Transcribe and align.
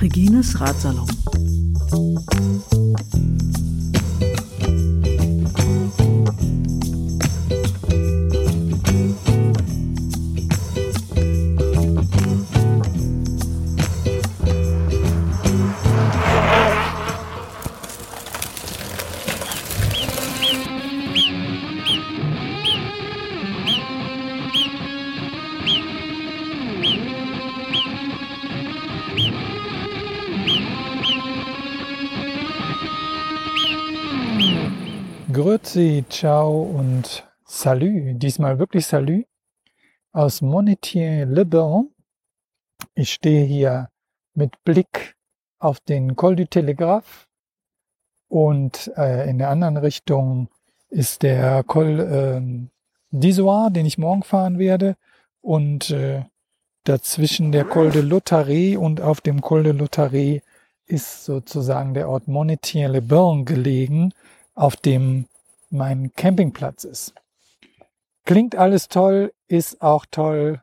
Regines 0.00 0.54
Ratsalon. 0.58 1.06
Ciao 36.10 36.62
und 36.62 37.24
salut. 37.44 38.20
Diesmal 38.20 38.58
wirklich 38.58 38.86
salut 38.86 39.26
aus 40.12 40.42
Monetier-le-Bain. 40.42 41.88
Ich 42.94 43.12
stehe 43.12 43.44
hier 43.44 43.90
mit 44.34 44.62
Blick 44.64 45.16
auf 45.60 45.78
den 45.80 46.16
Col 46.16 46.34
du 46.34 46.46
Telegraphe 46.46 47.26
und 48.28 48.90
äh, 48.96 49.30
in 49.30 49.38
der 49.38 49.50
anderen 49.50 49.76
Richtung 49.76 50.48
ist 50.88 51.22
der 51.22 51.62
Col 51.62 52.00
äh, 52.00 53.16
d'Isoire, 53.16 53.70
den 53.70 53.86
ich 53.86 53.96
morgen 53.96 54.24
fahren 54.24 54.58
werde 54.58 54.96
und 55.40 55.90
äh, 55.90 56.24
dazwischen 56.84 57.52
der 57.52 57.64
Col 57.64 57.90
de 57.90 58.02
Lotharie 58.02 58.76
und 58.76 59.00
auf 59.00 59.20
dem 59.20 59.40
Col 59.40 59.62
de 59.62 59.72
Lotharie 59.72 60.42
ist 60.86 61.24
sozusagen 61.24 61.94
der 61.94 62.08
Ort 62.08 62.26
Monetier-le-Bain 62.26 63.44
gelegen 63.44 64.12
auf 64.54 64.74
dem 64.74 65.26
mein 65.70 66.12
Campingplatz 66.12 66.84
ist. 66.84 67.14
Klingt 68.24 68.54
alles 68.56 68.88
toll, 68.88 69.32
ist 69.48 69.80
auch 69.80 70.04
toll. 70.10 70.62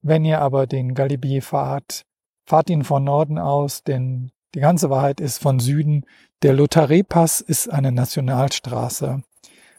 Wenn 0.00 0.24
ihr 0.24 0.40
aber 0.40 0.66
den 0.66 0.94
Galibier 0.94 1.42
fahrt, 1.42 2.06
fahrt 2.44 2.70
ihn 2.70 2.84
von 2.84 3.04
Norden 3.04 3.38
aus, 3.38 3.82
denn 3.82 4.30
die 4.54 4.60
ganze 4.60 4.90
Wahrheit 4.90 5.20
ist 5.20 5.42
von 5.42 5.60
Süden. 5.60 6.06
Der 6.42 6.54
Lotharie-Pass 6.54 7.40
ist 7.40 7.68
eine 7.68 7.92
Nationalstraße 7.92 9.22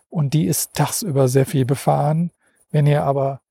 und 0.10 0.34
die 0.34 0.46
ist 0.46 0.74
tagsüber 0.74 1.28
sehr 1.28 1.46
viel 1.46 1.66
befahren. 1.66 2.32
Wenn 2.70 2.86
ihr 2.86 3.04
aber 3.04 3.42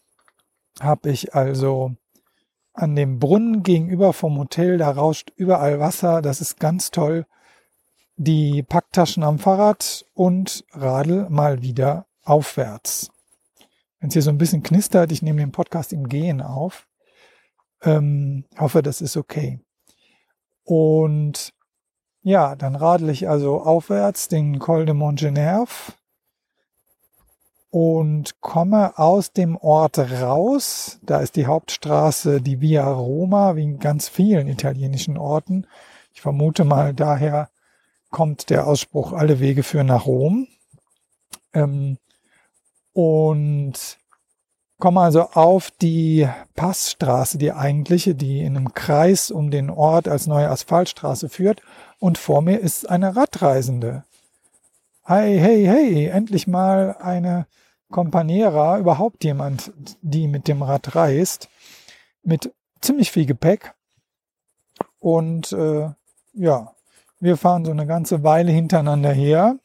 habe 0.81 1.11
ich 1.11 1.35
also 1.35 1.93
an 2.73 2.97
dem 2.97 3.19
Brunnen 3.19 3.63
gegenüber 3.63 4.13
vom 4.13 4.39
Hotel, 4.39 4.79
da 4.79 4.91
rauscht 4.91 5.33
überall 5.37 5.81
Wasser, 5.81 6.23
das 6.23 6.41
ist 6.41 6.59
ganz 6.59 6.91
toll 6.91 7.27
die 8.17 8.63
Packtaschen 8.63 9.23
am 9.23 9.39
Fahrrad 9.39 10.05
und 10.15 10.65
radel 10.73 11.29
mal 11.31 11.63
wieder 11.63 12.07
aufwärts. 12.23 13.11
Wenn 14.01 14.09
es 14.09 14.15
hier 14.15 14.23
so 14.23 14.31
ein 14.31 14.39
bisschen 14.39 14.63
knistert, 14.63 15.13
ich 15.13 15.23
nehme 15.23 15.41
den 15.41 15.53
Podcast 15.53 15.93
im 15.93 16.09
Gehen 16.09 16.41
auf. 16.41 16.87
Ähm, 17.83 18.45
hoffe, 18.59 18.83
das 18.83 19.01
ist 19.01 19.17
okay. 19.17 19.61
Und 20.63 21.53
ja, 22.23 22.57
dann 22.57 22.75
radel 22.75 23.11
ich 23.11 23.29
also 23.29 23.61
aufwärts 23.61 24.29
den 24.29 24.59
Col 24.59 24.87
de 24.87 24.95
Montgenerve 24.95 25.93
und 27.71 28.41
komme 28.41 28.99
aus 28.99 29.33
dem 29.33 29.57
Ort 29.57 29.99
raus. 29.99 31.01
Da 31.03 31.19
ist 31.19 31.37
die 31.37 31.47
Hauptstraße, 31.47 32.41
die 32.41 32.61
Via 32.61 32.89
Roma, 32.89 33.57
wie 33.57 33.65
in 33.65 33.79
ganz 33.79 34.09
vielen 34.09 34.47
italienischen 34.47 35.19
Orten. 35.19 35.67
Ich 36.15 36.21
vermute 36.21 36.65
mal 36.65 36.95
daher, 36.95 37.51
kommt 38.15 38.49
der 38.49 38.69
Ausspruch, 38.69 39.13
alle 39.13 39.41
Wege 39.41 39.65
führen 39.65 39.89
nach 39.89 40.07
Rom. 40.07 40.47
Ähm, 41.53 41.99
und 42.93 43.99
komme 44.79 45.01
also 45.01 45.23
auf 45.31 45.73
die 45.73 46.29
Passstraße, 46.55 47.39
die 47.39 47.53
eigentliche, 47.53 48.15
die 48.15 48.41
in 48.43 48.57
einem 48.57 48.73
Kreis 48.73 49.33
um 49.33 49.51
den 49.51 49.69
Ort 49.69 50.07
als 50.07 50.29
neue 50.29 50.49
Asphaltstraße 50.49 51.29
führt. 51.29 51.61
Und 51.99 52.17
vor 52.17 52.41
mir 52.41 52.61
ist 52.61 52.89
eine 52.89 53.17
Radreisende. 53.17 54.05
Hey, 55.03 55.37
hey, 55.41 55.65
hey, 55.65 56.07
endlich 56.07 56.47
mal 56.47 56.97
eine 57.01 57.49
Companiera, 57.91 58.79
überhaupt 58.79 59.25
jemand, 59.25 59.73
die 60.03 60.29
mit 60.29 60.47
dem 60.47 60.63
Rad 60.63 60.95
reist, 60.95 61.49
mit 62.23 62.55
ziemlich 62.81 63.11
viel 63.11 63.27
Gepäck. 63.27 63.75
Und 65.01 65.53
äh, 65.53 65.91
ja, 66.35 66.75
wir 67.25 67.39
fahren 67.39 67.65
so 67.65 67.71
eine 67.71 67.87
ganze 67.87 68.23
Weile 68.23 68.53
hintereinander 68.53 69.11
her. 69.11 69.59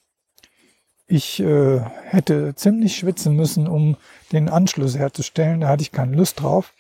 Ich 1.08 1.42
äh, 1.42 1.82
hätte 2.06 2.56
ziemlich 2.56 2.96
schwitzen 2.96 3.36
müssen, 3.36 3.68
um 3.68 3.98
den 4.32 4.48
Anschluss 4.48 4.98
herzustellen. 4.98 5.62
Da 5.62 5.68
hatte 5.68 5.82
ich 5.82 5.92
keine 5.92 6.16
Lust 6.16 6.42
drauf. 6.42 6.74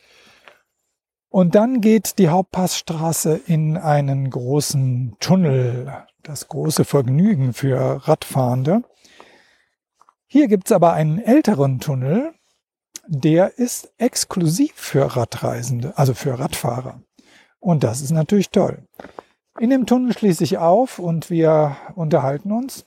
Und 1.27 1.53
dann 1.55 1.81
geht 1.81 2.17
die 2.17 2.29
Hauptpassstraße 2.29 3.35
in 3.45 3.75
einen 3.77 4.29
großen 4.29 5.17
Tunnel. 5.19 6.05
Das 6.23 6.47
große 6.47 6.85
Vergnügen 6.85 7.53
für 7.53 8.07
Radfahrende. 8.07 8.83
Hier 10.27 10.47
gibt's 10.47 10.71
aber 10.71 10.93
einen 10.93 11.19
älteren 11.19 11.79
Tunnel, 11.79 12.33
der 13.07 13.57
ist 13.57 13.91
exklusiv 13.97 14.73
für 14.75 15.15
Radreisende, 15.15 15.97
also 15.97 16.13
für 16.13 16.37
Radfahrer. 16.37 17.01
Und 17.59 17.83
das 17.83 18.01
ist 18.01 18.11
natürlich 18.11 18.51
toll. 18.51 18.87
In 19.59 19.71
dem 19.71 19.85
Tunnel 19.85 20.13
schließe 20.13 20.41
ich 20.45 20.57
auf 20.57 20.99
und 20.99 21.29
wir 21.29 21.75
unterhalten 21.95 22.53
uns. 22.53 22.85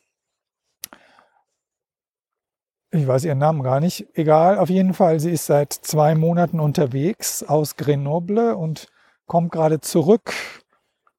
Ich 2.91 3.06
weiß 3.06 3.25
ihren 3.27 3.38
Namen 3.38 3.62
gar 3.62 3.78
nicht. 3.78 4.06
Egal, 4.15 4.59
auf 4.59 4.71
jeden 4.71 4.94
Fall, 4.94 5.20
sie 5.20 5.31
ist 5.31 5.44
seit 5.44 5.75
zwei 5.75 6.14
Monaten 6.14 6.61
unterwegs 6.61 7.43
aus 7.43 7.76
Grenoble 7.76 8.56
und 8.56 8.87
kommt 9.26 9.52
gerade 9.52 9.81
zurück 9.81 10.32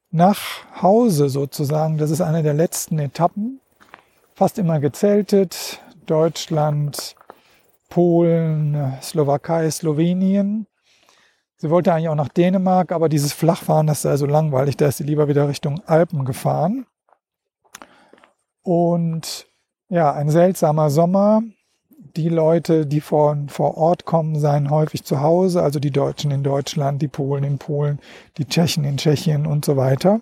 nach 0.10 0.39
Hause 0.81 1.30
sozusagen. 1.30 2.00
Das 2.00 2.10
ist 2.10 2.22
eine 2.22 2.42
der 2.42 2.56
letzten 2.56 2.98
Etappen. 2.98 3.60
Fast 4.33 4.57
immer 4.57 4.80
gezeltet. 4.80 5.81
Deutschland, 6.07 7.16
Polen, 7.89 8.98
Slowakei, 9.04 9.69
Slowenien. 9.69 10.66
Sie 11.63 11.69
wollte 11.69 11.94
eigentlich 11.94 12.10
auch 12.10 12.15
nach 12.15 12.27
Dänemark, 12.27 12.92
aber 12.92 13.07
dieses 13.07 13.31
Flachfahren, 13.31 13.88
das 13.88 14.01
sei 14.01 14.18
so 14.18 14.25
langweilig, 14.25 14.75
da 14.75 14.88
ist 14.88 14.98
sie 14.98 15.06
lieber 15.06 15.30
wieder 15.30 15.48
Richtung 15.48 15.81
Alpen 15.86 16.25
gefahren. 16.25 16.86
Und 18.63 19.48
ja, 19.88 20.12
ein 20.12 20.30
seltsamer 20.30 20.89
Sommer. 20.89 21.42
Die 22.18 22.27
Leute, 22.27 22.86
die 22.86 23.00
von 23.00 23.48
vor 23.48 23.77
Ort 23.77 24.04
kommen, 24.04 24.38
seien 24.38 24.71
häufig 24.71 25.06
zu 25.06 25.21
Hause, 25.21 25.63
also 25.63 25.80
die 25.80 25.92
Deutschen 25.92 26.31
in 26.31 26.44
Deutschland, 26.44 27.01
die 27.01 27.07
Polen 27.07 27.45
in 27.45 27.60
Polen, 27.60 28.01
die 28.38 28.45
Tschechen 28.45 28.83
in 28.83 28.98
Tschechien 28.98 29.45
und 29.45 29.63
so 29.63 29.77
weiter. 29.77 30.19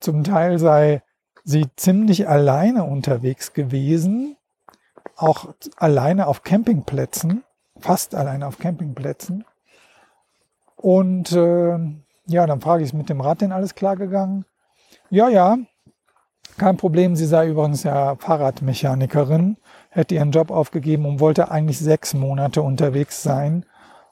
Zum 0.00 0.22
Teil 0.22 0.58
sei 0.58 1.02
sie 1.44 1.64
ziemlich 1.76 2.28
alleine 2.28 2.84
unterwegs 2.84 3.54
gewesen, 3.54 4.36
auch 5.16 5.54
alleine 5.78 6.26
auf 6.26 6.42
Campingplätzen 6.42 7.42
fast 7.82 8.14
allein 8.14 8.42
auf 8.42 8.58
Campingplätzen. 8.58 9.44
Und 10.82 11.30
äh, 11.30 11.78
ja, 12.26 12.46
dann 12.46 12.60
frage 12.60 12.82
ich, 12.82 12.88
ist 12.88 12.94
mit 12.94 13.08
dem 13.08 13.20
Rad 13.20 13.40
denn 13.40 13.52
alles 13.52 13.76
klar 13.76 13.96
gegangen? 13.96 14.44
Ja, 15.10 15.28
ja, 15.28 15.58
kein 16.58 16.76
Problem. 16.76 17.14
Sie 17.14 17.26
sei 17.26 17.48
übrigens 17.48 17.84
ja 17.84 18.16
Fahrradmechanikerin, 18.16 19.58
hätte 19.90 20.16
ihren 20.16 20.32
Job 20.32 20.50
aufgegeben 20.50 21.06
und 21.06 21.20
wollte 21.20 21.52
eigentlich 21.52 21.78
sechs 21.78 22.14
Monate 22.14 22.62
unterwegs 22.62 23.22
sein. 23.22 23.64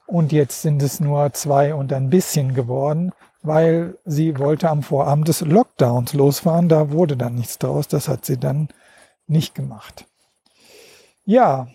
Und 0.07 0.31
jetzt 0.31 0.63
sind 0.63 0.81
es 0.81 1.01
nur 1.01 1.33
zwei 1.33 1.75
und 1.75 1.93
ein 1.93 2.09
bisschen 2.09 2.55
geworden, 2.55 3.13
weil 3.43 3.99
sie 4.05 4.39
wollte 4.39 4.71
am 4.71 4.85
Vorabend 4.85 5.27
des 5.27 5.41
Lockdowns 5.41 6.15
losfahren. 6.15 6.69
Da 6.69 6.93
wurde 6.93 7.17
dann 7.17 7.35
nichts 7.35 7.59
draus. 7.59 7.89
Das 7.89 8.09
hat 8.09 8.25
sie 8.25 8.39
dann 8.39 8.69
nicht 9.27 9.57
gemacht. 9.57 10.07
Ja, 11.25 11.67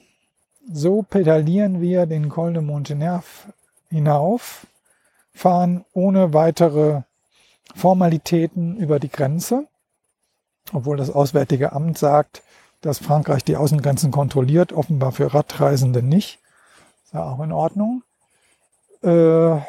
so 0.72 1.02
pedalieren 1.02 1.82
wir 1.82 2.06
den 2.06 2.30
Col 2.30 2.54
de 2.54 2.62
Montenerf 2.62 3.50
hinauf, 3.90 4.68
fahren 5.36 5.86
ohne 5.94 6.34
weitere 6.34 7.02
Formalitäten 7.76 8.78
über 8.78 9.00
die 9.00 9.10
Grenze, 9.10 9.68
obwohl 10.74 10.98
das 10.98 11.12
Auswärtige 11.12 11.74
Amt 11.74 11.98
sagt, 11.98 12.42
dass 12.82 13.00
Frankreich 13.00 13.44
die 13.44 13.58
Außengrenzen 13.58 14.12
kontrolliert, 14.12 14.72
offenbar 14.72 15.12
für 15.12 15.34
Radreisende 15.34 16.02
nicht. 16.02 16.40
Ist 17.04 17.14
ja 17.14 17.24
auch 17.24 17.40
in 17.42 17.52
Ordnung. 17.52 18.04
Äh, 19.04 19.60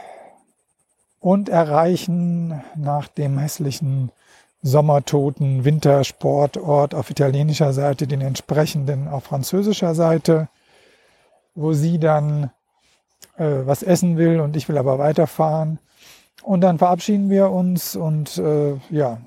und 1.18 1.48
erreichen 1.48 2.62
nach 2.76 3.08
dem 3.08 3.38
hässlichen 3.38 4.12
sommertoten 4.62 5.64
Wintersportort 5.64 6.94
auf 6.94 7.10
italienischer 7.10 7.72
Seite 7.72 8.06
den 8.06 8.20
entsprechenden 8.20 9.08
auf 9.08 9.24
französischer 9.24 9.94
Seite, 9.94 10.48
wo 11.54 11.72
sie 11.72 11.98
dann 11.98 12.50
äh, 13.36 13.64
was 13.64 13.82
essen 13.82 14.16
will 14.16 14.40
und 14.40 14.56
ich 14.56 14.68
will 14.68 14.78
aber 14.78 14.98
weiterfahren. 14.98 15.78
Und 16.42 16.60
dann 16.60 16.78
verabschieden 16.78 17.30
wir 17.30 17.50
uns 17.50 17.96
und 17.96 18.38
äh, 18.38 18.74
ja, 18.90 19.18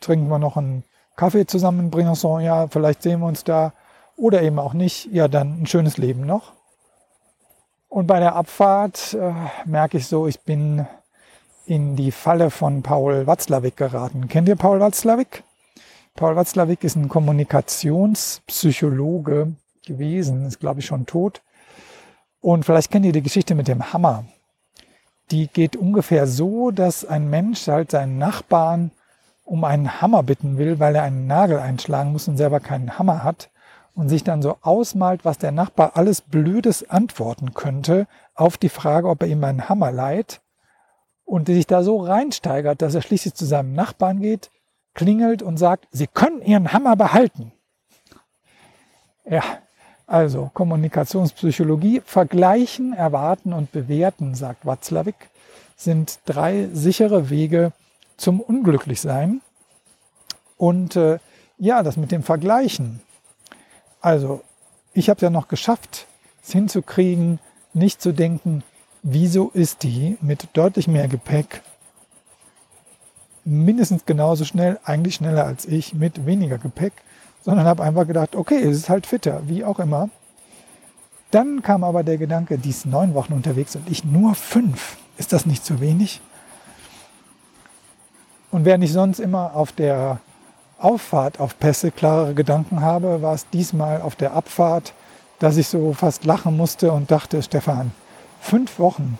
trinken 0.00 0.28
wir 0.28 0.38
noch 0.38 0.56
einen 0.56 0.84
Kaffee 1.16 1.46
zusammen 1.46 1.80
in 1.80 1.90
Briançon. 1.90 2.40
Ja, 2.40 2.68
vielleicht 2.68 3.02
sehen 3.02 3.20
wir 3.20 3.26
uns 3.26 3.44
da 3.44 3.72
oder 4.16 4.42
eben 4.42 4.58
auch 4.58 4.74
nicht. 4.74 5.08
Ja, 5.12 5.28
dann 5.28 5.62
ein 5.62 5.66
schönes 5.66 5.98
Leben 5.98 6.26
noch. 6.26 6.52
Und 7.88 8.06
bei 8.06 8.20
der 8.20 8.36
Abfahrt 8.36 9.14
äh, 9.14 9.32
merke 9.64 9.96
ich 9.98 10.06
so, 10.06 10.26
ich 10.26 10.40
bin 10.40 10.86
in 11.66 11.96
die 11.96 12.12
Falle 12.12 12.50
von 12.50 12.82
Paul 12.82 13.26
Watzlawick 13.26 13.76
geraten. 13.76 14.28
Kennt 14.28 14.48
ihr 14.48 14.56
Paul 14.56 14.80
Watzlawick? 14.80 15.42
Paul 16.14 16.36
Watzlawick 16.36 16.84
ist 16.84 16.96
ein 16.96 17.08
Kommunikationspsychologe 17.08 19.54
gewesen, 19.86 20.46
ist 20.46 20.60
glaube 20.60 20.80
ich 20.80 20.86
schon 20.86 21.06
tot. 21.06 21.42
Und 22.40 22.64
vielleicht 22.64 22.90
kennt 22.90 23.04
ihr 23.04 23.12
die 23.12 23.22
Geschichte 23.22 23.54
mit 23.54 23.68
dem 23.68 23.92
Hammer. 23.92 24.24
Die 25.30 25.48
geht 25.48 25.76
ungefähr 25.76 26.26
so, 26.26 26.70
dass 26.70 27.04
ein 27.04 27.28
Mensch 27.28 27.66
halt 27.66 27.90
seinen 27.90 28.18
Nachbarn 28.18 28.92
um 29.44 29.64
einen 29.64 30.00
Hammer 30.00 30.22
bitten 30.22 30.58
will, 30.58 30.78
weil 30.78 30.94
er 30.94 31.02
einen 31.02 31.26
Nagel 31.26 31.58
einschlagen 31.58 32.12
muss 32.12 32.28
und 32.28 32.36
selber 32.36 32.60
keinen 32.60 32.98
Hammer 32.98 33.24
hat 33.24 33.50
und 33.94 34.08
sich 34.08 34.22
dann 34.22 34.42
so 34.42 34.56
ausmalt, 34.60 35.24
was 35.24 35.38
der 35.38 35.52
Nachbar 35.52 35.92
alles 35.96 36.20
Blödes 36.20 36.88
antworten 36.88 37.54
könnte 37.54 38.06
auf 38.34 38.56
die 38.56 38.68
Frage, 38.68 39.08
ob 39.08 39.22
er 39.22 39.28
ihm 39.28 39.42
einen 39.42 39.68
Hammer 39.68 39.90
leiht 39.90 40.40
und 41.24 41.46
sich 41.46 41.66
da 41.66 41.82
so 41.82 41.98
reinsteigert, 41.98 42.80
dass 42.80 42.94
er 42.94 43.02
schließlich 43.02 43.34
zu 43.34 43.44
seinem 43.44 43.72
Nachbarn 43.72 44.20
geht, 44.20 44.50
klingelt 44.94 45.42
und 45.42 45.56
sagt, 45.56 45.88
Sie 45.90 46.06
können 46.06 46.42
Ihren 46.42 46.72
Hammer 46.72 46.96
behalten. 46.96 47.52
Ja, 49.24 49.42
also 50.08 50.50
Kommunikationspsychologie, 50.54 52.02
vergleichen, 52.04 52.94
erwarten 52.94 53.52
und 53.52 53.70
bewerten, 53.70 54.34
sagt 54.34 54.66
Watzlawick, 54.66 55.28
sind 55.76 56.18
drei 56.24 56.68
sichere 56.72 57.30
Wege 57.30 57.72
zum 58.16 58.40
Unglücklichsein. 58.40 59.42
Und 60.56 60.96
äh, 60.96 61.18
ja, 61.58 61.82
das 61.82 61.96
mit 61.96 62.10
dem 62.10 62.22
Vergleichen. 62.24 63.00
Also, 64.00 64.42
ich 64.94 65.10
habe 65.10 65.20
ja 65.20 65.30
noch 65.30 65.46
geschafft, 65.46 66.06
es 66.42 66.50
hinzukriegen, 66.50 67.38
nicht 67.74 68.00
zu 68.00 68.12
denken, 68.12 68.64
wieso 69.02 69.50
ist 69.50 69.82
die 69.82 70.16
mit 70.20 70.48
deutlich 70.54 70.88
mehr 70.88 71.06
Gepäck 71.06 71.62
mindestens 73.48 74.04
genauso 74.04 74.44
schnell, 74.44 74.78
eigentlich 74.84 75.16
schneller 75.16 75.44
als 75.44 75.64
ich, 75.64 75.94
mit 75.94 76.26
weniger 76.26 76.58
Gepäck, 76.58 76.92
sondern 77.42 77.66
habe 77.66 77.82
einfach 77.82 78.06
gedacht, 78.06 78.36
okay, 78.36 78.62
es 78.62 78.76
ist 78.76 78.88
halt 78.88 79.06
fitter, 79.06 79.42
wie 79.46 79.64
auch 79.64 79.78
immer. 79.78 80.10
Dann 81.30 81.62
kam 81.62 81.84
aber 81.84 82.02
der 82.04 82.18
Gedanke, 82.18 82.58
die 82.58 82.70
ist 82.70 82.86
neun 82.86 83.14
Wochen 83.14 83.32
unterwegs 83.32 83.76
und 83.76 83.88
ich 83.90 84.04
nur 84.04 84.34
fünf. 84.34 84.96
Ist 85.18 85.32
das 85.32 85.46
nicht 85.46 85.64
zu 85.64 85.80
wenig? 85.80 86.20
Und 88.50 88.64
während 88.64 88.84
ich 88.84 88.92
sonst 88.92 89.18
immer 89.18 89.54
auf 89.54 89.72
der 89.72 90.20
Auffahrt 90.78 91.40
auf 91.40 91.58
Pässe 91.58 91.90
klarere 91.90 92.34
Gedanken 92.34 92.80
habe, 92.80 93.20
war 93.20 93.34
es 93.34 93.48
diesmal 93.50 94.00
auf 94.00 94.16
der 94.16 94.32
Abfahrt, 94.32 94.94
dass 95.38 95.56
ich 95.56 95.68
so 95.68 95.92
fast 95.92 96.24
lachen 96.24 96.56
musste 96.56 96.92
und 96.92 97.10
dachte, 97.10 97.42
Stefan, 97.42 97.92
Fünf 98.40 98.78
Wochen. 98.78 99.18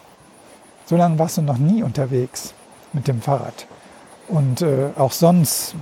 So 0.86 0.96
lange 0.96 1.18
warst 1.18 1.36
du 1.36 1.42
noch 1.42 1.58
nie 1.58 1.82
unterwegs 1.82 2.54
mit 2.92 3.08
dem 3.08 3.20
Fahrrad. 3.20 3.66
Und 4.28 4.62
äh, 4.62 4.90
auch 4.96 5.12
sonst, 5.12 5.74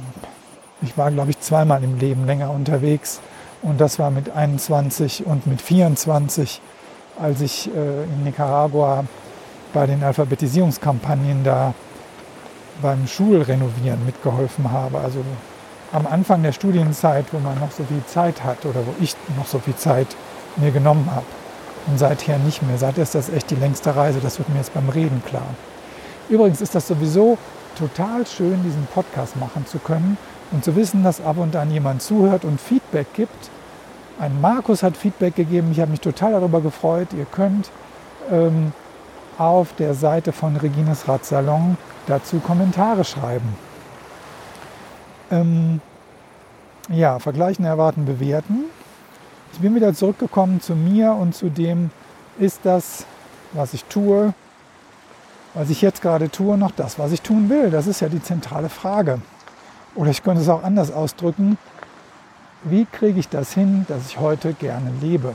ich 0.83 0.97
war, 0.97 1.11
glaube 1.11 1.31
ich, 1.31 1.41
zweimal 1.41 1.83
im 1.83 1.99
Leben 1.99 2.27
länger 2.27 2.51
unterwegs. 2.51 3.21
Und 3.63 3.81
das 3.81 3.99
war 3.99 4.11
mit 4.11 4.31
21 4.31 5.27
und 5.27 5.47
mit 5.47 5.63
24, 5.63 6.61
als 7.21 7.41
ich 7.41 7.69
äh, 7.75 8.05
in 8.05 8.25
Nicaragua 8.25 9.05
bei 9.73 9.87
den 9.87 10.03
Alphabetisierungskampagnen 10.05 11.43
da 11.45 11.75
beim 12.83 13.07
Schulrenovieren 13.07 14.05
mitgeholfen 14.05 14.71
habe. 14.71 14.99
Also 14.99 15.21
am 15.93 16.07
Anfang 16.07 16.43
der 16.43 16.53
Studienzeit, 16.53 17.27
wo 17.33 17.39
man 17.39 17.59
noch 17.59 17.73
so 17.73 17.85
viel 17.85 18.05
Zeit 18.07 18.45
hat 18.45 18.65
oder 18.67 18.87
wo 18.87 18.95
ich 19.01 19.17
noch 19.37 19.47
so 19.47 19.59
viel 19.59 19.77
Zeit 19.77 20.09
mir 20.57 20.71
genommen 20.71 21.11
habe 21.11 21.27
und 21.87 21.99
seither 21.99 22.39
nicht 22.39 22.63
mehr. 22.63 22.77
Seither 22.77 23.03
ist 23.03 23.15
das 23.15 23.31
echt 23.31 23.51
die 23.51 23.57
längste 23.57 23.97
Reise. 23.97 24.21
Das 24.21 24.39
wird 24.39 24.49
mir 24.51 24.59
jetzt 24.59 24.75
beim 24.75 24.89
Reden 24.91 25.23
klar. 25.27 25.49
Übrigens 26.29 26.61
ist 26.61 26.75
das 26.75 26.89
sowieso 26.89 27.39
total 27.79 28.27
schön, 28.27 28.63
diesen 28.63 28.87
Podcast 28.95 29.37
machen 29.37 29.65
zu 29.67 29.79
können 29.79 30.19
und 30.53 30.65
zu 30.65 30.77
wissen, 30.77 31.03
dass 31.03 31.21
ab 31.21 31.39
und 31.39 31.57
an 31.57 31.71
jemand 31.71 32.03
zuhört 32.03 32.45
und 32.45 32.61
Feedback 32.61 33.13
gibt. 33.15 33.51
Ein 34.19 34.41
Markus 34.41 34.83
hat 34.83 34.97
Feedback 34.97 35.35
gegeben. 35.35 35.69
Ich 35.73 35.81
habe 35.81 35.91
mich 35.91 36.01
total 36.01 36.33
darüber 36.33 36.61
gefreut. 36.61 37.09
Ihr 37.17 37.27
könnt 37.27 37.71
ähm, 38.31 38.73
auf 39.39 39.75
der 39.75 39.95
Seite 39.95 40.33
von 40.33 40.57
Regines 40.57 41.09
Radsalon 41.09 41.77
dazu 42.07 42.39
Kommentare 42.39 43.05
schreiben. 43.05 43.55
Ähm, 45.31 45.81
ja, 46.89 47.19
vergleichen, 47.19 47.65
erwarten, 47.65 48.07
bewerten. 48.07 48.65
Ich 49.53 49.59
bin 49.59 49.75
wieder 49.75 49.93
zurückgekommen 49.95 50.61
zu 50.61 50.75
mir 50.75 51.13
und 51.13 51.35
zu 51.35 51.51
dem, 51.51 51.91
ist 52.39 52.61
das, 52.65 53.07
was 53.53 53.75
ich 53.75 53.85
tue, 53.85 54.35
was 55.55 55.71
ich 55.71 55.83
jetzt 55.83 56.03
gerade 56.03 56.31
tue, 56.31 56.57
noch 56.59 56.71
das, 56.71 56.99
was 56.99 57.13
ich 57.13 57.23
tun 57.23 57.49
will? 57.49 57.71
Das 57.71 57.87
ist 57.87 58.01
ja 58.01 58.09
die 58.09 58.23
zentrale 58.23 58.69
Frage. 58.69 59.21
Oder 59.97 60.11
ich 60.11 60.23
könnte 60.23 60.43
es 60.43 60.49
auch 60.49 60.63
anders 60.63 60.93
ausdrücken. 60.93 61.59
Wie 62.63 62.85
kriege 62.85 63.19
ich 63.19 63.29
das 63.29 63.53
hin, 63.53 63.87
dass 63.89 64.07
ich 64.09 64.21
heute 64.21 64.53
gerne 64.53 64.91
lebe? 65.01 65.35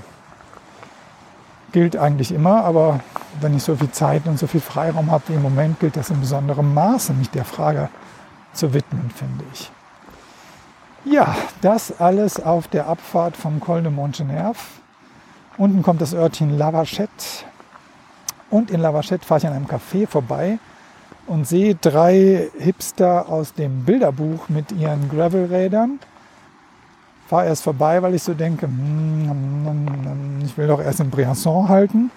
Gilt 1.71 1.97
eigentlich 1.97 2.31
immer, 2.31 2.63
aber 2.63 2.99
wenn 3.39 3.55
ich 3.55 3.63
so 3.63 3.75
viel 3.75 3.91
Zeit 3.91 4.27
und 4.27 4.37
so 4.37 4.47
viel 4.47 4.61
Freiraum 4.61 5.09
habe 5.11 5.23
wie 5.27 5.33
im 5.33 5.41
Moment, 5.41 5.79
gilt 5.79 5.97
das 5.97 6.09
in 6.09 6.19
besonderem 6.19 6.73
Maße, 6.73 7.13
mich 7.13 7.29
der 7.29 7.45
Frage 7.45 7.89
zu 8.53 8.73
widmen, 8.73 9.09
finde 9.09 9.43
ich. 9.53 9.71
Ja, 11.05 11.35
das 11.61 11.99
alles 11.99 12.39
auf 12.39 12.67
der 12.67 12.87
Abfahrt 12.87 13.35
vom 13.35 13.59
Col 13.59 13.81
de 13.81 13.91
Montgenerf. 13.91 14.81
Unten 15.57 15.81
kommt 15.81 16.01
das 16.01 16.13
Örtchen 16.13 16.57
Lavachette. 16.57 17.45
Und 18.49 18.69
in 18.69 18.81
Lavachette 18.81 19.25
fahre 19.25 19.39
ich 19.39 19.47
an 19.47 19.53
einem 19.53 19.65
Café 19.65 20.05
vorbei 20.07 20.59
und 21.31 21.47
sehe 21.47 21.75
drei 21.75 22.49
Hipster 22.59 23.29
aus 23.29 23.53
dem 23.53 23.85
Bilderbuch 23.85 24.49
mit 24.49 24.73
ihren 24.73 25.09
Gravelrädern. 25.09 25.99
Fahre 27.29 27.45
erst 27.45 27.63
vorbei, 27.63 28.01
weil 28.01 28.15
ich 28.15 28.23
so 28.23 28.33
denke, 28.33 28.67
hm, 28.67 29.29
hm, 29.29 29.87
hm, 29.87 30.41
ich 30.43 30.57
will 30.57 30.67
doch 30.67 30.81
erst 30.81 30.99
in 30.99 31.09
Briançon 31.09 31.69
halten. 31.69 32.11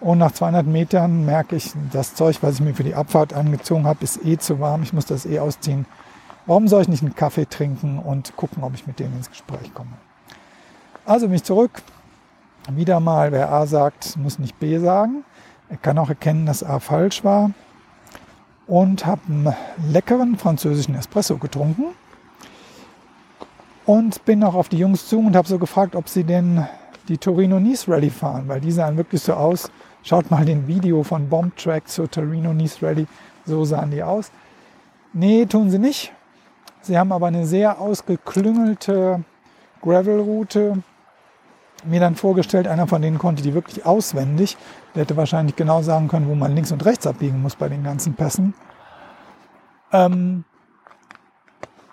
Und 0.00 0.18
nach 0.18 0.32
200 0.32 0.66
Metern 0.66 1.24
merke 1.24 1.54
ich, 1.54 1.72
das 1.92 2.16
Zeug, 2.16 2.38
was 2.40 2.56
ich 2.56 2.60
mir 2.60 2.74
für 2.74 2.82
die 2.82 2.96
Abfahrt 2.96 3.32
angezogen 3.32 3.86
habe, 3.86 4.02
ist 4.02 4.24
eh 4.24 4.38
zu 4.38 4.58
warm. 4.58 4.82
Ich 4.82 4.92
muss 4.92 5.06
das 5.06 5.24
eh 5.24 5.38
ausziehen. 5.38 5.86
Warum 6.46 6.66
soll 6.66 6.82
ich 6.82 6.88
nicht 6.88 7.04
einen 7.04 7.14
Kaffee 7.14 7.48
trinken 7.48 8.00
und 8.00 8.34
gucken, 8.34 8.64
ob 8.64 8.74
ich 8.74 8.88
mit 8.88 8.98
denen 8.98 9.16
ins 9.18 9.30
Gespräch 9.30 9.72
komme? 9.72 9.92
Also 11.06 11.26
bin 11.26 11.36
ich 11.36 11.44
zurück. 11.44 11.70
Wieder 12.68 12.98
mal, 12.98 13.30
wer 13.30 13.52
A 13.52 13.66
sagt, 13.66 14.16
muss 14.16 14.40
nicht 14.40 14.58
B 14.58 14.78
sagen. 14.78 15.22
Er 15.68 15.76
kann 15.76 15.96
auch 15.96 16.08
erkennen, 16.08 16.44
dass 16.44 16.64
A 16.64 16.80
falsch 16.80 17.22
war. 17.22 17.52
Und 18.68 19.04
habe 19.06 19.22
einen 19.28 19.54
leckeren 19.90 20.36
französischen 20.36 20.94
Espresso 20.94 21.38
getrunken. 21.38 21.86
Und 23.86 24.24
bin 24.24 24.44
auch 24.44 24.54
auf 24.54 24.68
die 24.68 24.78
Jungs 24.78 25.08
zu 25.08 25.18
und 25.18 25.34
habe 25.34 25.48
so 25.48 25.58
gefragt, 25.58 25.96
ob 25.96 26.08
sie 26.08 26.22
denn 26.22 26.64
die 27.08 27.18
Torino-Nice 27.18 27.88
Rally 27.88 28.10
fahren, 28.10 28.44
weil 28.46 28.60
die 28.60 28.70
sahen 28.70 28.96
wirklich 28.96 29.22
so 29.22 29.32
aus. 29.32 29.70
Schaut 30.02 30.30
mal 30.30 30.44
den 30.44 30.68
Video 30.68 31.02
von 31.02 31.28
Bomb 31.28 31.56
Track 31.56 31.88
zur 31.88 32.10
Torino-Nice 32.10 32.82
Rally, 32.82 33.06
so 33.46 33.64
sahen 33.64 33.90
die 33.90 34.02
aus. 34.02 34.30
Nee, 35.12 35.46
tun 35.46 35.70
sie 35.70 35.78
nicht. 35.78 36.12
Sie 36.82 36.98
haben 36.98 37.12
aber 37.12 37.26
eine 37.26 37.46
sehr 37.46 37.80
ausgeklüngelte 37.80 39.24
Gravel-Route 39.82 40.82
mir 41.84 42.00
dann 42.00 42.14
vorgestellt. 42.14 42.66
Einer 42.66 42.86
von 42.86 43.02
denen 43.02 43.18
konnte 43.18 43.42
die 43.42 43.54
wirklich 43.54 43.86
auswendig. 43.86 44.56
Der 44.94 45.02
hätte 45.02 45.16
wahrscheinlich 45.16 45.56
genau 45.56 45.82
sagen 45.82 46.08
können, 46.08 46.28
wo 46.28 46.34
man 46.34 46.54
links 46.54 46.72
und 46.72 46.84
rechts 46.84 47.06
abbiegen 47.06 47.42
muss 47.42 47.56
bei 47.56 47.68
den 47.68 47.84
ganzen 47.84 48.14
Pässen. 48.14 48.54
Ähm 49.92 50.44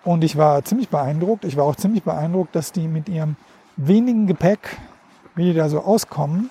und 0.04 0.22
ich 0.22 0.36
war 0.36 0.64
ziemlich 0.64 0.88
beeindruckt. 0.88 1.44
Ich 1.44 1.56
war 1.56 1.64
auch 1.64 1.76
ziemlich 1.76 2.04
beeindruckt, 2.04 2.54
dass 2.54 2.72
die 2.72 2.86
mit 2.86 3.08
ihrem 3.08 3.36
wenigen 3.76 4.26
Gepäck, 4.26 4.78
wie 5.34 5.46
die 5.46 5.54
da 5.54 5.68
so 5.68 5.80
auskommen. 5.80 6.50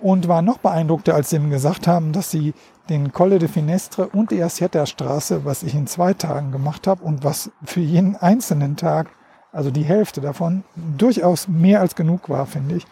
Und 0.00 0.28
war 0.28 0.42
noch 0.42 0.58
beeindruckter, 0.58 1.14
als 1.14 1.30
sie 1.30 1.38
mir 1.40 1.50
gesagt 1.50 1.88
haben, 1.88 2.12
dass 2.12 2.30
sie 2.30 2.54
den 2.88 3.12
Colle 3.12 3.38
de 3.38 3.48
Finestre 3.48 4.08
und 4.08 4.30
die 4.30 4.42
Assietta 4.42 4.86
Straße, 4.86 5.44
was 5.44 5.62
ich 5.62 5.74
in 5.74 5.86
zwei 5.86 6.14
Tagen 6.14 6.52
gemacht 6.52 6.86
habe 6.86 7.04
und 7.04 7.24
was 7.24 7.50
für 7.64 7.80
jeden 7.80 8.16
einzelnen 8.16 8.76
Tag 8.76 9.08
also 9.52 9.70
die 9.70 9.84
Hälfte 9.84 10.20
davon, 10.20 10.64
durchaus 10.74 11.48
mehr 11.48 11.80
als 11.80 11.94
genug 11.94 12.28
war, 12.28 12.46
finde 12.46 12.76
ich, 12.76 12.86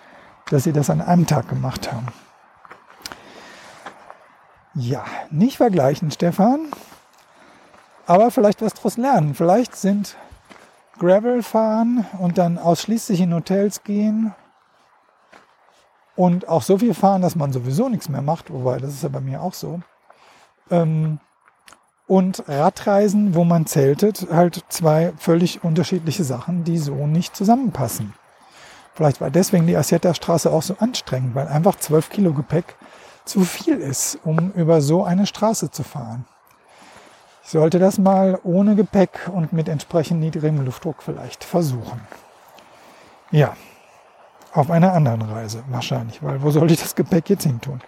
dass 0.50 0.64
sie 0.64 0.72
das 0.72 0.90
an 0.90 1.00
einem 1.00 1.26
Tag 1.26 1.48
gemacht 1.48 1.92
haben. 1.92 2.06
Ja, 4.74 5.04
nicht 5.30 5.56
vergleichen, 5.56 6.10
Stefan, 6.10 6.68
aber 8.06 8.30
vielleicht 8.30 8.62
was 8.62 8.74
daraus 8.74 8.96
lernen. 8.96 9.34
Vielleicht 9.34 9.74
sind 9.74 10.16
Gravel 10.98 11.42
fahren 11.42 12.06
und 12.18 12.38
dann 12.38 12.58
ausschließlich 12.58 13.20
in 13.20 13.34
Hotels 13.34 13.84
gehen 13.84 14.34
und 16.14 16.48
auch 16.48 16.62
so 16.62 16.78
viel 16.78 16.94
fahren, 16.94 17.22
dass 17.22 17.36
man 17.36 17.52
sowieso 17.52 17.88
nichts 17.88 18.08
mehr 18.08 18.22
macht, 18.22 18.50
wobei 18.50 18.78
das 18.78 18.94
ist 18.94 19.02
ja 19.02 19.08
bei 19.08 19.20
mir 19.20 19.42
auch 19.42 19.54
so. 19.54 19.80
Ähm, 20.70 21.20
und 22.06 22.44
Radreisen, 22.48 23.34
wo 23.34 23.44
man 23.44 23.66
zeltet, 23.66 24.28
halt 24.30 24.64
zwei 24.68 25.12
völlig 25.18 25.64
unterschiedliche 25.64 26.24
Sachen, 26.24 26.64
die 26.64 26.78
so 26.78 27.06
nicht 27.06 27.34
zusammenpassen. 27.34 28.14
Vielleicht 28.94 29.20
war 29.20 29.30
deswegen 29.30 29.66
die 29.66 29.76
Asietta-Straße 29.76 30.50
auch 30.50 30.62
so 30.62 30.76
anstrengend, 30.78 31.34
weil 31.34 31.48
einfach 31.48 31.76
12 31.76 32.10
Kilo 32.10 32.32
Gepäck 32.32 32.76
zu 33.24 33.40
viel 33.40 33.78
ist, 33.78 34.18
um 34.24 34.52
über 34.52 34.80
so 34.80 35.04
eine 35.04 35.26
Straße 35.26 35.70
zu 35.70 35.82
fahren. 35.82 36.24
Ich 37.44 37.50
sollte 37.50 37.78
das 37.78 37.98
mal 37.98 38.40
ohne 38.42 38.74
Gepäck 38.74 39.30
und 39.32 39.52
mit 39.52 39.68
entsprechend 39.68 40.20
niedrigem 40.20 40.64
Luftdruck 40.64 41.02
vielleicht 41.02 41.44
versuchen. 41.44 42.00
Ja, 43.30 43.56
auf 44.52 44.70
einer 44.70 44.94
anderen 44.94 45.22
Reise 45.22 45.62
wahrscheinlich, 45.68 46.22
weil 46.22 46.42
wo 46.42 46.50
soll 46.50 46.70
ich 46.70 46.80
das 46.80 46.94
Gepäck 46.94 47.28
jetzt 47.28 47.44
hin 47.44 47.60
tun? 47.60 47.80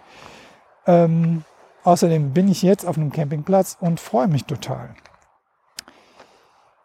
Ähm, 0.85 1.43
Außerdem 1.89 2.33
bin 2.33 2.47
ich 2.47 2.61
jetzt 2.61 2.85
auf 2.85 2.97
einem 2.97 3.11
Campingplatz 3.11 3.75
und 3.79 3.99
freue 3.99 4.27
mich 4.27 4.45
total. 4.45 4.91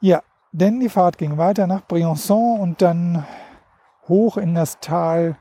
Ja, 0.00 0.22
denn 0.52 0.80
die 0.80 0.88
Fahrt 0.88 1.18
ging 1.18 1.36
weiter 1.36 1.66
nach 1.66 1.82
Briançon 1.82 2.58
und 2.58 2.80
dann 2.80 3.26
hoch 4.08 4.38
in 4.38 4.54
das 4.54 4.80
Tal, 4.80 5.36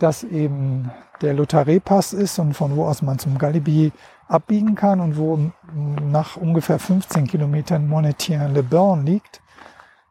das 0.00 0.24
eben 0.24 0.90
der 1.22 1.34
Lotharé-Pass 1.34 2.14
ist 2.14 2.40
und 2.40 2.54
von 2.54 2.74
wo 2.74 2.84
aus 2.84 3.00
man 3.00 3.20
zum 3.20 3.38
Galibier 3.38 3.92
abbiegen 4.26 4.74
kann 4.74 5.00
und 5.00 5.16
wo 5.16 5.38
nach 5.72 6.36
ungefähr 6.36 6.80
15 6.80 7.28
Kilometern 7.28 7.86
Monetien-le-Bain 7.86 9.06
liegt. 9.06 9.40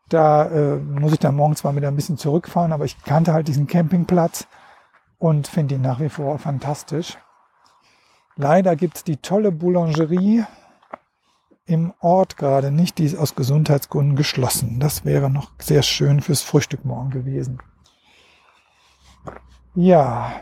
Da 0.08 0.46
äh, 0.46 0.78
muss 0.78 1.12
ich 1.12 1.20
dann 1.20 1.36
morgens 1.36 1.60
zwar 1.60 1.75
wieder 1.75 1.90
ein 1.90 1.98
bisschen 1.98 2.18
zurückfahren, 2.18 2.72
aber 2.72 2.86
ich 2.86 3.04
kannte 3.04 3.34
halt 3.34 3.50
diesen 3.50 3.68
Campingplatz 3.68 4.48
und 5.20 5.48
finde 5.48 5.75
ihn 5.75 5.82
nach 5.82 6.00
wie 6.00 6.08
vor 6.08 6.40
fantastisch. 6.40 7.18
Leider 8.38 8.75
gibt 8.75 8.98
es 8.98 9.04
die 9.04 9.18
tolle 9.18 9.51
Boulangerie 9.51 10.44
im 11.65 11.94
Ort 12.00 12.38
gerade 12.38 12.72
nicht. 12.72 12.98
Die 12.98 13.06
ist 13.06 13.18
aus 13.18 13.36
Gesundheitsgründen 13.36 14.15
geschlossen. 14.15 14.80
Das 14.80 15.06
wäre 15.06 15.30
noch 15.30 15.51
sehr 15.60 15.84
schön 15.84 16.22
fürs 16.22 16.42
Frühstück 16.42 16.86
morgen 16.86 17.12
gewesen. 17.12 17.60
Ja, 19.74 20.42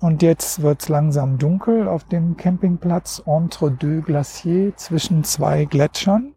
und 0.00 0.22
jetzt 0.22 0.62
wird 0.62 0.82
es 0.82 0.88
langsam 0.88 1.38
dunkel 1.38 1.86
auf 1.88 2.04
dem 2.04 2.36
Campingplatz 2.36 3.22
Entre 3.26 3.70
deux 3.70 4.04
Glaciers 4.04 4.76
zwischen 4.76 5.24
zwei 5.24 5.64
Gletschern. 5.64 6.34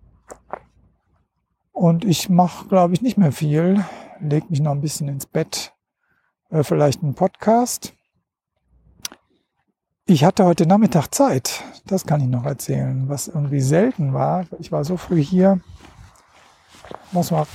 Und 1.72 2.06
ich 2.06 2.30
mache, 2.30 2.68
glaube 2.68 2.94
ich, 2.94 3.02
nicht 3.02 3.18
mehr 3.18 3.32
viel. 3.32 3.84
Leg 4.20 4.50
mich 4.50 4.62
noch 4.62 4.72
ein 4.72 4.82
bisschen 4.82 5.08
ins 5.08 5.26
Bett. 5.26 5.74
Äh, 6.50 6.64
vielleicht 6.64 7.04
einen 7.04 7.16
Podcast. 7.16 7.94
Ich 10.14 10.24
hatte 10.24 10.46
heute 10.46 10.68
Nachmittag 10.68 11.08
Zeit, 11.08 11.64
das 11.88 12.06
kann 12.06 12.22
ich 12.22 12.28
noch 12.28 12.46
erzählen, 12.46 13.10
was 13.10 13.28
irgendwie 13.28 13.62
selten 13.62 14.14
war. 14.14 14.46
Ich 14.60 14.72
war 14.72 14.84
so 14.84 14.96
früh 14.96 15.24
hier, 15.24 15.60
muss 17.12 17.32
mal, 17.32 17.48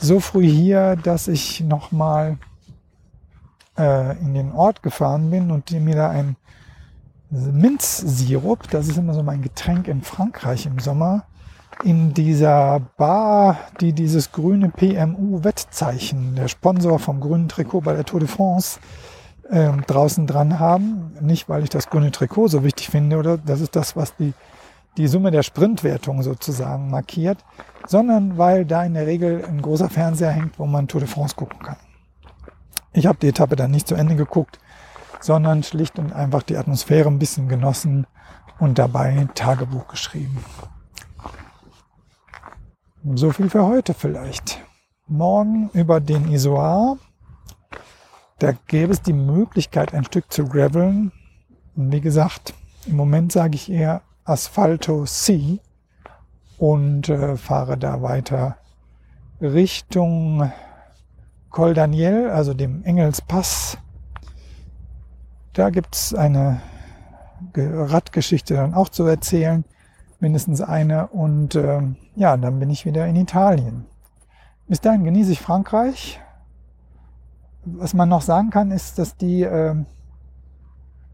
so 0.00 0.18
früh 0.18 0.48
hier, 0.48 0.96
dass 0.96 1.28
ich 1.28 1.60
nochmal 1.60 2.36
äh, 3.78 4.18
in 4.18 4.34
den 4.34 4.50
Ort 4.50 4.82
gefahren 4.82 5.30
bin 5.30 5.52
und 5.52 5.70
mir 5.70 5.94
da 5.94 6.10
ein 6.10 6.34
Minzsirup, 7.30 8.68
das 8.68 8.88
ist 8.88 8.98
immer 8.98 9.14
so 9.14 9.22
mein 9.22 9.40
Getränk 9.40 9.86
in 9.86 10.02
Frankreich 10.02 10.66
im 10.66 10.80
Sommer, 10.80 11.26
in 11.84 12.12
dieser 12.12 12.80
Bar, 12.96 13.56
die 13.80 13.92
dieses 13.92 14.32
grüne 14.32 14.68
PMU-Wettzeichen, 14.68 16.34
der 16.34 16.48
Sponsor 16.48 16.98
vom 16.98 17.20
grünen 17.20 17.48
Trikot 17.48 17.82
bei 17.82 17.92
der 17.94 18.04
Tour 18.04 18.18
de 18.18 18.28
France, 18.28 18.80
ähm, 19.50 19.82
draußen 19.86 20.26
dran 20.26 20.58
haben. 20.58 21.12
Nicht, 21.20 21.48
weil 21.48 21.62
ich 21.62 21.70
das 21.70 21.90
grüne 21.90 22.10
Trikot 22.10 22.48
so 22.48 22.64
wichtig 22.64 22.88
finde 22.88 23.18
oder 23.18 23.38
das 23.38 23.60
ist 23.60 23.76
das, 23.76 23.96
was 23.96 24.16
die, 24.16 24.32
die 24.96 25.08
Summe 25.08 25.30
der 25.30 25.42
Sprintwertung 25.42 26.22
sozusagen 26.22 26.90
markiert, 26.90 27.38
sondern 27.86 28.38
weil 28.38 28.64
da 28.64 28.84
in 28.84 28.94
der 28.94 29.06
Regel 29.06 29.44
ein 29.44 29.62
großer 29.62 29.88
Fernseher 29.88 30.30
hängt, 30.30 30.58
wo 30.58 30.66
man 30.66 30.88
Tour 30.88 31.00
de 31.00 31.08
France 31.08 31.34
gucken 31.36 31.60
kann. 31.60 31.76
Ich 32.92 33.06
habe 33.06 33.18
die 33.20 33.28
Etappe 33.28 33.56
dann 33.56 33.70
nicht 33.70 33.86
zu 33.86 33.94
Ende 33.94 34.16
geguckt, 34.16 34.58
sondern 35.20 35.62
schlicht 35.62 35.98
und 35.98 36.12
einfach 36.12 36.42
die 36.42 36.56
Atmosphäre 36.56 37.08
ein 37.08 37.18
bisschen 37.18 37.48
genossen 37.48 38.06
und 38.58 38.78
dabei 38.78 39.28
Tagebuch 39.34 39.86
geschrieben. 39.88 40.44
So 43.14 43.30
viel 43.30 43.48
für 43.48 43.64
heute 43.64 43.94
vielleicht. 43.94 44.60
Morgen 45.06 45.70
über 45.72 46.00
den 46.00 46.30
Isoar 46.30 46.98
da 48.40 48.52
gäbe 48.66 48.92
es 48.92 49.02
die 49.02 49.12
Möglichkeit, 49.12 49.94
ein 49.94 50.04
Stück 50.04 50.32
zu 50.32 50.46
gravelen. 50.46 51.12
Und 51.76 51.92
wie 51.92 52.00
gesagt, 52.00 52.54
im 52.86 52.96
Moment 52.96 53.32
sage 53.32 53.54
ich 53.54 53.70
eher 53.70 54.02
Asphalto 54.24 55.04
C 55.04 55.60
und 56.58 57.08
äh, 57.08 57.36
fahre 57.36 57.76
da 57.76 58.02
weiter 58.02 58.56
Richtung 59.40 60.50
Col 61.50 61.74
Daniel, 61.74 62.30
also 62.30 62.54
dem 62.54 62.82
Engelspass. 62.84 63.76
Da 65.52 65.70
gibt 65.70 65.94
es 65.94 66.14
eine 66.14 66.62
Radgeschichte 67.54 68.54
dann 68.54 68.72
auch 68.72 68.88
zu 68.88 69.04
erzählen, 69.04 69.64
mindestens 70.18 70.62
eine. 70.62 71.08
Und 71.08 71.56
äh, 71.56 71.82
ja, 72.16 72.36
dann 72.36 72.58
bin 72.58 72.70
ich 72.70 72.86
wieder 72.86 73.06
in 73.06 73.16
Italien. 73.16 73.84
Bis 74.66 74.80
dahin 74.80 75.04
genieße 75.04 75.32
ich 75.32 75.40
Frankreich, 75.40 76.20
was 77.64 77.94
man 77.94 78.08
noch 78.08 78.22
sagen 78.22 78.50
kann, 78.50 78.70
ist, 78.70 78.98
dass 78.98 79.16
die, 79.16 79.42
äh, 79.42 79.74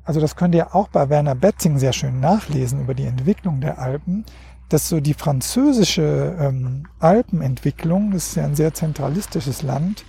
also 0.04 0.20
das 0.20 0.36
könnt 0.36 0.54
ihr 0.54 0.74
auch 0.74 0.88
bei 0.88 1.08
Werner 1.08 1.34
Betzing 1.34 1.78
sehr 1.78 1.92
schön 1.92 2.20
nachlesen 2.20 2.80
über 2.80 2.94
die 2.94 3.06
Entwicklung 3.06 3.60
der 3.60 3.78
Alpen, 3.78 4.24
dass 4.68 4.88
so 4.88 5.00
die 5.00 5.14
französische 5.14 6.36
ähm, 6.40 6.84
Alpenentwicklung, 6.98 8.12
das 8.12 8.28
ist 8.28 8.36
ja 8.36 8.44
ein 8.44 8.56
sehr 8.56 8.74
zentralistisches 8.74 9.62
Land, 9.62 10.04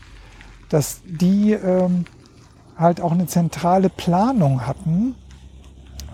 dass 0.69 1.01
die 1.05 1.53
ähm, 1.53 2.05
halt 2.77 3.01
auch 3.01 3.11
eine 3.11 3.27
zentrale 3.27 3.89
Planung 3.89 4.65
hatten, 4.65 5.15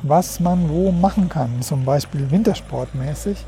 was 0.01 0.39
man 0.39 0.69
wo 0.69 0.91
machen 0.91 1.29
kann, 1.29 1.61
zum 1.61 1.85
Beispiel 1.85 2.31
wintersportmäßig. 2.31 3.45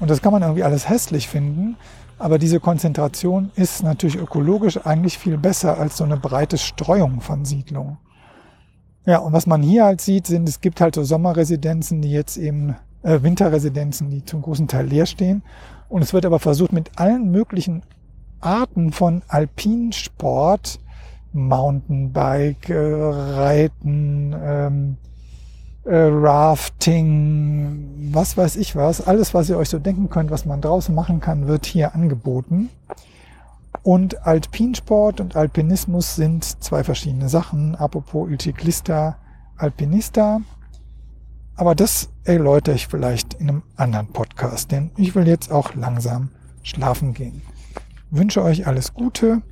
Und 0.00 0.10
das 0.10 0.22
kann 0.22 0.32
man 0.32 0.42
irgendwie 0.42 0.64
alles 0.64 0.88
hässlich 0.88 1.28
finden, 1.28 1.76
aber 2.18 2.38
diese 2.38 2.60
Konzentration 2.60 3.50
ist 3.56 3.82
natürlich 3.82 4.16
ökologisch 4.16 4.78
eigentlich 4.86 5.18
viel 5.18 5.36
besser 5.36 5.78
als 5.78 5.98
so 5.98 6.04
eine 6.04 6.16
breite 6.16 6.58
Streuung 6.58 7.20
von 7.20 7.44
Siedlungen. 7.44 7.98
Ja, 9.04 9.18
und 9.18 9.32
was 9.32 9.46
man 9.46 9.62
hier 9.62 9.84
halt 9.84 10.00
sieht, 10.00 10.26
sind, 10.26 10.48
es 10.48 10.60
gibt 10.60 10.80
halt 10.80 10.94
so 10.94 11.04
Sommerresidenzen, 11.04 12.02
die 12.02 12.10
jetzt 12.10 12.36
eben, 12.36 12.74
äh, 13.02 13.22
Winterresidenzen, 13.22 14.10
die 14.10 14.24
zum 14.24 14.42
großen 14.42 14.66
Teil 14.66 14.86
leer 14.86 15.06
stehen. 15.06 15.42
Und 15.88 16.02
es 16.02 16.12
wird 16.12 16.26
aber 16.26 16.40
versucht, 16.40 16.72
mit 16.72 16.98
allen 16.98 17.30
möglichen 17.30 17.82
Arten 18.40 18.92
von 18.92 19.22
Alpinsport, 19.28 20.80
Mountainbike, 21.32 22.70
äh, 22.70 22.74
Reiten, 22.76 24.34
ähm, 24.36 24.96
äh, 25.86 26.08
Rafting, 26.10 27.84
was 28.12 28.36
weiß 28.36 28.56
ich 28.56 28.74
was. 28.76 29.06
Alles, 29.06 29.32
was 29.34 29.48
ihr 29.48 29.56
euch 29.56 29.68
so 29.68 29.78
denken 29.78 30.10
könnt, 30.10 30.30
was 30.30 30.44
man 30.44 30.60
draußen 30.60 30.94
machen 30.94 31.20
kann, 31.20 31.46
wird 31.46 31.64
hier 31.66 31.94
angeboten. 31.94 32.70
Und 33.82 34.26
Alpinsport 34.26 35.20
und 35.20 35.36
Alpinismus 35.36 36.16
sind 36.16 36.44
zwei 36.62 36.82
verschiedene 36.82 37.28
Sachen. 37.28 37.76
Apropos 37.76 38.28
Ulticlista, 38.28 39.18
Alpinista. 39.56 40.40
Aber 41.54 41.74
das 41.74 42.10
erläutere 42.24 42.74
ich 42.74 42.88
vielleicht 42.88 43.34
in 43.34 43.48
einem 43.48 43.62
anderen 43.76 44.08
Podcast, 44.08 44.72
denn 44.72 44.90
ich 44.96 45.14
will 45.14 45.28
jetzt 45.28 45.52
auch 45.52 45.74
langsam 45.74 46.30
schlafen 46.62 47.14
gehen. 47.14 47.42
wünsche 48.10 48.42
euch 48.42 48.66
alles 48.66 48.92
Gute. 48.92 49.42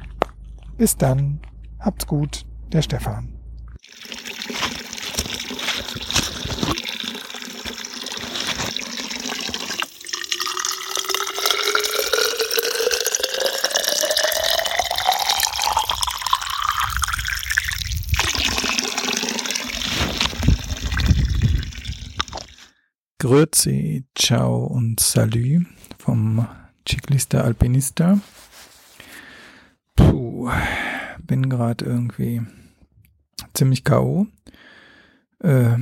Bis 0.77 0.97
dann. 0.97 1.41
Habt's 1.79 2.07
gut. 2.07 2.45
Der 2.73 2.83
Stefan. 2.83 3.29
Grüezi, 23.25 24.05
ciao 24.15 24.67
und 24.67 25.01
salü 25.01 25.65
vom 25.99 26.47
Ciclista 26.87 27.41
Alpinista. 27.41 28.21
Puh, 29.97 30.51
bin 31.27 31.49
gerade 31.49 31.87
irgendwie 31.87 32.43
ziemlich 33.55 33.83
K.O. 33.83 34.27
Äh, 35.39 35.79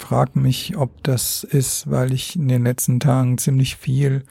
frag 0.00 0.34
mich, 0.34 0.76
ob 0.76 1.04
das 1.04 1.44
ist, 1.44 1.88
weil 1.88 2.12
ich 2.12 2.34
in 2.34 2.48
den 2.48 2.64
letzten 2.64 2.98
Tagen 2.98 3.38
ziemlich 3.38 3.76
viel 3.76 4.24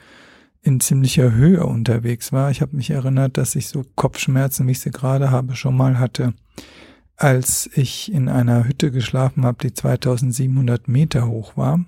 in 0.60 0.80
ziemlicher 0.80 1.32
Höhe 1.32 1.64
unterwegs 1.64 2.30
war. 2.30 2.50
Ich 2.50 2.60
habe 2.60 2.76
mich 2.76 2.90
erinnert, 2.90 3.38
dass 3.38 3.56
ich 3.56 3.68
so 3.68 3.86
Kopfschmerzen, 3.94 4.66
wie 4.66 4.72
ich 4.72 4.80
sie 4.80 4.90
gerade 4.90 5.30
habe, 5.30 5.56
schon 5.56 5.78
mal 5.78 5.98
hatte, 5.98 6.34
als 7.16 7.70
ich 7.72 8.12
in 8.12 8.28
einer 8.28 8.68
Hütte 8.68 8.90
geschlafen 8.90 9.46
habe, 9.46 9.56
die 9.62 9.72
2700 9.72 10.88
Meter 10.88 11.26
hoch 11.26 11.56
war. 11.56 11.86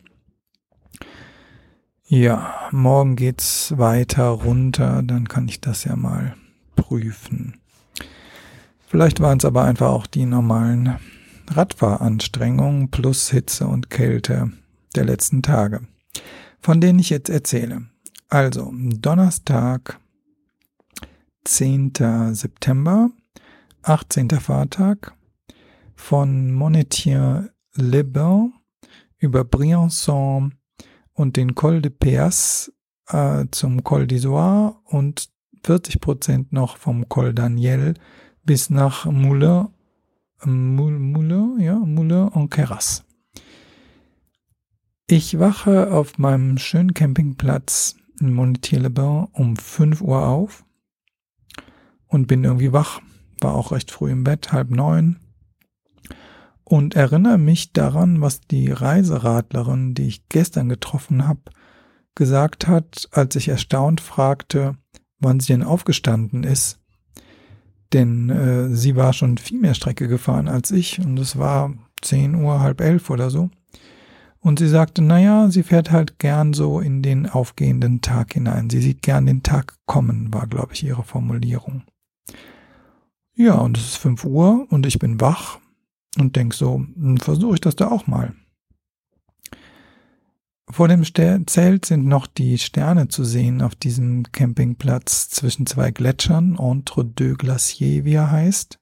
Ja, 2.05 2.69
morgen 2.73 3.17
geht's 3.17 3.79
weiter 3.79 4.29
runter, 4.29 5.03
dann 5.03 5.29
kann 5.29 5.49
ich 5.49 5.61
das 5.61 5.85
ja 5.85 5.97
mal 5.97 6.37
prüfen. 6.77 7.61
Vielleicht 8.89 9.21
waren 9.21 9.39
es 9.39 9.45
aber 9.45 9.65
einfach 9.65 9.89
auch 9.89 10.07
die 10.07 10.27
normalen 10.27 10.99
Radfahranstrengungen 11.49 12.91
plus 12.91 13.31
Hitze 13.31 13.67
und 13.67 13.89
Kälte 13.89 14.53
der 14.95 15.05
letzten 15.05 15.43
Tage, 15.43 15.87
von 16.61 16.81
denen 16.81 16.99
ich 16.99 17.09
jetzt 17.09 17.31
erzähle. 17.31 17.87
Also, 18.29 18.73
Donnerstag, 18.75 19.99
10. 21.45 21.93
September, 22.33 23.11
18. 23.83 24.31
Fahrtag, 24.31 25.15
von 25.95 26.53
Monetier-les-Bains 26.53 28.53
über 29.19 29.43
Briançon 29.43 30.53
und 31.15 31.37
den 31.37 31.55
Col 31.55 31.83
de 31.83 31.91
Peas 31.91 32.73
äh, 33.09 33.47
zum 33.51 33.85
Col 33.85 34.05
d'Isoire 34.05 34.77
und 34.85 35.31
40 35.65 36.01
Prozent 36.01 36.53
noch 36.53 36.77
vom 36.77 37.09
Col 37.09 37.35
Daniel 37.35 37.95
bis 38.45 38.71
nach 38.71 39.05
Moulin, 39.07 39.69
Moulin, 40.45 41.61
ja, 41.61 41.77
Moulin 41.79 42.31
en 42.35 42.51
Keras. 42.51 43.05
Ich 45.07 45.39
wache 45.39 45.93
auf 45.93 46.19
meinem 46.19 46.59
schönen 46.59 46.95
Campingplatz 46.95 47.97
in 48.21 48.33
Montier-le-Bain 48.33 49.29
um 49.33 49.57
5 49.57 50.01
Uhr 50.01 50.27
auf 50.27 50.65
und 52.07 52.27
bin 52.27 52.45
irgendwie 52.45 52.73
wach. 52.73 53.01
War 53.41 53.55
auch 53.55 53.73
recht 53.73 53.91
früh 53.91 54.11
im 54.11 54.25
Bett, 54.25 54.53
halb 54.53 54.71
neun 54.71 55.22
und 56.73 56.95
erinnere 56.95 57.37
mich 57.37 57.75
daran, 57.75 58.23
was 58.23 58.41
die 58.41 58.71
Reiseradlerin, 58.71 59.93
die 59.93 60.07
ich 60.07 60.31
gestern 60.31 60.71
getroffen 60.71 61.29
habe, 61.29 61.43
gesagt 62.15 62.67
hat, 62.67 63.11
als 63.13 63.37
ich 63.37 63.49
erstaunt 63.49 64.01
fragte, 64.01 64.79
wann 65.19 65.39
sie 65.39 65.53
denn 65.53 65.65
aufgestanden 65.65 66.45
ist. 66.45 66.81
Denn 67.93 68.31
äh, 68.31 68.75
sie 68.75 68.97
war 68.97 69.13
schon 69.13 69.37
viel 69.37 69.61
mehr 69.61 69.75
Strecke 69.75 70.09
gefahren 70.09 70.49
als 70.49 70.71
ich 70.71 70.99
und 70.99 71.19
es 71.19 71.37
war 71.37 71.75
zehn 72.01 72.35
Uhr, 72.37 72.61
halb 72.61 72.81
elf 72.81 73.11
oder 73.11 73.29
so. 73.29 73.51
Und 74.41 74.59
sie 74.59 74.69
sagte, 74.69 75.03
naja, 75.03 75.51
sie 75.51 75.65
fährt 75.65 75.91
halt 75.91 76.19
gern 76.19 76.55
so 76.55 76.81
in 76.81 77.03
den 77.03 77.29
aufgehenden 77.29 78.01
Tag 78.01 78.33
hinein. 78.33 78.71
Sie 78.71 78.81
sieht 78.81 79.03
gern 79.03 79.27
den 79.27 79.43
Tag 79.43 79.75
kommen, 79.85 80.33
war, 80.33 80.47
glaube 80.47 80.73
ich, 80.73 80.83
ihre 80.83 81.03
Formulierung. 81.03 81.83
Ja, 83.35 83.57
und 83.57 83.77
es 83.77 83.89
ist 83.89 83.97
fünf 83.97 84.25
Uhr 84.25 84.67
und 84.71 84.87
ich 84.87 84.99
bin 84.99 85.21
wach 85.21 85.59
und 86.19 86.37
denk 86.37 86.55
so, 86.55 86.85
hm, 86.95 87.19
versuche 87.19 87.55
ich 87.55 87.61
das 87.61 87.77
da 87.77 87.89
auch 87.89 88.07
mal. 88.07 88.35
Vor 90.71 90.89
dem 90.89 91.05
Zelt 91.05 91.85
sind 91.85 92.07
noch 92.07 92.27
die 92.27 92.57
Sterne 92.57 93.09
zu 93.09 93.25
sehen 93.25 93.61
auf 93.61 93.75
diesem 93.75 94.23
Campingplatz 94.33 95.29
zwischen 95.29 95.67
zwei 95.67 95.91
Gletschern, 95.91 96.57
Entre 96.59 97.05
deux 97.05 97.37
Glaciers, 97.37 98.05
wie 98.05 98.15
er 98.15 98.31
heißt. 98.31 98.79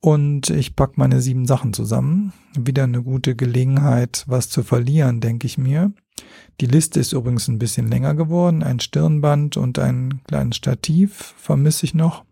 Und 0.00 0.48
ich 0.50 0.74
pack 0.74 0.96
meine 0.96 1.20
sieben 1.20 1.46
Sachen 1.46 1.72
zusammen. 1.72 2.32
Wieder 2.58 2.84
eine 2.84 3.02
gute 3.02 3.36
Gelegenheit, 3.36 4.24
was 4.26 4.48
zu 4.48 4.62
verlieren, 4.62 5.20
denke 5.20 5.46
ich 5.46 5.58
mir. 5.58 5.92
Die 6.60 6.66
Liste 6.66 7.00
ist 7.00 7.12
übrigens 7.12 7.48
ein 7.48 7.58
bisschen 7.58 7.88
länger 7.88 8.14
geworden. 8.14 8.62
Ein 8.62 8.80
Stirnband 8.80 9.56
und 9.56 9.78
ein 9.78 10.22
kleines 10.24 10.56
Stativ 10.56 11.34
vermisse 11.36 11.84
ich 11.84 11.94
noch. 11.94 12.24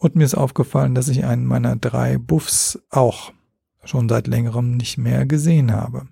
Und 0.00 0.16
mir 0.16 0.24
ist 0.24 0.34
aufgefallen, 0.34 0.94
dass 0.94 1.08
ich 1.08 1.26
einen 1.26 1.44
meiner 1.44 1.76
drei 1.76 2.16
Buffs 2.16 2.80
auch 2.88 3.32
schon 3.84 4.08
seit 4.08 4.26
längerem 4.26 4.78
nicht 4.78 4.96
mehr 4.96 5.26
gesehen 5.26 5.72
habe. 5.72 6.08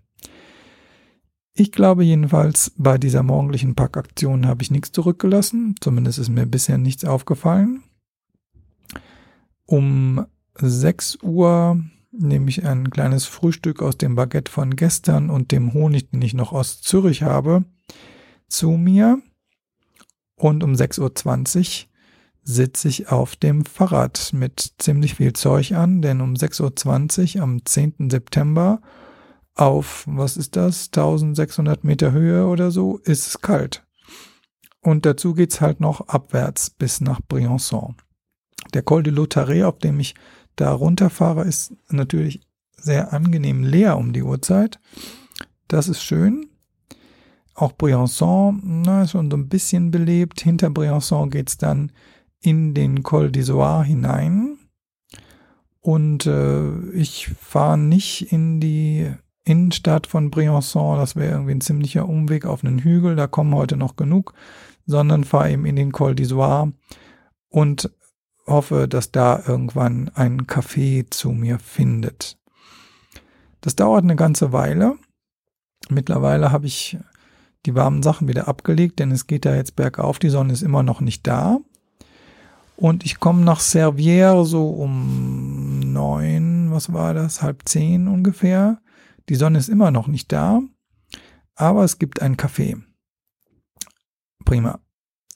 Ich 1.54 1.72
glaube 1.72 2.04
jedenfalls, 2.04 2.70
bei 2.76 2.98
dieser 2.98 3.22
morgendlichen 3.22 3.74
Packaktion 3.74 4.46
habe 4.46 4.62
ich 4.62 4.70
nichts 4.70 4.92
zurückgelassen. 4.92 5.74
Zumindest 5.80 6.18
ist 6.18 6.28
mir 6.28 6.44
bisher 6.44 6.76
nichts 6.76 7.06
aufgefallen. 7.06 7.82
Um 9.64 10.26
6 10.54 11.22
Uhr 11.22 11.82
nehme 12.12 12.50
ich 12.50 12.66
ein 12.66 12.90
kleines 12.90 13.24
Frühstück 13.24 13.80
aus 13.80 13.96
dem 13.96 14.16
Baguette 14.16 14.52
von 14.52 14.76
gestern 14.76 15.30
und 15.30 15.50
dem 15.50 15.72
Honig, 15.72 16.10
den 16.10 16.20
ich 16.20 16.34
noch 16.34 16.52
aus 16.52 16.82
Zürich 16.82 17.22
habe, 17.22 17.64
zu 18.48 18.72
mir. 18.72 19.22
Und 20.36 20.62
um 20.62 20.74
6.20 20.74 21.84
Uhr 21.84 21.88
sitze 22.48 22.88
ich 22.88 23.08
auf 23.12 23.36
dem 23.36 23.66
Fahrrad 23.66 24.30
mit 24.32 24.72
ziemlich 24.78 25.16
viel 25.16 25.34
Zeug 25.34 25.72
an, 25.72 26.00
denn 26.00 26.22
um 26.22 26.32
6.20 26.32 27.36
Uhr 27.36 27.42
am 27.42 27.62
10. 27.62 28.08
September 28.10 28.80
auf, 29.54 30.04
was 30.08 30.38
ist 30.38 30.56
das, 30.56 30.86
1600 30.86 31.84
Meter 31.84 32.12
Höhe 32.12 32.46
oder 32.46 32.70
so, 32.70 32.96
ist 33.04 33.26
es 33.26 33.40
kalt. 33.42 33.84
Und 34.80 35.04
dazu 35.04 35.34
geht's 35.34 35.60
halt 35.60 35.80
noch 35.80 36.08
abwärts 36.08 36.70
bis 36.70 37.02
nach 37.02 37.20
Briançon. 37.20 37.96
Der 38.72 38.80
Col 38.80 39.02
de 39.02 39.12
Lautaret, 39.12 39.64
auf 39.64 39.78
dem 39.78 40.00
ich 40.00 40.14
da 40.56 40.72
runterfahre, 40.72 41.44
ist 41.44 41.74
natürlich 41.90 42.40
sehr 42.78 43.12
angenehm 43.12 43.62
leer 43.62 43.98
um 43.98 44.14
die 44.14 44.22
Uhrzeit. 44.22 44.80
Das 45.66 45.86
ist 45.86 46.02
schön. 46.02 46.48
Auch 47.54 47.72
Briançon, 47.72 48.60
na, 48.62 49.02
ist 49.02 49.10
schon 49.10 49.30
so 49.30 49.36
ein 49.36 49.50
bisschen 49.50 49.90
belebt. 49.90 50.40
Hinter 50.40 50.68
Briançon 50.68 51.28
geht's 51.28 51.58
dann 51.58 51.92
in 52.40 52.74
den 52.74 53.02
Col 53.02 53.26
d'Isoire 53.28 53.82
hinein 53.82 54.58
und 55.80 56.26
äh, 56.26 56.90
ich 56.90 57.28
fahre 57.28 57.78
nicht 57.78 58.32
in 58.32 58.60
die 58.60 59.12
Innenstadt 59.44 60.06
von 60.06 60.30
Briançon, 60.30 60.96
das 60.98 61.16
wäre 61.16 61.32
irgendwie 61.32 61.52
ein 61.52 61.60
ziemlicher 61.60 62.08
Umweg 62.08 62.44
auf 62.44 62.62
einen 62.62 62.80
Hügel, 62.80 63.16
da 63.16 63.26
kommen 63.26 63.54
heute 63.54 63.76
noch 63.76 63.96
genug, 63.96 64.34
sondern 64.86 65.24
fahre 65.24 65.52
eben 65.52 65.64
in 65.64 65.76
den 65.76 65.92
Col 65.92 66.12
d'Isoire 66.12 66.72
und 67.48 67.90
hoffe, 68.46 68.88
dass 68.88 69.12
da 69.12 69.42
irgendwann 69.46 70.10
ein 70.14 70.42
Café 70.46 71.06
zu 71.10 71.30
mir 71.30 71.58
findet. 71.58 72.38
Das 73.60 73.76
dauert 73.76 74.04
eine 74.04 74.16
ganze 74.16 74.52
Weile. 74.52 74.96
Mittlerweile 75.88 76.52
habe 76.52 76.66
ich 76.66 76.98
die 77.66 77.74
warmen 77.74 78.02
Sachen 78.02 78.28
wieder 78.28 78.48
abgelegt, 78.48 78.98
denn 78.98 79.10
es 79.10 79.26
geht 79.26 79.44
da 79.44 79.54
jetzt 79.54 79.76
bergauf, 79.76 80.18
die 80.18 80.28
Sonne 80.28 80.52
ist 80.52 80.62
immer 80.62 80.82
noch 80.82 81.00
nicht 81.00 81.26
da. 81.26 81.58
Und 82.78 83.04
ich 83.04 83.18
komme 83.18 83.42
nach 83.42 83.58
Servière 83.58 84.44
so 84.44 84.68
um 84.68 85.80
neun, 85.92 86.70
was 86.70 86.92
war 86.92 87.12
das, 87.12 87.42
halb 87.42 87.68
zehn 87.68 88.06
ungefähr. 88.06 88.80
Die 89.28 89.34
Sonne 89.34 89.58
ist 89.58 89.68
immer 89.68 89.90
noch 89.90 90.06
nicht 90.06 90.30
da, 90.30 90.60
aber 91.56 91.82
es 91.82 91.98
gibt 91.98 92.22
ein 92.22 92.36
Café. 92.36 92.80
Prima. 94.44 94.78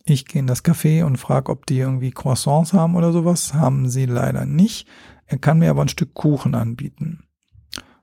Ich 0.04 0.26
gehe 0.26 0.38
in 0.38 0.46
das 0.46 0.64
Café 0.64 1.02
und 1.02 1.16
frage, 1.16 1.50
ob 1.50 1.66
die 1.66 1.78
irgendwie 1.78 2.12
Croissants 2.12 2.72
haben 2.74 2.94
oder 2.94 3.10
sowas. 3.10 3.54
Haben 3.54 3.88
sie 3.88 4.06
leider 4.06 4.46
nicht. 4.46 4.86
Er 5.26 5.38
kann 5.38 5.58
mir 5.58 5.70
aber 5.70 5.82
ein 5.82 5.88
Stück 5.88 6.14
Kuchen 6.14 6.54
anbieten. 6.54 7.24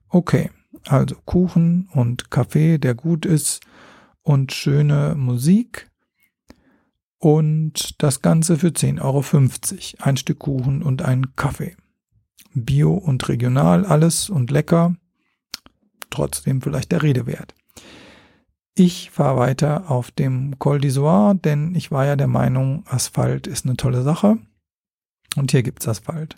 Okay, 0.09 0.49
also 0.85 1.15
Kuchen 1.23 1.87
und 1.93 2.29
Kaffee, 2.29 2.77
der 2.77 2.93
gut 2.93 3.25
ist 3.25 3.61
und 4.21 4.51
schöne 4.51 5.15
Musik 5.15 5.88
Und 7.19 8.01
das 8.01 8.21
Ganze 8.21 8.57
für 8.57 8.69
10,50 8.69 9.01
Euro. 9.01 10.03
Ein 10.03 10.17
Stück 10.17 10.39
Kuchen 10.39 10.81
und 10.81 11.01
ein 11.01 11.35
Kaffee. 11.35 11.75
Bio 12.53 12.93
und 12.93 13.27
regional 13.27 13.85
alles 13.85 14.29
und 14.29 14.49
lecker. 14.51 14.95
Trotzdem 16.09 16.61
vielleicht 16.61 16.91
der 16.91 17.03
Rede 17.03 17.27
wert. 17.27 17.53
Ich 18.73 19.11
fahre 19.11 19.37
weiter 19.37 19.91
auf 19.91 20.09
dem 20.09 20.57
Col 20.57 20.77
d'Isoire, 20.77 21.33
denn 21.33 21.75
ich 21.75 21.91
war 21.91 22.05
ja 22.05 22.15
der 22.15 22.27
Meinung, 22.27 22.83
Asphalt 22.87 23.45
ist 23.45 23.65
eine 23.65 23.75
tolle 23.75 24.03
Sache. 24.03 24.37
Und 25.35 25.51
hier 25.51 25.63
gibt's 25.63 25.87
Asphalt. 25.87 26.37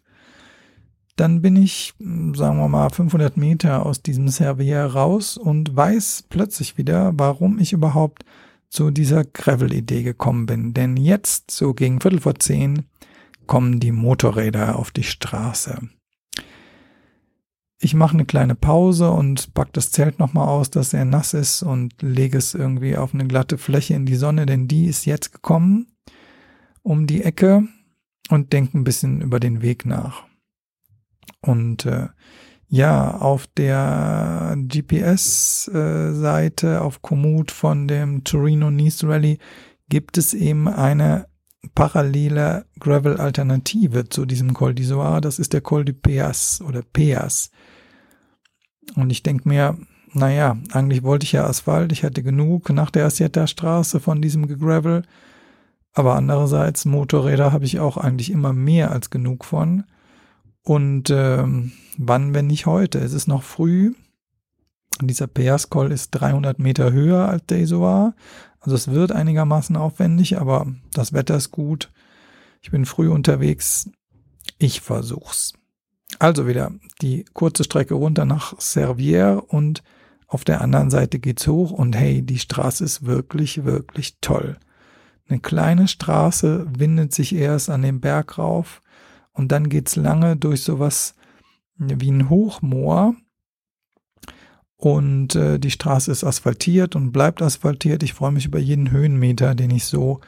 Dann 1.15 1.43
bin 1.43 1.55
ich, 1.55 1.93
sagen 1.99 2.57
wir 2.57 2.67
mal, 2.67 2.89
500 2.89 3.37
Meter 3.37 3.85
aus 3.85 4.01
diesem 4.01 4.27
Servier 4.27 4.85
raus 4.85 5.37
und 5.37 5.75
weiß 5.75 6.25
plötzlich 6.29 6.79
wieder, 6.79 7.11
warum 7.15 7.59
ich 7.59 7.73
überhaupt 7.73 8.25
zu 8.71 8.89
dieser 8.89 9.25
Gravel-Idee 9.25 10.01
gekommen 10.01 10.47
bin. 10.47 10.73
Denn 10.73 10.97
jetzt, 10.97 11.51
so 11.51 11.73
gegen 11.73 12.01
Viertel 12.01 12.21
vor 12.21 12.35
zehn, 12.35 12.85
kommen 13.45 13.79
die 13.79 13.91
Motorräder 13.91 14.79
auf 14.79 14.91
die 14.91 15.03
Straße. 15.03 15.89
Ich 17.83 17.93
mache 17.93 18.13
eine 18.13 18.25
kleine 18.25 18.55
Pause 18.55 19.11
und 19.11 19.53
pack 19.53 19.73
das 19.73 19.91
Zelt 19.91 20.19
nochmal 20.19 20.47
aus, 20.47 20.69
dass 20.69 20.93
er 20.93 21.03
nass 21.03 21.33
ist 21.33 21.63
und 21.63 22.01
lege 22.01 22.37
es 22.37 22.53
irgendwie 22.53 22.95
auf 22.95 23.13
eine 23.13 23.27
glatte 23.27 23.57
Fläche 23.57 23.95
in 23.95 24.05
die 24.05 24.15
Sonne, 24.15 24.45
denn 24.45 24.67
die 24.67 24.85
ist 24.85 25.05
jetzt 25.05 25.33
gekommen 25.33 25.87
um 26.83 27.07
die 27.07 27.23
Ecke 27.23 27.67
und 28.29 28.53
denke 28.53 28.77
ein 28.77 28.83
bisschen 28.83 29.21
über 29.21 29.39
den 29.39 29.61
Weg 29.61 29.85
nach. 29.85 30.23
Und 31.41 31.85
äh, 31.85 32.07
ja, 32.73 33.17
auf 33.17 33.47
der 33.47 34.55
GPS-Seite, 34.57 36.67
äh, 36.67 36.77
auf 36.77 37.01
Komoot 37.01 37.51
von 37.51 37.89
dem 37.89 38.23
Torino 38.23 38.71
Nice 38.71 39.03
Rally 39.03 39.39
gibt 39.89 40.17
es 40.17 40.33
eben 40.33 40.69
eine 40.69 41.27
parallele 41.75 42.65
Gravel-Alternative 42.79 44.07
zu 44.07 44.25
diesem 44.25 44.53
Col 44.53 44.71
d'Isoire. 44.71 45.19
Das 45.19 45.37
ist 45.37 45.51
der 45.51 45.59
Col 45.59 45.83
du 45.83 45.93
Peas 45.93 46.63
oder 46.65 46.81
Peas. 46.81 47.51
Und 48.95 49.09
ich 49.09 49.21
denke 49.21 49.49
mir, 49.49 49.77
naja, 50.13 50.55
eigentlich 50.71 51.03
wollte 51.03 51.25
ich 51.25 51.33
ja 51.33 51.45
Asphalt, 51.45 51.91
ich 51.91 52.05
hatte 52.05 52.23
genug 52.23 52.69
nach 52.69 52.89
der 52.89 53.05
Asieta 53.05 53.47
Straße 53.47 53.99
von 53.99 54.21
diesem 54.21 54.47
Gegravel. 54.47 55.03
Aber 55.93 56.15
andererseits, 56.15 56.85
Motorräder 56.85 57.51
habe 57.51 57.65
ich 57.65 57.81
auch 57.81 57.97
eigentlich 57.97 58.31
immer 58.31 58.53
mehr 58.53 58.91
als 58.91 59.09
genug 59.09 59.43
von. 59.43 59.83
Und 60.63 61.09
ähm, 61.09 61.71
wann, 61.97 62.33
wenn 62.33 62.47
nicht 62.47 62.65
heute? 62.65 62.99
Es 62.99 63.13
ist 63.13 63.27
noch 63.27 63.43
früh. 63.43 63.93
Dieser 65.01 65.27
Peaskol 65.27 65.91
ist 65.91 66.11
300 66.11 66.59
Meter 66.59 66.91
höher 66.91 67.27
als 67.27 67.45
der 67.47 67.59
Isoar. 67.59 68.13
Also 68.59 68.75
es 68.75 68.89
wird 68.89 69.11
einigermaßen 69.11 69.75
aufwendig, 69.75 70.39
aber 70.39 70.67
das 70.93 71.13
Wetter 71.13 71.35
ist 71.35 71.51
gut. 71.51 71.91
Ich 72.61 72.69
bin 72.69 72.85
früh 72.85 73.09
unterwegs. 73.09 73.89
Ich 74.59 74.81
versuch's. 74.81 75.53
Also 76.19 76.47
wieder 76.47 76.71
die 77.01 77.25
kurze 77.33 77.63
Strecke 77.63 77.95
runter 77.95 78.25
nach 78.25 78.53
Servières 78.59 79.39
und 79.39 79.81
auf 80.27 80.43
der 80.43 80.61
anderen 80.61 80.91
Seite 80.91 81.19
geht's 81.19 81.47
hoch 81.47 81.71
und 81.71 81.95
hey, 81.95 82.21
die 82.21 82.39
Straße 82.39 82.83
ist 82.83 83.05
wirklich, 83.05 83.65
wirklich 83.65 84.17
toll. 84.21 84.57
Eine 85.27 85.39
kleine 85.39 85.87
Straße 85.87 86.67
windet 86.77 87.13
sich 87.13 87.33
erst 87.33 87.69
an 87.69 87.81
den 87.81 87.99
Berg 87.99 88.37
rauf 88.37 88.81
und 89.33 89.51
dann 89.51 89.69
geht's 89.69 89.95
lange 89.95 90.35
durch 90.35 90.63
sowas 90.63 91.15
wie 91.75 92.11
ein 92.11 92.29
Hochmoor 92.29 93.15
und 94.81 95.35
äh, 95.35 95.59
die 95.59 95.69
Straße 95.69 96.11
ist 96.11 96.23
asphaltiert 96.23 96.95
und 96.95 97.11
bleibt 97.11 97.43
asphaltiert. 97.43 98.01
Ich 98.01 98.15
freue 98.15 98.31
mich 98.31 98.47
über 98.47 98.57
jeden 98.57 98.89
Höhenmeter, 98.89 99.53
den 99.53 99.69
ich 99.69 99.85
so 99.85 100.21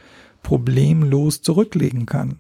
problemlos 0.44 1.42
zurücklegen 1.42 2.06
kann. 2.06 2.39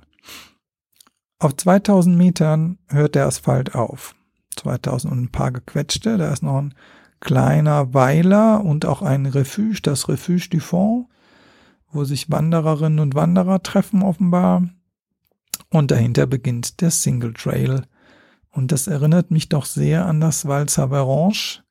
Auf 1.39 1.57
2000 1.57 2.15
Metern 2.15 2.77
hört 2.87 3.15
der 3.15 3.25
Asphalt 3.25 3.73
auf. 3.73 4.13
2000 4.57 5.11
und 5.11 5.21
ein 5.23 5.31
paar 5.31 5.51
gequetschte. 5.51 6.19
Da 6.19 6.31
ist 6.31 6.43
noch 6.43 6.59
ein 6.59 6.75
kleiner 7.19 7.95
Weiler 7.95 8.63
und 8.63 8.85
auch 8.85 9.01
ein 9.01 9.25
Refuge, 9.25 9.79
das 9.81 10.07
Refuge 10.07 10.49
du 10.51 10.59
Fond, 10.59 11.07
wo 11.91 12.03
sich 12.03 12.29
Wandererinnen 12.29 12.99
und 12.99 13.15
Wanderer 13.15 13.63
treffen 13.63 14.03
offenbar. 14.03 14.69
Und 15.73 15.89
dahinter 15.89 16.27
beginnt 16.27 16.81
der 16.81 16.91
Single 16.91 17.33
Trail. 17.33 17.87
Und 18.51 18.71
das 18.71 18.85
erinnert 18.85 19.31
mich 19.31 19.49
doch 19.49 19.65
sehr 19.65 20.05
an 20.05 20.21
das 20.21 20.47
Val 20.47 20.69
Savaranche, 20.69 21.63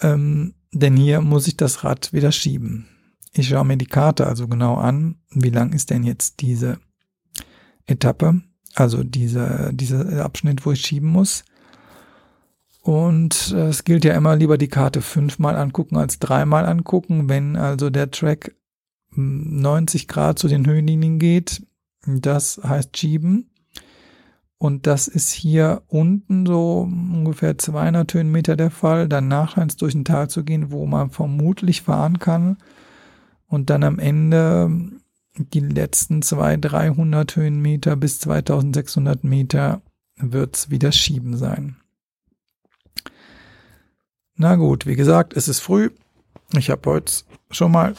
ähm, 0.00 0.54
denn 0.72 0.96
hier 0.96 1.20
muss 1.20 1.46
ich 1.46 1.58
das 1.58 1.84
Rad 1.84 2.14
wieder 2.14 2.32
schieben. 2.32 2.88
Ich 3.34 3.48
schaue 3.48 3.66
mir 3.66 3.76
die 3.76 3.84
Karte 3.84 4.26
also 4.26 4.48
genau 4.48 4.76
an. 4.76 5.16
Wie 5.28 5.50
lang 5.50 5.74
ist 5.74 5.90
denn 5.90 6.04
jetzt 6.04 6.40
diese 6.40 6.78
Etappe? 7.84 8.40
Also 8.74 9.04
dieser, 9.04 9.74
dieser 9.74 10.24
Abschnitt, 10.24 10.64
wo 10.64 10.72
ich 10.72 10.80
schieben 10.80 11.10
muss. 11.10 11.44
Und 12.80 13.52
äh, 13.54 13.66
es 13.66 13.84
gilt 13.84 14.06
ja 14.06 14.14
immer 14.14 14.36
lieber 14.36 14.56
die 14.56 14.68
Karte 14.68 15.02
fünfmal 15.02 15.56
angucken 15.56 15.98
als 15.98 16.18
dreimal 16.18 16.64
angucken. 16.64 17.28
Wenn 17.28 17.56
also 17.56 17.90
der 17.90 18.10
Track 18.10 18.56
90 19.10 20.02
hm, 20.02 20.08
Grad 20.08 20.38
zu 20.38 20.48
den 20.48 20.66
Höhenlinien 20.66 21.18
geht, 21.18 21.60
das 22.06 22.60
heißt 22.62 22.96
schieben. 22.96 23.50
Und 24.58 24.86
das 24.86 25.08
ist 25.08 25.32
hier 25.32 25.82
unten 25.88 26.46
so 26.46 26.82
ungefähr 26.82 27.58
200 27.58 28.14
Höhenmeter 28.14 28.54
der 28.54 28.70
Fall. 28.70 29.08
Danach 29.08 29.54
scheint 29.54 29.72
es 29.72 29.76
durch 29.76 29.94
ein 29.94 30.04
Tal 30.04 30.30
zu 30.30 30.44
gehen, 30.44 30.70
wo 30.70 30.86
man 30.86 31.10
vermutlich 31.10 31.82
fahren 31.82 32.20
kann. 32.20 32.58
Und 33.48 33.70
dann 33.70 33.82
am 33.82 33.98
Ende 33.98 34.70
die 35.36 35.60
letzten 35.60 36.22
200, 36.22 36.72
300 36.72 37.36
Höhenmeter 37.36 37.96
bis 37.96 38.20
2600 38.20 39.24
Meter 39.24 39.82
wird's 40.16 40.70
wieder 40.70 40.92
schieben 40.92 41.36
sein. 41.36 41.76
Na 44.36 44.56
gut, 44.56 44.86
wie 44.86 44.96
gesagt, 44.96 45.36
es 45.36 45.48
ist 45.48 45.60
früh. 45.60 45.90
Ich 46.56 46.70
habe 46.70 46.88
heute 46.88 47.12
schon 47.50 47.72
mal 47.72 47.94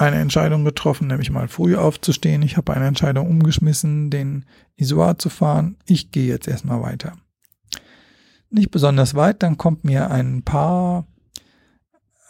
eine 0.00 0.16
Entscheidung 0.16 0.64
getroffen, 0.64 1.08
nämlich 1.08 1.30
mal 1.30 1.48
früh 1.48 1.76
aufzustehen. 1.76 2.42
Ich 2.42 2.56
habe 2.56 2.74
eine 2.74 2.86
Entscheidung 2.86 3.28
umgeschmissen, 3.28 4.10
den 4.10 4.44
Isoar 4.76 5.18
zu 5.18 5.28
fahren. 5.28 5.76
Ich 5.86 6.10
gehe 6.10 6.26
jetzt 6.26 6.48
erstmal 6.48 6.82
weiter. 6.82 7.14
Nicht 8.50 8.70
besonders 8.70 9.14
weit, 9.14 9.42
dann 9.42 9.58
kommt 9.58 9.84
mir 9.84 10.10
ein 10.10 10.42
paar 10.42 11.06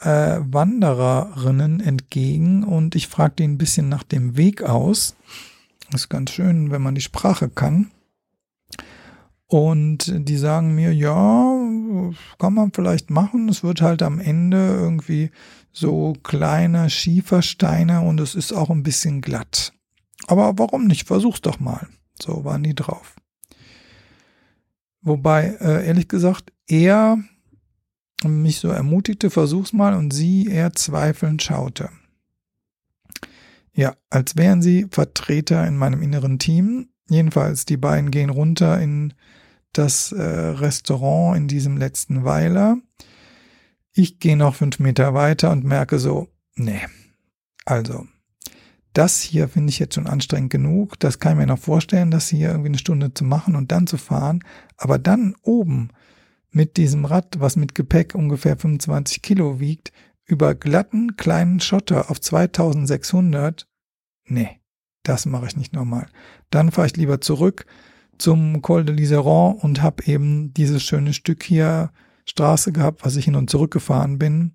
äh, 0.00 0.38
Wandererinnen 0.40 1.80
entgegen 1.80 2.64
und 2.64 2.94
ich 2.94 3.08
fragte 3.08 3.42
ihn 3.42 3.52
ein 3.52 3.58
bisschen 3.58 3.88
nach 3.88 4.02
dem 4.02 4.36
Weg 4.36 4.62
aus. 4.62 5.16
Das 5.90 6.02
ist 6.02 6.08
ganz 6.08 6.30
schön, 6.30 6.70
wenn 6.70 6.82
man 6.82 6.94
die 6.94 7.00
Sprache 7.00 7.48
kann. 7.48 7.90
Und 9.48 10.12
die 10.28 10.36
sagen 10.36 10.74
mir, 10.74 10.92
ja, 10.92 11.58
kann 12.38 12.54
man 12.54 12.70
vielleicht 12.72 13.08
machen. 13.08 13.48
Es 13.48 13.64
wird 13.64 13.80
halt 13.80 14.02
am 14.02 14.20
Ende 14.20 14.58
irgendwie 14.58 15.30
so 15.72 16.12
kleine 16.22 16.90
Schiefersteine 16.90 18.02
und 18.02 18.20
es 18.20 18.34
ist 18.34 18.52
auch 18.52 18.68
ein 18.68 18.82
bisschen 18.82 19.22
glatt. 19.22 19.72
Aber 20.26 20.58
warum 20.58 20.86
nicht? 20.86 21.06
Versuch's 21.06 21.40
doch 21.40 21.60
mal. 21.60 21.88
So 22.20 22.44
waren 22.44 22.62
die 22.62 22.74
drauf. 22.74 23.16
Wobei, 25.00 25.56
äh, 25.60 25.86
ehrlich 25.86 26.08
gesagt, 26.08 26.52
er 26.66 27.18
mich 28.24 28.58
so 28.58 28.68
ermutigte, 28.68 29.30
versuch's 29.30 29.72
mal, 29.72 29.94
und 29.94 30.12
sie 30.12 30.46
eher 30.46 30.72
zweifelnd 30.74 31.42
schaute. 31.42 31.88
Ja, 33.72 33.94
als 34.10 34.36
wären 34.36 34.60
sie 34.60 34.88
Vertreter 34.90 35.66
in 35.66 35.76
meinem 35.76 36.02
inneren 36.02 36.38
Team. 36.38 36.88
Jedenfalls, 37.08 37.64
die 37.64 37.76
beiden 37.76 38.10
gehen 38.10 38.28
runter 38.28 38.80
in 38.80 39.14
das 39.72 40.12
äh, 40.12 40.22
Restaurant 40.22 41.36
in 41.36 41.48
diesem 41.48 41.76
letzten 41.76 42.24
Weiler. 42.24 42.78
Ich 43.92 44.18
gehe 44.18 44.36
noch 44.36 44.54
fünf 44.54 44.78
Meter 44.78 45.14
weiter 45.14 45.50
und 45.50 45.64
merke 45.64 45.98
so, 45.98 46.28
nee, 46.54 46.80
also, 47.64 48.06
das 48.94 49.20
hier 49.20 49.48
finde 49.48 49.70
ich 49.70 49.78
jetzt 49.78 49.94
schon 49.94 50.06
anstrengend 50.06 50.50
genug. 50.50 50.98
Das 50.98 51.18
kann 51.18 51.32
ich 51.32 51.38
mir 51.38 51.46
noch 51.46 51.58
vorstellen, 51.58 52.10
das 52.10 52.28
hier 52.28 52.48
irgendwie 52.48 52.70
eine 52.70 52.78
Stunde 52.78 53.12
zu 53.12 53.24
machen 53.24 53.56
und 53.56 53.70
dann 53.70 53.86
zu 53.86 53.98
fahren. 53.98 54.42
Aber 54.76 54.98
dann 54.98 55.36
oben 55.42 55.90
mit 56.50 56.78
diesem 56.78 57.04
Rad, 57.04 57.40
was 57.40 57.56
mit 57.56 57.74
Gepäck 57.74 58.14
ungefähr 58.14 58.56
25 58.56 59.20
Kilo 59.20 59.60
wiegt, 59.60 59.92
über 60.24 60.54
glatten 60.54 61.16
kleinen 61.16 61.60
Schotter 61.60 62.10
auf 62.10 62.20
2600, 62.20 63.68
nee, 64.24 64.60
das 65.02 65.26
mache 65.26 65.46
ich 65.46 65.56
nicht 65.56 65.74
nochmal. 65.74 66.06
Dann 66.50 66.70
fahre 66.70 66.86
ich 66.86 66.96
lieber 66.96 67.20
zurück 67.20 67.66
zum 68.18 68.62
Col 68.62 68.84
de 68.84 68.94
Liseron 68.94 69.56
und 69.56 69.82
habe 69.82 70.04
eben 70.06 70.52
dieses 70.54 70.82
schöne 70.82 71.12
Stück 71.12 71.42
hier 71.42 71.90
Straße 72.24 72.72
gehabt, 72.72 73.04
was 73.04 73.16
ich 73.16 73.24
hin 73.24 73.36
und 73.36 73.50
zurück 73.50 73.70
gefahren 73.70 74.18
bin 74.18 74.52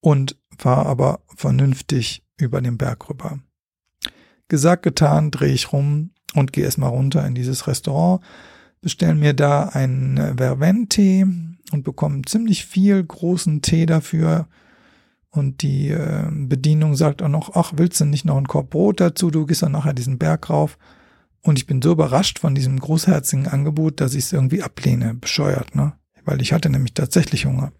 und 0.00 0.36
fahre 0.56 0.86
aber 0.86 1.20
vernünftig 1.34 2.24
über 2.36 2.60
den 2.60 2.78
Berg 2.78 3.08
rüber. 3.10 3.40
Gesagt, 4.48 4.84
getan, 4.84 5.30
drehe 5.30 5.52
ich 5.52 5.72
rum 5.72 6.10
und 6.34 6.52
gehe 6.52 6.64
erstmal 6.64 6.90
runter 6.90 7.26
in 7.26 7.34
dieses 7.34 7.66
Restaurant, 7.66 8.22
bestellen 8.80 9.18
mir 9.18 9.34
da 9.34 9.64
einen 9.64 10.38
Vervent-Tee 10.38 11.26
und 11.72 11.82
bekommen 11.82 12.24
ziemlich 12.26 12.64
viel 12.64 13.02
großen 13.02 13.62
Tee 13.62 13.86
dafür. 13.86 14.46
Und 15.30 15.62
die 15.62 15.88
äh, 15.88 16.28
Bedienung 16.30 16.94
sagt 16.94 17.22
auch 17.22 17.28
noch, 17.28 17.56
ach, 17.56 17.72
willst 17.76 18.00
du 18.00 18.04
nicht 18.04 18.24
noch 18.24 18.36
ein 18.36 18.46
Korb 18.46 18.70
Brot 18.70 19.00
dazu? 19.00 19.30
Du 19.30 19.44
gehst 19.44 19.62
dann 19.62 19.72
nachher 19.72 19.92
diesen 19.92 20.18
Berg 20.18 20.48
rauf. 20.48 20.78
Und 21.46 21.60
ich 21.60 21.66
bin 21.66 21.80
so 21.80 21.92
überrascht 21.92 22.40
von 22.40 22.56
diesem 22.56 22.80
großherzigen 22.80 23.46
Angebot, 23.46 24.00
dass 24.00 24.14
ich 24.14 24.24
es 24.24 24.32
irgendwie 24.32 24.64
ablehne. 24.64 25.14
Bescheuert, 25.14 25.76
ne? 25.76 25.92
Weil 26.24 26.42
ich 26.42 26.52
hatte 26.52 26.68
nämlich 26.68 26.92
tatsächlich 26.92 27.46
Hunger. 27.46 27.72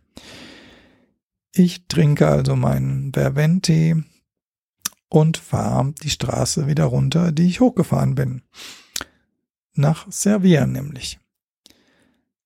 Ich 1.52 1.88
trinke 1.88 2.28
also 2.28 2.54
meinen 2.54 3.12
Verventee 3.12 3.96
und 5.08 5.36
fahre 5.36 5.92
die 6.00 6.10
Straße 6.10 6.68
wieder 6.68 6.84
runter, 6.84 7.32
die 7.32 7.46
ich 7.46 7.58
hochgefahren 7.58 8.14
bin. 8.14 8.42
Nach 9.74 10.06
Servier 10.12 10.66
nämlich. 10.66 11.18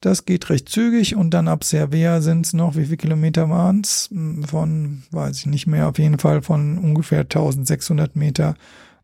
Das 0.00 0.24
geht 0.24 0.48
recht 0.48 0.70
zügig 0.70 1.16
und 1.16 1.32
dann 1.32 1.48
ab 1.48 1.64
Cervea 1.64 2.22
sind 2.22 2.46
es 2.46 2.54
noch, 2.54 2.76
wie 2.76 2.86
viele 2.86 2.96
Kilometer 2.96 3.50
waren 3.50 3.82
es? 3.82 4.08
Von, 4.46 5.02
weiß 5.10 5.40
ich 5.40 5.46
nicht 5.46 5.66
mehr, 5.66 5.88
auf 5.90 5.98
jeden 5.98 6.18
Fall 6.18 6.40
von 6.40 6.78
ungefähr 6.78 7.20
1600 7.20 8.16
Meter 8.16 8.54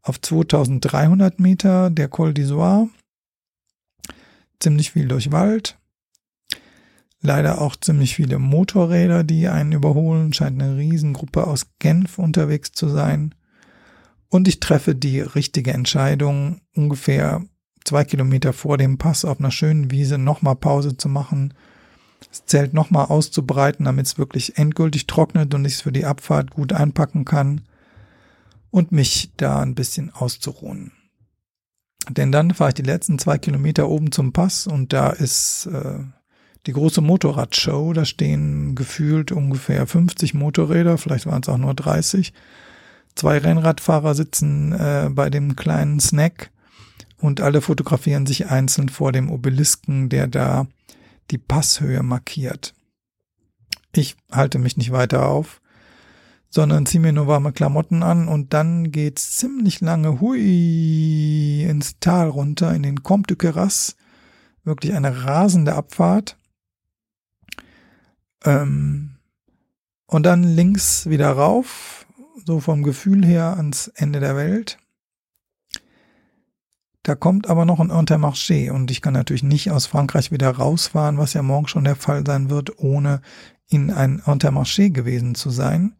auf 0.06 0.20
2300 0.20 1.40
Meter, 1.40 1.90
der 1.90 2.08
Col 2.08 2.30
d'Isoire. 2.30 2.88
Ziemlich 4.60 4.92
viel 4.92 5.08
durch 5.08 5.32
Wald. 5.32 5.78
Leider 7.20 7.60
auch 7.60 7.74
ziemlich 7.74 8.14
viele 8.14 8.38
Motorräder, 8.38 9.24
die 9.24 9.48
einen 9.48 9.72
überholen. 9.72 10.32
Scheint 10.32 10.62
eine 10.62 10.76
Riesengruppe 10.76 11.46
aus 11.46 11.66
Genf 11.80 12.18
unterwegs 12.18 12.70
zu 12.70 12.88
sein. 12.88 13.34
Und 14.28 14.46
ich 14.46 14.60
treffe 14.60 14.94
die 14.94 15.20
richtige 15.20 15.72
Entscheidung, 15.72 16.60
ungefähr 16.74 17.44
zwei 17.84 18.04
Kilometer 18.04 18.52
vor 18.52 18.78
dem 18.78 18.98
Pass 18.98 19.24
auf 19.24 19.40
einer 19.40 19.50
schönen 19.50 19.90
Wiese 19.90 20.18
nochmal 20.18 20.56
Pause 20.56 20.96
zu 20.96 21.08
machen, 21.08 21.54
das 22.28 22.44
Zelt 22.46 22.74
nochmal 22.74 23.06
auszubreiten, 23.06 23.84
damit 23.84 24.06
es 24.06 24.18
wirklich 24.18 24.56
endgültig 24.58 25.06
trocknet 25.06 25.52
und 25.54 25.64
ich 25.64 25.74
es 25.74 25.80
für 25.80 25.92
die 25.92 26.04
Abfahrt 26.04 26.50
gut 26.50 26.72
einpacken 26.72 27.24
kann 27.24 27.62
und 28.70 28.92
mich 28.92 29.32
da 29.36 29.60
ein 29.60 29.74
bisschen 29.74 30.10
auszuruhen. 30.10 30.92
Denn 32.08 32.30
dann 32.30 32.54
fahre 32.54 32.70
ich 32.70 32.74
die 32.74 32.82
letzten 32.82 33.18
zwei 33.18 33.38
Kilometer 33.38 33.88
oben 33.88 34.12
zum 34.12 34.32
Pass 34.32 34.66
und 34.66 34.92
da 34.92 35.10
ist 35.10 35.66
äh, 35.66 35.98
die 36.66 36.72
große 36.72 37.00
Motorradshow. 37.00 37.92
Da 37.92 38.04
stehen 38.04 38.74
gefühlt 38.74 39.32
ungefähr 39.32 39.86
50 39.86 40.34
Motorräder, 40.34 40.98
vielleicht 40.98 41.26
waren 41.26 41.42
es 41.42 41.48
auch 41.48 41.58
nur 41.58 41.74
30. 41.74 42.32
Zwei 43.14 43.38
Rennradfahrer 43.38 44.14
sitzen 44.14 44.72
äh, 44.72 45.08
bei 45.10 45.30
dem 45.30 45.56
kleinen 45.56 46.00
Snack 46.00 46.50
und 47.18 47.40
alle 47.40 47.60
fotografieren 47.60 48.26
sich 48.26 48.50
einzeln 48.50 48.88
vor 48.88 49.10
dem 49.10 49.30
Obelisken, 49.30 50.08
der 50.08 50.26
da 50.26 50.66
die 51.30 51.38
Passhöhe 51.38 52.02
markiert. 52.02 52.74
Ich 53.92 54.16
halte 54.30 54.58
mich 54.58 54.76
nicht 54.76 54.92
weiter 54.92 55.26
auf, 55.26 55.60
sondern 56.56 56.86
ziehe 56.86 57.02
mir 57.02 57.12
nur 57.12 57.26
warme 57.26 57.52
Klamotten 57.52 58.02
an 58.02 58.28
und 58.28 58.54
dann 58.54 58.90
geht's 58.90 59.36
ziemlich 59.36 59.82
lange 59.82 60.22
hui 60.22 61.62
ins 61.62 62.00
Tal 62.00 62.30
runter, 62.30 62.74
in 62.74 62.82
den 62.82 63.02
Comte 63.02 63.36
de 63.36 63.36
Queyras. 63.36 63.94
Wirklich 64.64 64.94
eine 64.94 65.24
rasende 65.24 65.74
Abfahrt. 65.74 66.38
Ähm, 68.42 69.16
und 70.06 70.24
dann 70.24 70.44
links 70.44 71.10
wieder 71.10 71.30
rauf, 71.30 72.06
so 72.46 72.58
vom 72.60 72.82
Gefühl 72.82 73.24
her 73.26 73.58
ans 73.58 73.88
Ende 73.88 74.20
der 74.20 74.34
Welt. 74.34 74.78
Da 77.02 77.14
kommt 77.14 77.50
aber 77.50 77.66
noch 77.66 77.80
ein 77.80 77.90
Intermarché 77.90 78.70
und 78.70 78.90
ich 78.90 79.02
kann 79.02 79.12
natürlich 79.12 79.42
nicht 79.42 79.70
aus 79.70 79.84
Frankreich 79.84 80.32
wieder 80.32 80.52
rausfahren, 80.52 81.18
was 81.18 81.34
ja 81.34 81.42
morgen 81.42 81.68
schon 81.68 81.84
der 81.84 81.96
Fall 81.96 82.24
sein 82.26 82.48
wird, 82.48 82.78
ohne 82.78 83.20
in 83.68 83.90
ein 83.90 84.22
Intermarché 84.22 84.88
gewesen 84.88 85.34
zu 85.34 85.50
sein. 85.50 85.96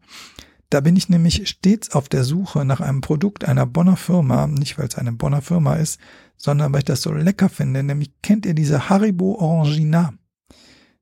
Da 0.69 0.81
bin 0.81 0.97
ich 0.97 1.07
nämlich 1.07 1.47
stets 1.47 1.91
auf 1.91 2.09
der 2.09 2.25
Suche 2.25 2.65
nach 2.65 2.81
einem 2.81 3.01
Produkt 3.01 3.45
einer 3.45 3.65
Bonner 3.65 3.95
Firma, 3.95 4.47
nicht 4.47 4.77
weil 4.77 4.87
es 4.87 4.97
eine 4.97 5.13
Bonner 5.13 5.41
Firma 5.41 5.75
ist, 5.75 5.99
sondern 6.35 6.73
weil 6.73 6.79
ich 6.79 6.85
das 6.85 7.01
so 7.01 7.13
lecker 7.13 7.47
finde. 7.47 7.83
Nämlich 7.83 8.11
kennt 8.21 8.45
ihr 8.45 8.53
diese 8.53 8.89
Haribo 8.89 9.35
Orangina? 9.35 10.13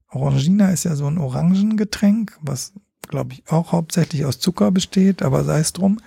Orangina 0.10 0.70
ist 0.70 0.86
ja 0.86 0.96
so 0.96 1.08
ein 1.08 1.18
Orangengetränk, 1.18 2.38
was 2.42 2.74
glaube 3.08 3.34
ich 3.34 3.44
auch 3.52 3.72
hauptsächlich 3.72 4.26
aus 4.26 4.40
Zucker 4.40 4.72
besteht, 4.72 5.24
aber 5.24 5.44
sei 5.44 5.60
es 5.60 5.74
drum. 5.74 6.00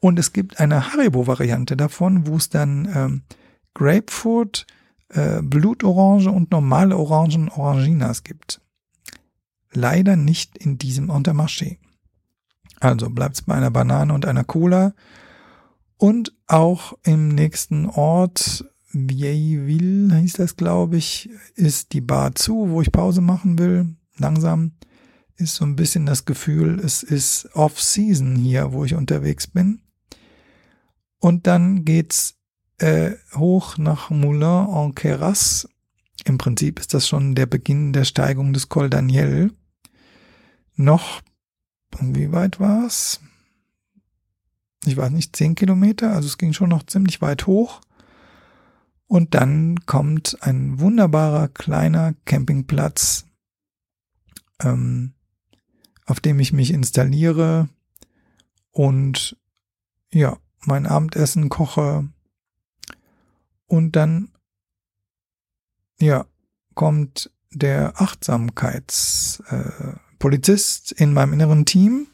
Und 0.00 0.18
es 0.18 0.32
gibt 0.32 0.60
eine 0.60 0.92
Haribo-Variante 0.92 1.76
davon, 1.76 2.26
wo 2.26 2.36
es 2.36 2.48
dann 2.48 2.88
ähm, 2.94 3.22
Grapefruit, 3.74 4.66
äh, 5.08 5.42
Blutorange 5.42 6.30
und 6.30 6.50
normale 6.50 6.96
Orangen 6.96 7.48
Oranginas 7.48 8.22
gibt. 8.22 8.60
Leider 9.72 10.16
nicht 10.16 10.56
in 10.58 10.78
diesem 10.78 11.10
Intermarché. 11.10 11.78
Also 12.84 13.08
bleibt 13.08 13.36
es 13.36 13.42
bei 13.42 13.54
einer 13.54 13.70
Banane 13.70 14.12
und 14.12 14.26
einer 14.26 14.44
Cola. 14.44 14.94
Und 15.96 16.34
auch 16.46 16.98
im 17.02 17.28
nächsten 17.28 17.86
Ort, 17.86 18.64
Vieilleville 18.92 20.14
hieß 20.16 20.34
das, 20.34 20.56
glaube 20.56 20.98
ich, 20.98 21.30
ist 21.54 21.92
die 21.92 22.02
Bar 22.02 22.34
zu, 22.34 22.68
wo 22.68 22.82
ich 22.82 22.92
Pause 22.92 23.20
machen 23.20 23.58
will. 23.58 23.96
Langsam 24.18 24.72
ist 25.36 25.54
so 25.54 25.64
ein 25.64 25.76
bisschen 25.76 26.04
das 26.04 26.26
Gefühl, 26.26 26.78
es 26.80 27.02
ist 27.02 27.48
Off-Season 27.54 28.36
hier, 28.36 28.72
wo 28.72 28.84
ich 28.84 28.94
unterwegs 28.94 29.46
bin. 29.46 29.80
Und 31.18 31.46
dann 31.46 31.84
geht's 31.84 32.34
äh, 32.78 33.12
hoch 33.34 33.78
nach 33.78 34.10
Moulin 34.10 34.68
en 34.68 34.94
Queyras. 34.94 35.68
Im 36.26 36.38
Prinzip 36.38 36.78
ist 36.78 36.92
das 36.92 37.08
schon 37.08 37.34
der 37.34 37.46
Beginn 37.46 37.92
der 37.92 38.04
Steigung 38.04 38.52
des 38.52 38.68
Col 38.68 38.90
Daniel. 38.90 39.52
Noch, 40.76 41.22
wie 42.00 42.32
weit 42.32 42.60
war's? 42.60 43.20
Ich 44.84 44.96
weiß 44.96 45.10
nicht, 45.10 45.34
zehn 45.34 45.54
Kilometer, 45.54 46.12
also 46.12 46.26
es 46.26 46.38
ging 46.38 46.52
schon 46.52 46.68
noch 46.68 46.84
ziemlich 46.84 47.22
weit 47.22 47.46
hoch. 47.46 47.80
Und 49.06 49.34
dann 49.34 49.86
kommt 49.86 50.36
ein 50.40 50.80
wunderbarer 50.80 51.48
kleiner 51.48 52.14
Campingplatz, 52.24 53.26
ähm, 54.60 55.14
auf 56.06 56.20
dem 56.20 56.40
ich 56.40 56.52
mich 56.52 56.70
installiere 56.70 57.68
und 58.70 59.36
ja, 60.12 60.38
mein 60.66 60.86
Abendessen 60.86 61.48
koche 61.48 62.08
und 63.66 63.96
dann, 63.96 64.30
ja, 65.98 66.26
kommt 66.74 67.30
der 67.50 68.00
Achtsamkeitspolizist 68.00 69.52
äh, 69.52 70.03
in 70.92 71.12
meinem 71.12 71.34
inneren 71.34 71.64
Team 71.66 72.06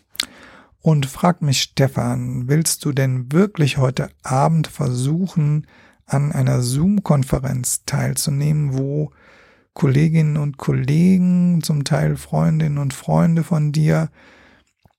und 0.81 1.07
fragt 1.07 1.43
mich, 1.43 1.63
Stefan, 1.63 2.49
willst 2.49 2.85
du 2.85 2.93
denn 2.93 3.31
wirklich 3.33 3.79
heute 3.79 4.11
Abend 4.23 4.67
versuchen, 4.67 5.67
an 6.07 6.33
einer 6.33 6.61
Zoom-Konferenz 6.61 7.85
teilzunehmen, 7.87 8.77
wo 8.77 9.13
Kolleginnen 9.75 10.37
und 10.37 10.57
Kollegen, 10.57 11.63
zum 11.63 11.85
Teil 11.85 12.17
Freundinnen 12.17 12.79
und 12.79 12.95
Freunde 12.95 13.45
von 13.45 13.71
dir, 13.71 14.11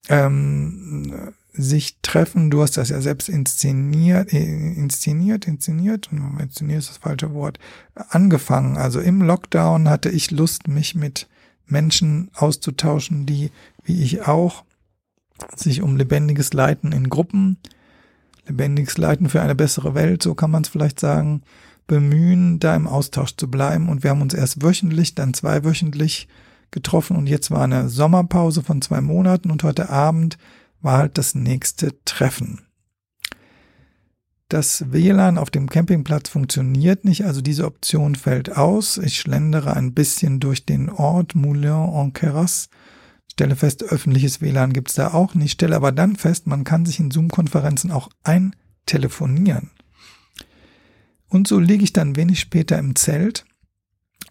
ähm, 0.07 1.33
sich 1.53 1.97
treffen. 2.01 2.49
Du 2.49 2.61
hast 2.61 2.77
das 2.77 2.89
ja 2.89 3.01
selbst 3.01 3.27
inszeniert, 3.27 4.31
äh, 4.31 4.39
inszeniert, 4.39 5.47
inszeniert, 5.47 6.09
inszeniert 6.39 6.79
ist 6.79 6.89
das 6.89 6.97
falsche 6.97 7.33
Wort, 7.33 7.59
angefangen. 7.93 8.77
Also 8.77 9.01
im 9.01 9.21
Lockdown 9.21 9.89
hatte 9.89 10.09
ich 10.09 10.31
Lust, 10.31 10.67
mich 10.69 10.95
mit 10.95 11.27
Menschen 11.71 12.29
auszutauschen, 12.35 13.25
die, 13.25 13.51
wie 13.83 14.01
ich 14.03 14.27
auch, 14.27 14.63
sich 15.55 15.81
um 15.81 15.97
lebendiges 15.97 16.53
Leiten 16.53 16.91
in 16.91 17.09
Gruppen, 17.09 17.57
lebendiges 18.47 18.97
Leiten 18.97 19.29
für 19.29 19.41
eine 19.41 19.55
bessere 19.55 19.95
Welt, 19.95 20.21
so 20.21 20.35
kann 20.35 20.51
man 20.51 20.63
es 20.63 20.69
vielleicht 20.69 20.99
sagen, 20.99 21.41
bemühen, 21.87 22.59
da 22.59 22.75
im 22.75 22.87
Austausch 22.87 23.35
zu 23.35 23.49
bleiben. 23.49 23.89
Und 23.89 24.03
wir 24.03 24.11
haben 24.11 24.21
uns 24.21 24.33
erst 24.33 24.61
wöchentlich, 24.61 25.15
dann 25.15 25.33
zweiwöchentlich 25.33 26.27
getroffen 26.71 27.17
und 27.17 27.27
jetzt 27.27 27.51
war 27.51 27.63
eine 27.63 27.89
Sommerpause 27.89 28.63
von 28.63 28.81
zwei 28.81 29.01
Monaten 29.01 29.51
und 29.51 29.63
heute 29.63 29.89
Abend 29.89 30.37
war 30.81 30.97
halt 30.97 31.17
das 31.17 31.35
nächste 31.35 31.93
Treffen. 32.05 32.61
Das 34.51 34.91
WLAN 34.91 35.37
auf 35.37 35.49
dem 35.49 35.69
Campingplatz 35.69 36.27
funktioniert 36.27 37.05
nicht, 37.05 37.23
also 37.23 37.39
diese 37.39 37.65
Option 37.65 38.15
fällt 38.15 38.57
aus. 38.57 38.97
Ich 38.97 39.17
schlendere 39.17 39.77
ein 39.77 39.93
bisschen 39.93 40.41
durch 40.41 40.65
den 40.65 40.89
Ort 40.89 41.35
Moulin 41.35 41.87
en 41.93 42.11
Queyras, 42.11 42.67
stelle 43.31 43.55
fest, 43.55 43.81
öffentliches 43.81 44.41
WLAN 44.41 44.73
gibt's 44.73 44.95
da 44.95 45.13
auch 45.13 45.35
nicht, 45.35 45.53
stelle 45.53 45.77
aber 45.77 45.93
dann 45.93 46.17
fest, 46.17 46.47
man 46.47 46.65
kann 46.65 46.85
sich 46.85 46.99
in 46.99 47.11
Zoom-Konferenzen 47.11 47.91
auch 47.91 48.09
eintelefonieren. 48.23 49.71
Und 51.29 51.47
so 51.47 51.57
liege 51.57 51.85
ich 51.85 51.93
dann 51.93 52.17
wenig 52.17 52.41
später 52.41 52.77
im 52.77 52.97
Zelt 52.97 53.45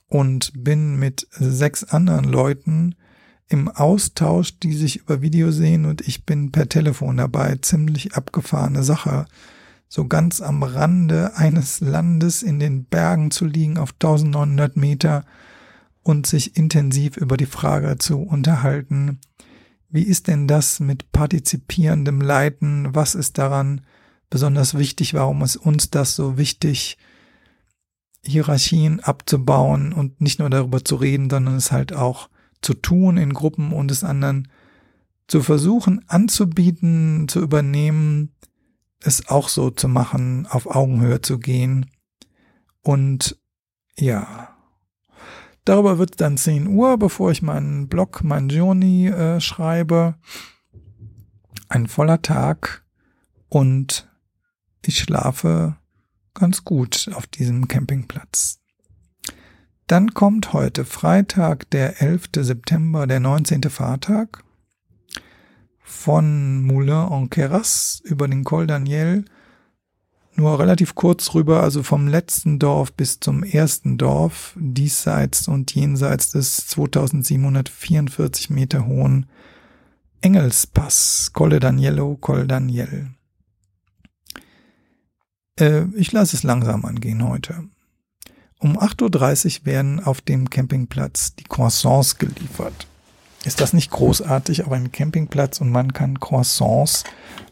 und 0.06 0.52
bin 0.54 0.96
mit 0.98 1.28
sechs 1.30 1.82
anderen 1.82 2.26
Leuten 2.26 2.94
im 3.48 3.68
Austausch, 3.68 4.58
die 4.58 4.74
sich 4.74 4.96
über 4.96 5.22
Video 5.22 5.50
sehen 5.50 5.86
und 5.86 6.06
ich 6.06 6.26
bin 6.26 6.52
per 6.52 6.68
Telefon 6.68 7.16
dabei. 7.16 7.56
Ziemlich 7.62 8.16
abgefahrene 8.16 8.82
Sache. 8.82 9.24
So 9.92 10.06
ganz 10.06 10.40
am 10.40 10.62
Rande 10.62 11.34
eines 11.34 11.80
Landes 11.80 12.44
in 12.44 12.60
den 12.60 12.84
Bergen 12.84 13.32
zu 13.32 13.44
liegen 13.44 13.76
auf 13.76 13.90
1900 13.94 14.76
Meter 14.76 15.24
und 16.04 16.28
sich 16.28 16.56
intensiv 16.56 17.16
über 17.16 17.36
die 17.36 17.46
Frage 17.46 17.98
zu 17.98 18.20
unterhalten, 18.20 19.18
wie 19.88 20.04
ist 20.04 20.28
denn 20.28 20.46
das 20.46 20.78
mit 20.78 21.10
partizipierendem 21.10 22.20
Leiten? 22.20 22.94
Was 22.94 23.16
ist 23.16 23.36
daran 23.38 23.80
besonders 24.30 24.78
wichtig? 24.78 25.14
Warum 25.14 25.42
ist 25.42 25.56
uns 25.56 25.90
das 25.90 26.14
so 26.14 26.38
wichtig, 26.38 26.96
Hierarchien 28.24 29.00
abzubauen 29.00 29.92
und 29.92 30.20
nicht 30.20 30.38
nur 30.38 30.50
darüber 30.50 30.84
zu 30.84 30.94
reden, 30.94 31.28
sondern 31.28 31.56
es 31.56 31.72
halt 31.72 31.92
auch 31.92 32.28
zu 32.62 32.74
tun 32.74 33.16
in 33.16 33.34
Gruppen 33.34 33.72
und 33.72 33.90
es 33.90 34.04
anderen 34.04 34.46
zu 35.26 35.42
versuchen 35.42 36.04
anzubieten, 36.06 37.26
zu 37.28 37.40
übernehmen, 37.40 38.32
es 39.02 39.28
auch 39.28 39.48
so 39.48 39.70
zu 39.70 39.88
machen, 39.88 40.46
auf 40.46 40.66
Augenhöhe 40.66 41.20
zu 41.20 41.38
gehen. 41.38 41.90
Und 42.82 43.38
ja, 43.98 44.56
darüber 45.64 45.98
wird 45.98 46.20
dann 46.20 46.36
10 46.36 46.66
Uhr, 46.66 46.98
bevor 46.98 47.30
ich 47.30 47.42
meinen 47.42 47.88
Blog, 47.88 48.22
mein 48.22 48.48
Journey 48.48 49.08
äh, 49.08 49.40
schreibe. 49.40 50.16
Ein 51.68 51.86
voller 51.86 52.20
Tag 52.22 52.84
und 53.48 54.08
ich 54.84 54.98
schlafe 54.98 55.76
ganz 56.34 56.64
gut 56.64 57.10
auf 57.14 57.26
diesem 57.26 57.68
Campingplatz. 57.68 58.58
Dann 59.86 60.14
kommt 60.14 60.52
heute 60.52 60.84
Freitag, 60.84 61.68
der 61.70 62.00
11. 62.00 62.30
September, 62.36 63.06
der 63.06 63.20
19. 63.20 63.62
Fahrtag 63.64 64.44
von 65.90 66.62
Moulin 66.62 67.08
en 67.10 67.30
Queyras 67.30 68.00
über 68.04 68.28
den 68.28 68.44
Col 68.44 68.66
Daniel 68.66 69.24
nur 70.36 70.58
relativ 70.58 70.94
kurz 70.94 71.34
rüber, 71.34 71.62
also 71.62 71.82
vom 71.82 72.08
letzten 72.08 72.58
Dorf 72.58 72.92
bis 72.92 73.20
zum 73.20 73.42
ersten 73.42 73.98
Dorf, 73.98 74.54
diesseits 74.56 75.48
und 75.48 75.74
jenseits 75.74 76.30
des 76.30 76.68
2744 76.68 78.50
Meter 78.50 78.86
hohen 78.86 79.26
Engelspass, 80.22 81.30
Colle 81.32 81.60
Daniello, 81.60 82.16
Col 82.16 82.46
Daniel. 82.46 83.10
Äh, 85.58 85.84
ich 85.96 86.12
lasse 86.12 86.36
es 86.36 86.42
langsam 86.42 86.84
angehen 86.84 87.26
heute. 87.26 87.64
Um 88.58 88.78
8.30 88.78 89.60
Uhr 89.60 89.66
werden 89.66 90.00
auf 90.00 90.20
dem 90.20 90.48
Campingplatz 90.48 91.34
die 91.34 91.44
Croissants 91.44 92.18
geliefert. 92.18 92.86
Ist 93.44 93.60
das 93.60 93.72
nicht 93.72 93.90
großartig 93.90 94.64
auf 94.64 94.72
einem 94.72 94.92
Campingplatz 94.92 95.60
und 95.60 95.70
man 95.70 95.94
kann 95.94 96.20
Croissants 96.20 97.04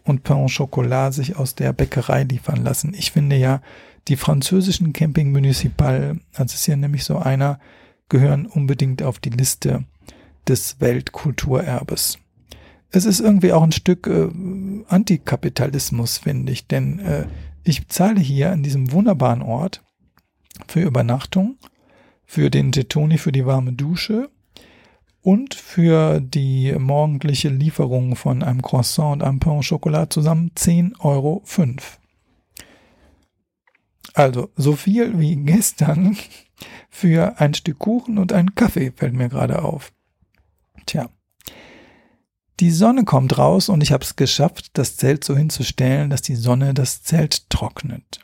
und 0.05 0.23
Pain 0.23 0.37
au 0.37 0.47
Chocolat 0.47 1.15
sich 1.15 1.37
aus 1.37 1.55
der 1.55 1.73
Bäckerei 1.73 2.25
liefern 2.25 2.63
lassen? 2.63 2.93
Ich 2.95 3.13
finde 3.13 3.37
ja, 3.37 3.63
die 4.09 4.17
französischen 4.17 4.93
Camping 4.93 5.33
Municipal, 5.33 6.21
das 6.37 6.55
ist 6.55 6.67
ja 6.67 6.77
nämlich 6.77 7.05
so 7.05 7.17
einer, 7.19 7.59
gehören 8.11 8.47
unbedingt 8.47 9.03
auf 9.03 9.19
die 9.19 9.31
Liste 9.31 9.85
des 10.47 10.81
Weltkulturerbes. 10.81 12.19
Es 12.91 13.05
ist 13.05 13.21
irgendwie 13.21 13.53
auch 13.53 13.63
ein 13.63 13.73
Stück 13.73 14.07
äh, 14.07 14.29
Antikapitalismus, 14.89 16.19
finde 16.19 16.53
ich, 16.53 16.67
denn 16.67 16.99
äh, 17.01 17.27
ich 17.65 17.89
zahle 17.89 18.21
hier 18.21 18.53
an 18.53 18.63
diesem 18.63 18.93
wunderbaren 18.93 19.43
Ort 19.43 19.83
für 20.67 20.81
Übernachtung, 20.81 21.59
für 22.25 22.51
den 22.51 22.73
Tetoni, 22.73 23.19
für 23.19 23.33
die 23.33 23.45
warme 23.45 23.73
Dusche, 23.75 24.31
und 25.23 25.55
für 25.55 26.21
die 26.21 26.73
morgendliche 26.73 27.49
Lieferung 27.49 28.17
von 28.17 28.43
einem 28.43 28.63
Croissant 28.63 29.15
und 29.15 29.23
einem 29.23 29.41
Pain 29.41 29.59
au 29.59 29.61
Chocolat 29.61 30.13
zusammen 30.13 30.53
10,05 30.57 31.01
Euro. 31.01 31.43
Also 34.15 34.51
so 34.57 34.75
viel 34.75 35.19
wie 35.19 35.37
gestern 35.37 36.17
für 36.91 37.39
ein 37.41 37.55
Stück 37.55 37.79
Kuchen 37.79 38.19
und 38.19 38.33
einen 38.33 38.55
Kaffee 38.55 38.93
fällt 38.95 39.15
mir 39.15 39.29
gerade 39.29 39.63
auf. 39.63 39.93
Tja. 40.87 41.09
Die 42.61 42.73
Sonne 42.73 43.05
kommt 43.05 43.39
raus 43.39 43.69
und 43.69 43.83
ich 43.83 43.93
habe 43.93 44.03
es 44.03 44.17
geschafft, 44.17 44.71
das 44.73 44.97
Zelt 44.97 45.23
so 45.23 45.37
hinzustellen, 45.37 46.11
dass 46.11 46.23
die 46.23 46.35
Sonne 46.35 46.75
das 46.75 47.03
Zelt 47.05 47.49
trocknet. 47.51 48.21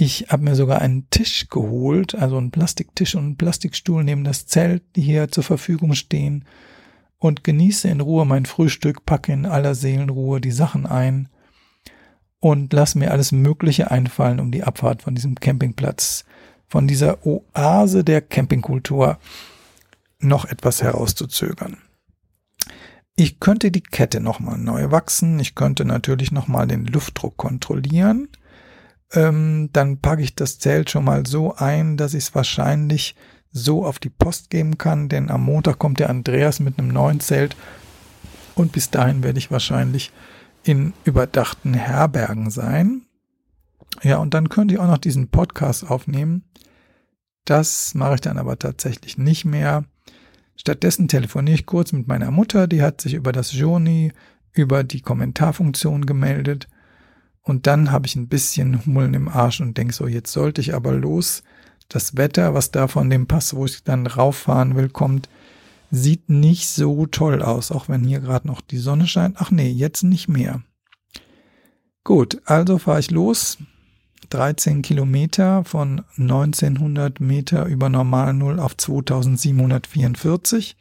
Ich 0.00 0.26
habe 0.28 0.44
mir 0.44 0.54
sogar 0.54 0.80
einen 0.80 1.10
Tisch 1.10 1.48
geholt, 1.48 2.14
also 2.14 2.36
einen 2.38 2.52
Plastiktisch 2.52 3.16
und 3.16 3.24
einen 3.24 3.36
Plastikstuhl 3.36 4.04
neben 4.04 4.22
das 4.22 4.46
Zelt, 4.46 4.84
die 4.94 5.02
hier 5.02 5.28
zur 5.28 5.42
Verfügung 5.42 5.94
stehen 5.94 6.44
und 7.18 7.42
genieße 7.42 7.88
in 7.88 8.00
Ruhe 8.00 8.24
mein 8.24 8.46
Frühstück, 8.46 9.04
packe 9.04 9.32
in 9.32 9.44
aller 9.44 9.74
Seelenruhe 9.74 10.40
die 10.40 10.52
Sachen 10.52 10.86
ein 10.86 11.28
und 12.38 12.72
lass 12.72 12.94
mir 12.94 13.10
alles 13.10 13.32
Mögliche 13.32 13.90
einfallen, 13.90 14.38
um 14.38 14.52
die 14.52 14.62
Abfahrt 14.62 15.02
von 15.02 15.16
diesem 15.16 15.34
Campingplatz, 15.34 16.24
von 16.68 16.86
dieser 16.86 17.26
Oase 17.26 18.04
der 18.04 18.20
Campingkultur 18.20 19.18
noch 20.20 20.44
etwas 20.44 20.80
herauszuzögern. 20.80 21.76
Ich 23.16 23.40
könnte 23.40 23.72
die 23.72 23.82
Kette 23.82 24.20
nochmal 24.20 24.58
neu 24.58 24.92
wachsen, 24.92 25.40
ich 25.40 25.56
könnte 25.56 25.84
natürlich 25.84 26.30
nochmal 26.30 26.68
den 26.68 26.86
Luftdruck 26.86 27.36
kontrollieren, 27.36 28.28
ähm, 29.12 29.70
dann 29.72 29.98
packe 29.98 30.22
ich 30.22 30.34
das 30.34 30.58
Zelt 30.58 30.90
schon 30.90 31.04
mal 31.04 31.26
so 31.26 31.54
ein, 31.54 31.96
dass 31.96 32.14
ich 32.14 32.24
es 32.24 32.34
wahrscheinlich 32.34 33.14
so 33.50 33.84
auf 33.84 33.98
die 33.98 34.10
Post 34.10 34.50
geben 34.50 34.76
kann, 34.76 35.08
denn 35.08 35.30
am 35.30 35.44
Montag 35.44 35.78
kommt 35.78 36.00
der 36.00 36.10
Andreas 36.10 36.60
mit 36.60 36.78
einem 36.78 36.88
neuen 36.88 37.20
Zelt 37.20 37.56
und 38.54 38.72
bis 38.72 38.90
dahin 38.90 39.22
werde 39.22 39.38
ich 39.38 39.50
wahrscheinlich 39.50 40.12
in 40.62 40.92
überdachten 41.04 41.72
Herbergen 41.74 42.50
sein. 42.50 43.02
Ja, 44.02 44.18
und 44.18 44.34
dann 44.34 44.48
könnte 44.48 44.74
ich 44.74 44.80
auch 44.80 44.86
noch 44.86 44.98
diesen 44.98 45.28
Podcast 45.28 45.88
aufnehmen. 45.88 46.44
Das 47.46 47.94
mache 47.94 48.16
ich 48.16 48.20
dann 48.20 48.36
aber 48.36 48.58
tatsächlich 48.58 49.16
nicht 49.16 49.46
mehr. 49.46 49.84
Stattdessen 50.56 51.08
telefoniere 51.08 51.54
ich 51.54 51.66
kurz 51.66 51.92
mit 51.92 52.06
meiner 52.06 52.30
Mutter, 52.30 52.66
die 52.66 52.82
hat 52.82 53.00
sich 53.00 53.14
über 53.14 53.32
das 53.32 53.52
Journey, 53.52 54.12
über 54.52 54.84
die 54.84 55.00
Kommentarfunktion 55.00 56.04
gemeldet 56.04 56.68
und 57.48 57.66
dann 57.66 57.90
habe 57.90 58.06
ich 58.06 58.14
ein 58.14 58.28
bisschen 58.28 58.84
Hummeln 58.84 59.14
im 59.14 59.28
Arsch 59.28 59.60
und 59.60 59.78
denke 59.78 59.94
so, 59.94 60.06
jetzt 60.06 60.32
sollte 60.32 60.60
ich 60.60 60.74
aber 60.74 60.92
los. 60.92 61.42
Das 61.88 62.16
Wetter, 62.16 62.52
was 62.52 62.70
da 62.70 62.88
von 62.88 63.08
dem 63.08 63.26
Pass, 63.26 63.54
wo 63.54 63.64
ich 63.64 63.82
dann 63.82 64.06
rauffahren 64.06 64.76
will, 64.76 64.90
kommt, 64.90 65.30
sieht 65.90 66.28
nicht 66.28 66.68
so 66.68 67.06
toll 67.06 67.42
aus, 67.42 67.72
auch 67.72 67.88
wenn 67.88 68.04
hier 68.04 68.20
gerade 68.20 68.46
noch 68.46 68.60
die 68.60 68.76
Sonne 68.76 69.06
scheint. 69.06 69.36
Ach 69.38 69.50
nee, 69.50 69.70
jetzt 69.70 70.02
nicht 70.02 70.28
mehr. 70.28 70.62
Gut, 72.04 72.40
also 72.44 72.78
fahre 72.78 73.00
ich 73.00 73.10
los. 73.10 73.58
13 74.30 74.82
Kilometer 74.82 75.64
von 75.64 76.02
1900 76.18 77.20
Meter 77.20 77.64
über 77.64 77.88
Normal 77.88 78.34
Null 78.34 78.60
auf 78.60 78.76
2744. 78.76 80.76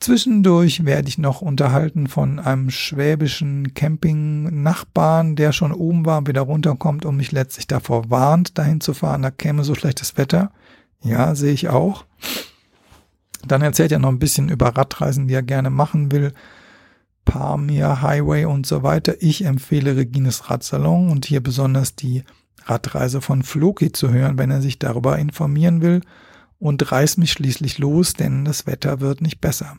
Zwischendurch 0.00 0.86
werde 0.86 1.08
ich 1.08 1.18
noch 1.18 1.42
unterhalten 1.42 2.06
von 2.06 2.38
einem 2.38 2.70
schwäbischen 2.70 3.74
Camping-Nachbarn, 3.74 5.36
der 5.36 5.52
schon 5.52 5.72
oben 5.72 6.06
war 6.06 6.26
wieder 6.26 6.40
runterkommt 6.40 7.04
und 7.04 7.16
mich 7.16 7.32
letztlich 7.32 7.66
davor 7.66 8.08
warnt, 8.08 8.56
dahin 8.56 8.80
zu 8.80 8.94
fahren. 8.94 9.20
Da 9.20 9.30
käme 9.30 9.62
so 9.62 9.74
schlechtes 9.74 10.16
Wetter. 10.16 10.52
Ja, 11.02 11.34
sehe 11.34 11.52
ich 11.52 11.68
auch. 11.68 12.06
Dann 13.46 13.60
erzählt 13.60 13.92
er 13.92 13.98
noch 13.98 14.08
ein 14.08 14.18
bisschen 14.18 14.48
über 14.48 14.68
Radreisen, 14.68 15.28
die 15.28 15.34
er 15.34 15.42
gerne 15.42 15.68
machen 15.68 16.10
will. 16.10 16.32
Pamir 17.26 18.00
Highway 18.00 18.46
und 18.46 18.66
so 18.66 18.82
weiter. 18.82 19.16
Ich 19.20 19.44
empfehle 19.44 19.96
Regines 19.96 20.48
Radsalon 20.48 21.10
und 21.10 21.26
hier 21.26 21.42
besonders 21.42 21.94
die 21.94 22.24
Radreise 22.64 23.20
von 23.20 23.42
Floki 23.42 23.92
zu 23.92 24.10
hören, 24.10 24.38
wenn 24.38 24.50
er 24.50 24.62
sich 24.62 24.78
darüber 24.78 25.18
informieren 25.18 25.82
will 25.82 26.00
und 26.58 26.90
reiß 26.90 27.18
mich 27.18 27.32
schließlich 27.32 27.76
los, 27.76 28.14
denn 28.14 28.46
das 28.46 28.66
Wetter 28.66 29.00
wird 29.00 29.20
nicht 29.20 29.42
besser. 29.42 29.76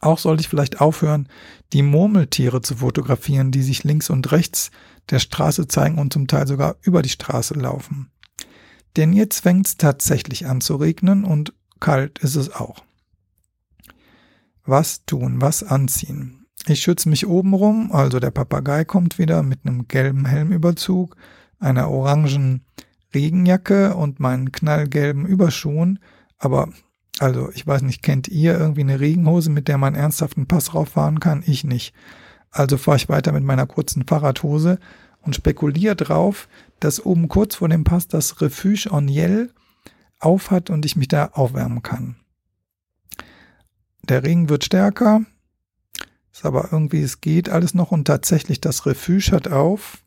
Auch 0.00 0.18
sollte 0.18 0.40
ich 0.40 0.48
vielleicht 0.48 0.80
aufhören, 0.80 1.28
die 1.72 1.82
Murmeltiere 1.82 2.62
zu 2.62 2.76
fotografieren, 2.76 3.50
die 3.50 3.62
sich 3.62 3.84
links 3.84 4.10
und 4.10 4.30
rechts 4.30 4.70
der 5.10 5.18
Straße 5.18 5.66
zeigen 5.66 5.98
und 5.98 6.12
zum 6.12 6.26
Teil 6.26 6.46
sogar 6.46 6.76
über 6.82 7.02
die 7.02 7.08
Straße 7.08 7.54
laufen. 7.54 8.10
Denn 8.96 9.12
jetzt 9.12 9.40
fängt 9.40 9.66
es 9.66 9.76
tatsächlich 9.76 10.46
an 10.46 10.60
zu 10.60 10.76
regnen 10.76 11.24
und 11.24 11.52
kalt 11.80 12.18
ist 12.20 12.36
es 12.36 12.52
auch. 12.52 12.84
Was 14.64 15.04
tun, 15.04 15.40
was 15.40 15.62
anziehen? 15.62 16.46
Ich 16.66 16.80
schütze 16.80 17.08
mich 17.08 17.26
oben 17.26 17.54
rum, 17.54 17.90
also 17.92 18.20
der 18.20 18.30
Papagei 18.30 18.84
kommt 18.84 19.18
wieder 19.18 19.42
mit 19.42 19.60
einem 19.64 19.88
gelben 19.88 20.26
Helmüberzug, 20.26 21.16
einer 21.58 21.90
orangen 21.90 22.64
Regenjacke 23.14 23.94
und 23.94 24.20
meinen 24.20 24.52
knallgelben 24.52 25.24
Überschuhen, 25.26 25.98
aber 26.36 26.68
also, 27.18 27.50
ich 27.52 27.66
weiß 27.66 27.82
nicht, 27.82 28.02
kennt 28.02 28.28
ihr 28.28 28.58
irgendwie 28.58 28.82
eine 28.82 29.00
Regenhose, 29.00 29.50
mit 29.50 29.68
der 29.68 29.78
man 29.78 29.94
ernsthaften 29.94 30.46
Pass 30.46 30.74
rauffahren 30.74 31.20
kann? 31.20 31.42
Ich 31.46 31.64
nicht. 31.64 31.94
Also 32.50 32.78
fahre 32.78 32.96
ich 32.96 33.08
weiter 33.08 33.32
mit 33.32 33.44
meiner 33.44 33.66
kurzen 33.66 34.06
Fahrradhose 34.06 34.78
und 35.20 35.34
spekuliere 35.34 35.96
drauf, 35.96 36.48
dass 36.80 37.04
oben 37.04 37.28
kurz 37.28 37.56
vor 37.56 37.68
dem 37.68 37.84
Pass 37.84 38.08
das 38.08 38.40
Refuge 38.40 38.90
Oniel 38.90 39.52
aufhat 40.20 40.70
und 40.70 40.84
ich 40.84 40.96
mich 40.96 41.08
da 41.08 41.26
aufwärmen 41.26 41.82
kann. 41.82 42.16
Der 44.02 44.22
Regen 44.22 44.48
wird 44.48 44.64
stärker, 44.64 45.22
ist 46.32 46.46
aber 46.46 46.68
irgendwie, 46.72 47.02
es 47.02 47.20
geht 47.20 47.48
alles 47.48 47.74
noch 47.74 47.90
und 47.90 48.06
tatsächlich 48.06 48.60
das 48.60 48.86
Refuge 48.86 49.32
hat 49.32 49.48
auf. 49.48 50.04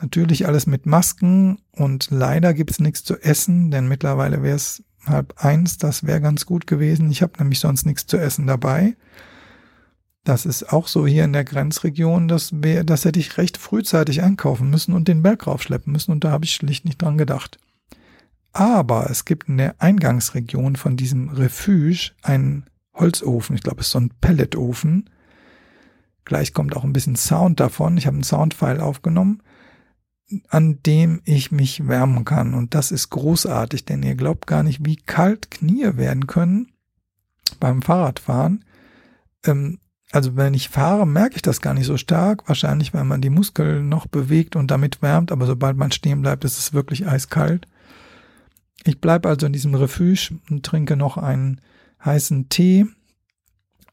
Natürlich 0.00 0.46
alles 0.46 0.66
mit 0.66 0.86
Masken 0.86 1.58
und 1.72 2.10
leider 2.10 2.52
gibt 2.52 2.70
es 2.70 2.78
nichts 2.78 3.04
zu 3.04 3.16
essen, 3.20 3.70
denn 3.70 3.88
mittlerweile 3.88 4.42
wäre 4.42 4.56
es 4.56 4.84
halb 5.06 5.34
eins, 5.44 5.78
das 5.78 6.06
wäre 6.06 6.20
ganz 6.20 6.46
gut 6.46 6.66
gewesen. 6.66 7.10
Ich 7.10 7.22
habe 7.22 7.32
nämlich 7.38 7.60
sonst 7.60 7.86
nichts 7.86 8.06
zu 8.06 8.16
essen 8.16 8.46
dabei. 8.46 8.96
Das 10.24 10.46
ist 10.46 10.72
auch 10.72 10.88
so 10.88 11.06
hier 11.06 11.24
in 11.24 11.34
der 11.34 11.44
Grenzregion, 11.44 12.28
das, 12.28 12.50
wär, 12.62 12.82
das 12.82 13.04
hätte 13.04 13.20
ich 13.20 13.36
recht 13.36 13.58
frühzeitig 13.58 14.22
einkaufen 14.22 14.70
müssen 14.70 14.94
und 14.94 15.06
den 15.06 15.22
Berg 15.22 15.46
raufschleppen 15.46 15.92
müssen 15.92 16.12
und 16.12 16.24
da 16.24 16.30
habe 16.30 16.46
ich 16.46 16.54
schlicht 16.54 16.86
nicht 16.86 17.02
dran 17.02 17.18
gedacht. 17.18 17.58
Aber 18.54 19.10
es 19.10 19.26
gibt 19.26 19.48
in 19.48 19.58
der 19.58 19.74
Eingangsregion 19.80 20.76
von 20.76 20.96
diesem 20.96 21.28
Refuge 21.28 22.12
einen 22.22 22.64
Holzofen, 22.94 23.54
ich 23.54 23.62
glaube 23.62 23.80
es 23.80 23.88
ist 23.88 23.92
so 23.92 24.00
ein 24.00 24.12
Pelletofen. 24.20 25.10
Gleich 26.24 26.54
kommt 26.54 26.74
auch 26.74 26.84
ein 26.84 26.94
bisschen 26.94 27.16
Sound 27.16 27.60
davon. 27.60 27.98
Ich 27.98 28.06
habe 28.06 28.14
einen 28.14 28.22
Soundfile 28.22 28.82
aufgenommen, 28.82 29.42
an 30.48 30.80
dem 30.82 31.20
ich 31.24 31.52
mich 31.52 31.86
wärmen 31.86 32.24
kann. 32.24 32.54
Und 32.54 32.74
das 32.74 32.90
ist 32.90 33.10
großartig, 33.10 33.84
denn 33.84 34.02
ihr 34.02 34.14
glaubt 34.14 34.46
gar 34.46 34.62
nicht, 34.62 34.84
wie 34.84 34.96
kalt 34.96 35.50
Knie 35.50 35.96
werden 35.96 36.26
können 36.26 36.72
beim 37.60 37.82
Fahrradfahren. 37.82 38.64
Ähm, 39.44 39.78
also 40.12 40.36
wenn 40.36 40.54
ich 40.54 40.68
fahre, 40.68 41.06
merke 41.06 41.36
ich 41.36 41.42
das 41.42 41.60
gar 41.60 41.74
nicht 41.74 41.86
so 41.86 41.96
stark. 41.96 42.48
Wahrscheinlich, 42.48 42.94
weil 42.94 43.04
man 43.04 43.20
die 43.20 43.30
Muskeln 43.30 43.88
noch 43.88 44.06
bewegt 44.06 44.56
und 44.56 44.70
damit 44.70 45.02
wärmt. 45.02 45.32
Aber 45.32 45.46
sobald 45.46 45.76
man 45.76 45.92
stehen 45.92 46.22
bleibt, 46.22 46.44
ist 46.44 46.58
es 46.58 46.72
wirklich 46.72 47.06
eiskalt. 47.06 47.66
Ich 48.84 49.00
bleibe 49.00 49.28
also 49.28 49.46
in 49.46 49.52
diesem 49.52 49.74
Refuge 49.74 50.38
und 50.50 50.64
trinke 50.64 50.96
noch 50.96 51.16
einen 51.16 51.60
heißen 52.04 52.48
Tee, 52.48 52.86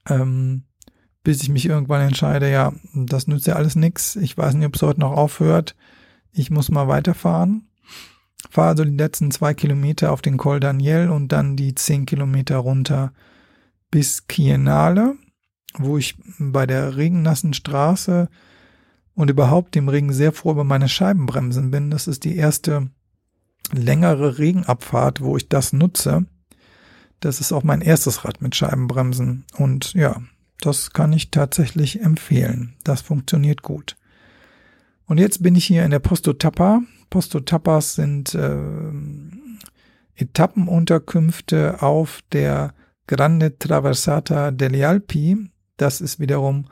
ähm, 0.09 0.63
bis 1.23 1.41
ich 1.41 1.49
mich 1.49 1.65
irgendwann 1.65 2.01
entscheide, 2.01 2.51
ja, 2.51 2.73
das 2.93 3.27
nützt 3.27 3.47
ja 3.47 3.55
alles 3.55 3.75
nichts. 3.75 4.15
Ich 4.15 4.37
weiß 4.37 4.55
nicht, 4.55 4.65
ob 4.65 4.75
es 4.75 4.81
heute 4.81 4.99
noch 4.99 5.11
aufhört. 5.11 5.75
Ich 6.33 6.51
muss 6.51 6.69
mal 6.69 6.87
weiterfahren. 6.87 7.67
Fahre 8.49 8.69
also 8.69 8.85
die 8.85 8.97
letzten 8.97 9.31
zwei 9.31 9.53
Kilometer 9.53 10.11
auf 10.11 10.21
den 10.21 10.37
Col 10.37 10.59
Daniel 10.59 11.09
und 11.09 11.29
dann 11.29 11.55
die 11.55 11.75
zehn 11.75 12.05
Kilometer 12.05 12.57
runter 12.57 13.13
bis 13.91 14.27
Kienale 14.27 15.15
wo 15.77 15.97
ich 15.97 16.15
bei 16.37 16.65
der 16.65 16.97
regennassen 16.97 17.53
Straße 17.53 18.29
und 19.13 19.29
überhaupt 19.29 19.75
dem 19.75 19.89
Regen 19.89 20.13
sehr 20.13 20.31
froh 20.31 20.51
über 20.51 20.63
meine 20.63 20.89
Scheibenbremsen 20.89 21.71
bin. 21.71 21.89
Das 21.89 22.07
ist 22.07 22.23
die 22.23 22.35
erste 22.35 22.89
längere 23.71 24.37
Regenabfahrt, 24.37 25.21
wo 25.21 25.37
ich 25.37 25.49
das 25.49 25.73
nutze. 25.73 26.25
Das 27.19 27.39
ist 27.39 27.51
auch 27.51 27.63
mein 27.63 27.81
erstes 27.81 28.25
Rad 28.25 28.41
mit 28.41 28.55
Scheibenbremsen. 28.55 29.45
Und 29.57 29.93
ja, 29.93 30.21
das 30.59 30.91
kann 30.91 31.13
ich 31.13 31.31
tatsächlich 31.31 32.01
empfehlen. 32.01 32.75
Das 32.83 33.01
funktioniert 33.01 33.61
gut. 33.61 33.95
Und 35.11 35.17
jetzt 35.17 35.43
bin 35.43 35.55
ich 35.55 35.65
hier 35.65 35.83
in 35.83 35.91
der 35.91 35.99
Posto 35.99 36.31
Tappa. 36.31 36.83
Posto 37.09 37.41
Tappas 37.41 37.95
sind 37.95 38.33
äh, 38.33 38.55
Etappenunterkünfte 40.15 41.81
auf 41.83 42.21
der 42.31 42.73
Grande 43.07 43.59
Traversata 43.59 44.51
delle 44.51 44.87
Alpi. 44.87 45.49
Das 45.75 45.99
ist 45.99 46.21
wiederum 46.21 46.67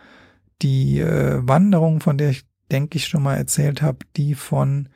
die 0.61 1.01
äh, 1.01 1.45
Wanderung, 1.45 1.99
von 1.99 2.17
der 2.17 2.29
ich 2.29 2.45
denke 2.71 2.97
ich 2.97 3.07
schon 3.07 3.23
mal 3.23 3.35
erzählt 3.35 3.81
habe, 3.81 3.97
die 4.15 4.35
von 4.35 4.87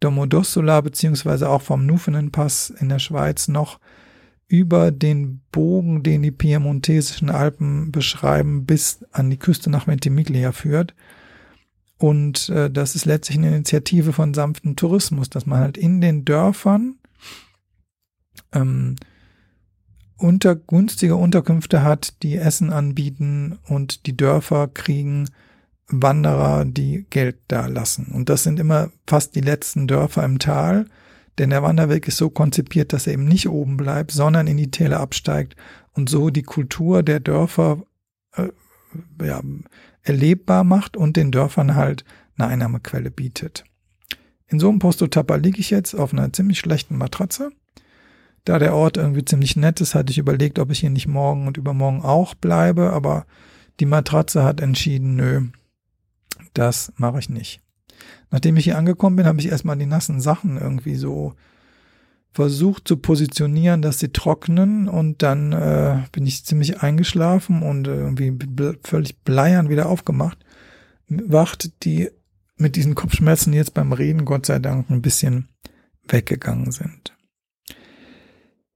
Domodossola 0.00 0.80
beziehungsweise 0.80 1.50
auch 1.50 1.62
vom 1.62 1.86
Nufenenpass 1.86 2.70
in 2.70 2.88
der 2.88 2.98
Schweiz 2.98 3.46
noch 3.46 3.78
über 4.48 4.90
den 4.90 5.40
Bogen, 5.52 6.02
den 6.02 6.22
die 6.22 6.32
piemontesischen 6.32 7.30
Alpen 7.30 7.92
beschreiben, 7.92 8.66
bis 8.66 9.04
an 9.12 9.30
die 9.30 9.38
Küste 9.38 9.70
nach 9.70 9.86
Ventimiglia 9.86 10.50
führt. 10.50 10.96
Und 12.02 12.48
äh, 12.48 12.68
das 12.68 12.96
ist 12.96 13.04
letztlich 13.04 13.38
eine 13.38 13.54
Initiative 13.54 14.12
von 14.12 14.34
sanften 14.34 14.74
Tourismus, 14.74 15.30
dass 15.30 15.46
man 15.46 15.60
halt 15.60 15.78
in 15.78 16.00
den 16.00 16.24
Dörfern 16.24 16.96
ähm, 18.52 18.96
unter, 20.16 20.56
günstige 20.56 21.14
Unterkünfte 21.14 21.84
hat, 21.84 22.20
die 22.24 22.34
Essen 22.34 22.72
anbieten 22.72 23.60
und 23.68 24.06
die 24.06 24.16
Dörfer 24.16 24.66
kriegen 24.66 25.28
Wanderer, 25.86 26.64
die 26.64 27.06
Geld 27.08 27.38
da 27.46 27.66
lassen. 27.66 28.06
Und 28.06 28.30
das 28.30 28.42
sind 28.42 28.58
immer 28.58 28.90
fast 29.06 29.36
die 29.36 29.40
letzten 29.40 29.86
Dörfer 29.86 30.24
im 30.24 30.40
Tal, 30.40 30.86
denn 31.38 31.50
der 31.50 31.62
Wanderweg 31.62 32.08
ist 32.08 32.16
so 32.16 32.30
konzipiert, 32.30 32.92
dass 32.92 33.06
er 33.06 33.12
eben 33.12 33.26
nicht 33.26 33.48
oben 33.48 33.76
bleibt, 33.76 34.10
sondern 34.10 34.48
in 34.48 34.56
die 34.56 34.72
Täler 34.72 34.98
absteigt 34.98 35.54
und 35.92 36.08
so 36.08 36.30
die 36.30 36.42
Kultur 36.42 37.04
der 37.04 37.20
Dörfer 37.20 37.84
äh, 38.34 38.48
ja, 39.24 39.40
erlebbar 40.02 40.64
macht 40.64 40.96
und 40.96 41.16
den 41.16 41.30
Dörfern 41.30 41.74
halt 41.74 42.04
eine 42.36 42.48
Einnahmequelle 42.48 43.10
bietet. 43.10 43.64
In 44.46 44.58
so 44.58 44.68
einem 44.68 44.78
Postotapper 44.78 45.38
liege 45.38 45.60
ich 45.60 45.70
jetzt 45.70 45.94
auf 45.94 46.12
einer 46.12 46.32
ziemlich 46.32 46.58
schlechten 46.58 46.96
Matratze 46.96 47.50
da 48.44 48.58
der 48.58 48.74
Ort 48.74 48.96
irgendwie 48.96 49.24
ziemlich 49.24 49.56
nett 49.56 49.80
ist, 49.80 49.94
hatte 49.94 50.10
ich 50.10 50.18
überlegt, 50.18 50.58
ob 50.58 50.70
ich 50.70 50.80
hier 50.80 50.90
nicht 50.90 51.06
morgen 51.06 51.46
und 51.46 51.56
übermorgen 51.56 52.02
auch 52.02 52.34
bleibe, 52.34 52.92
aber 52.92 53.26
die 53.80 53.86
Matratze 53.86 54.42
hat 54.42 54.60
entschieden, 54.60 55.16
nö, 55.16 55.42
das 56.54 56.92
mache 56.96 57.20
ich 57.20 57.28
nicht. 57.28 57.60
Nachdem 58.30 58.56
ich 58.56 58.64
hier 58.64 58.78
angekommen 58.78 59.16
bin, 59.16 59.26
habe 59.26 59.38
ich 59.38 59.48
erstmal 59.48 59.76
die 59.76 59.86
nassen 59.86 60.20
Sachen 60.20 60.56
irgendwie 60.56 60.96
so 60.96 61.34
versucht 62.32 62.88
zu 62.88 62.96
positionieren, 62.96 63.82
dass 63.82 63.98
sie 63.98 64.08
trocknen 64.08 64.88
und 64.88 65.22
dann 65.22 65.52
äh, 65.52 65.98
bin 66.12 66.26
ich 66.26 66.44
ziemlich 66.44 66.80
eingeschlafen 66.82 67.62
und 67.62 67.86
irgendwie 67.86 68.36
völlig 68.82 69.18
bleiern 69.20 69.68
wieder 69.68 69.88
aufgemacht. 69.88 70.38
Wacht, 71.08 71.84
die 71.84 72.10
mit 72.56 72.76
diesen 72.76 72.94
Kopfschmerzen 72.94 73.52
jetzt 73.52 73.74
beim 73.74 73.92
Reden 73.92 74.24
Gott 74.24 74.46
sei 74.46 74.58
Dank 74.58 74.88
ein 74.88 75.02
bisschen 75.02 75.48
weggegangen 76.08 76.72
sind. 76.72 77.14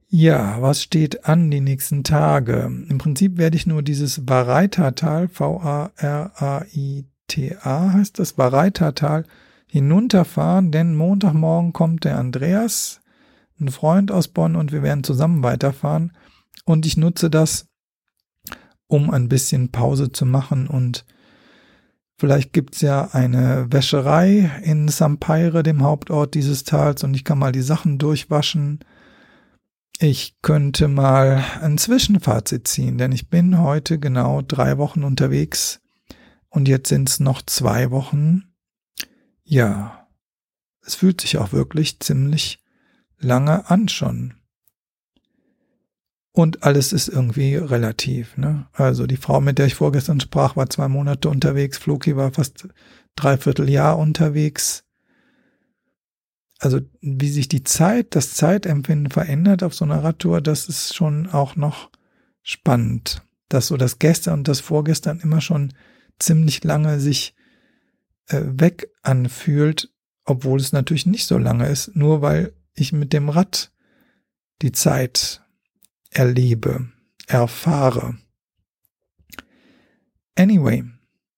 Ja, 0.09 0.62
was 0.62 0.82
steht 0.82 1.24
an 1.26 1.50
die 1.50 1.61
nächsten 1.61 2.04
Tage? 2.04 2.70
Im 2.88 2.98
Prinzip 2.98 3.38
werde 3.38 3.57
ich 3.57 3.66
nur 3.66 3.82
dieses 3.82 4.28
Vareitatal, 4.28 5.28
V-A-R-A-I-T-A 5.28 5.92
heißt 7.92 8.18
das, 8.18 8.38
Vareitatal, 8.38 9.24
hinunterfahren, 9.66 10.70
denn 10.70 10.94
Montagmorgen 10.94 11.72
kommt 11.72 12.04
der 12.04 12.18
Andreas, 12.18 13.00
ein 13.61 13.68
Freund 13.68 14.11
aus 14.11 14.28
Bonn, 14.28 14.57
und 14.57 14.72
wir 14.72 14.82
werden 14.82 15.04
zusammen 15.04 15.42
weiterfahren. 15.42 16.12
Und 16.64 16.86
ich 16.86 16.96
nutze 16.96 17.30
das, 17.30 17.66
um 18.86 19.11
ein 19.11 19.28
bisschen 19.28 19.70
Pause 19.72 20.12
zu 20.12 20.26
machen 20.26 20.66
und 20.66 21.04
Vielleicht 22.18 22.54
gibt's 22.54 22.80
ja 22.80 23.11
eine 23.12 23.66
Wäscherei 23.70 24.50
in 24.62 24.88
Sampaire, 24.88 25.62
dem 25.62 25.82
Hauptort 25.82 26.32
dieses 26.32 26.64
Tals, 26.64 27.04
und 27.04 27.12
ich 27.12 27.24
kann 27.24 27.38
mal 27.38 27.52
die 27.52 27.61
Sachen 27.61 27.98
durchwaschen 27.98 28.80
ich 29.98 30.36
könnte 30.42 30.88
mal 30.88 31.42
ein 31.62 31.78
Zwischenfazit 31.78 32.68
ziehen, 32.68 32.98
denn 32.98 33.12
ich 33.12 33.30
bin 33.30 33.59
heute 33.59 33.98
genau 33.98 34.42
drei 34.42 34.76
Wochen 34.76 35.04
unterwegs 35.04 35.80
und 36.50 36.68
jetzt 36.68 36.90
sind 36.90 37.09
es 37.09 37.18
noch 37.18 37.40
zwei 37.42 37.90
Wochen. 37.90 38.42
Ja, 39.42 40.07
es 40.84 40.96
fühlt 40.96 41.22
sich 41.22 41.38
auch 41.38 41.52
wirklich 41.52 41.98
ziemlich 42.00 42.62
lange 43.18 43.68
an 43.70 43.88
schon. 43.88 44.34
Und 46.32 46.64
alles 46.64 46.92
ist 46.92 47.08
irgendwie 47.08 47.56
relativ. 47.56 48.36
Ne? 48.36 48.66
Also 48.72 49.06
die 49.06 49.16
Frau, 49.16 49.40
mit 49.40 49.58
der 49.58 49.66
ich 49.66 49.74
vorgestern 49.74 50.20
sprach, 50.20 50.56
war 50.56 50.68
zwei 50.68 50.88
Monate 50.88 51.30
unterwegs. 51.30 51.78
Floki 51.78 52.14
war 52.16 52.32
fast 52.32 52.68
dreiviertel 53.14 53.70
Jahr 53.70 53.98
unterwegs 53.98 54.86
also 56.58 56.80
wie 57.00 57.28
sich 57.28 57.48
die 57.48 57.64
Zeit, 57.64 58.14
das 58.14 58.34
Zeitempfinden 58.34 59.10
verändert 59.10 59.62
auf 59.62 59.74
so 59.74 59.84
einer 59.84 60.02
Radtour, 60.02 60.40
das 60.40 60.68
ist 60.68 60.94
schon 60.94 61.28
auch 61.28 61.56
noch 61.56 61.90
spannend. 62.42 63.22
Dass 63.48 63.68
so 63.68 63.76
das 63.76 63.98
Gestern 63.98 64.40
und 64.40 64.48
das 64.48 64.60
Vorgestern 64.60 65.20
immer 65.20 65.40
schon 65.40 65.72
ziemlich 66.18 66.64
lange 66.64 66.98
sich 66.98 67.34
äh, 68.28 68.42
weg 68.44 68.88
anfühlt, 69.02 69.92
obwohl 70.24 70.58
es 70.58 70.72
natürlich 70.72 71.06
nicht 71.06 71.26
so 71.26 71.38
lange 71.38 71.68
ist, 71.68 71.94
nur 71.94 72.22
weil 72.22 72.52
ich 72.76 72.92
mit 72.92 73.12
dem 73.12 73.28
Rad 73.28 73.72
die 74.62 74.72
Zeit 74.72 75.42
erlebe, 76.10 76.90
erfahre. 77.26 78.16
Anyway, 80.36 80.84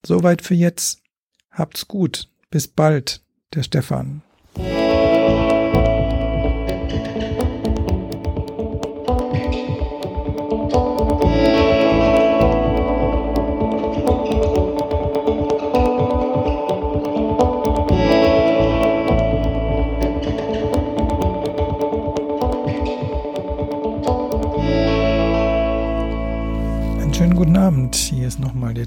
soweit 0.05 0.41
für 0.41 0.55
jetzt. 0.55 1.01
Habt's 1.51 1.87
gut. 1.87 2.29
Bis 2.51 2.67
bald, 2.67 3.23
der 3.53 3.63
Stefan. 3.63 4.23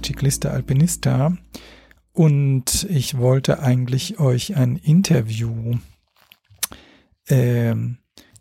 Ciclista 0.03 0.51
Alpinista. 0.51 1.37
Und 2.13 2.87
ich 2.91 3.17
wollte 3.17 3.61
eigentlich 3.61 4.21
euch 4.21 4.57
ein 4.57 4.77
Interview 4.77 5.77
äh, 7.27 7.75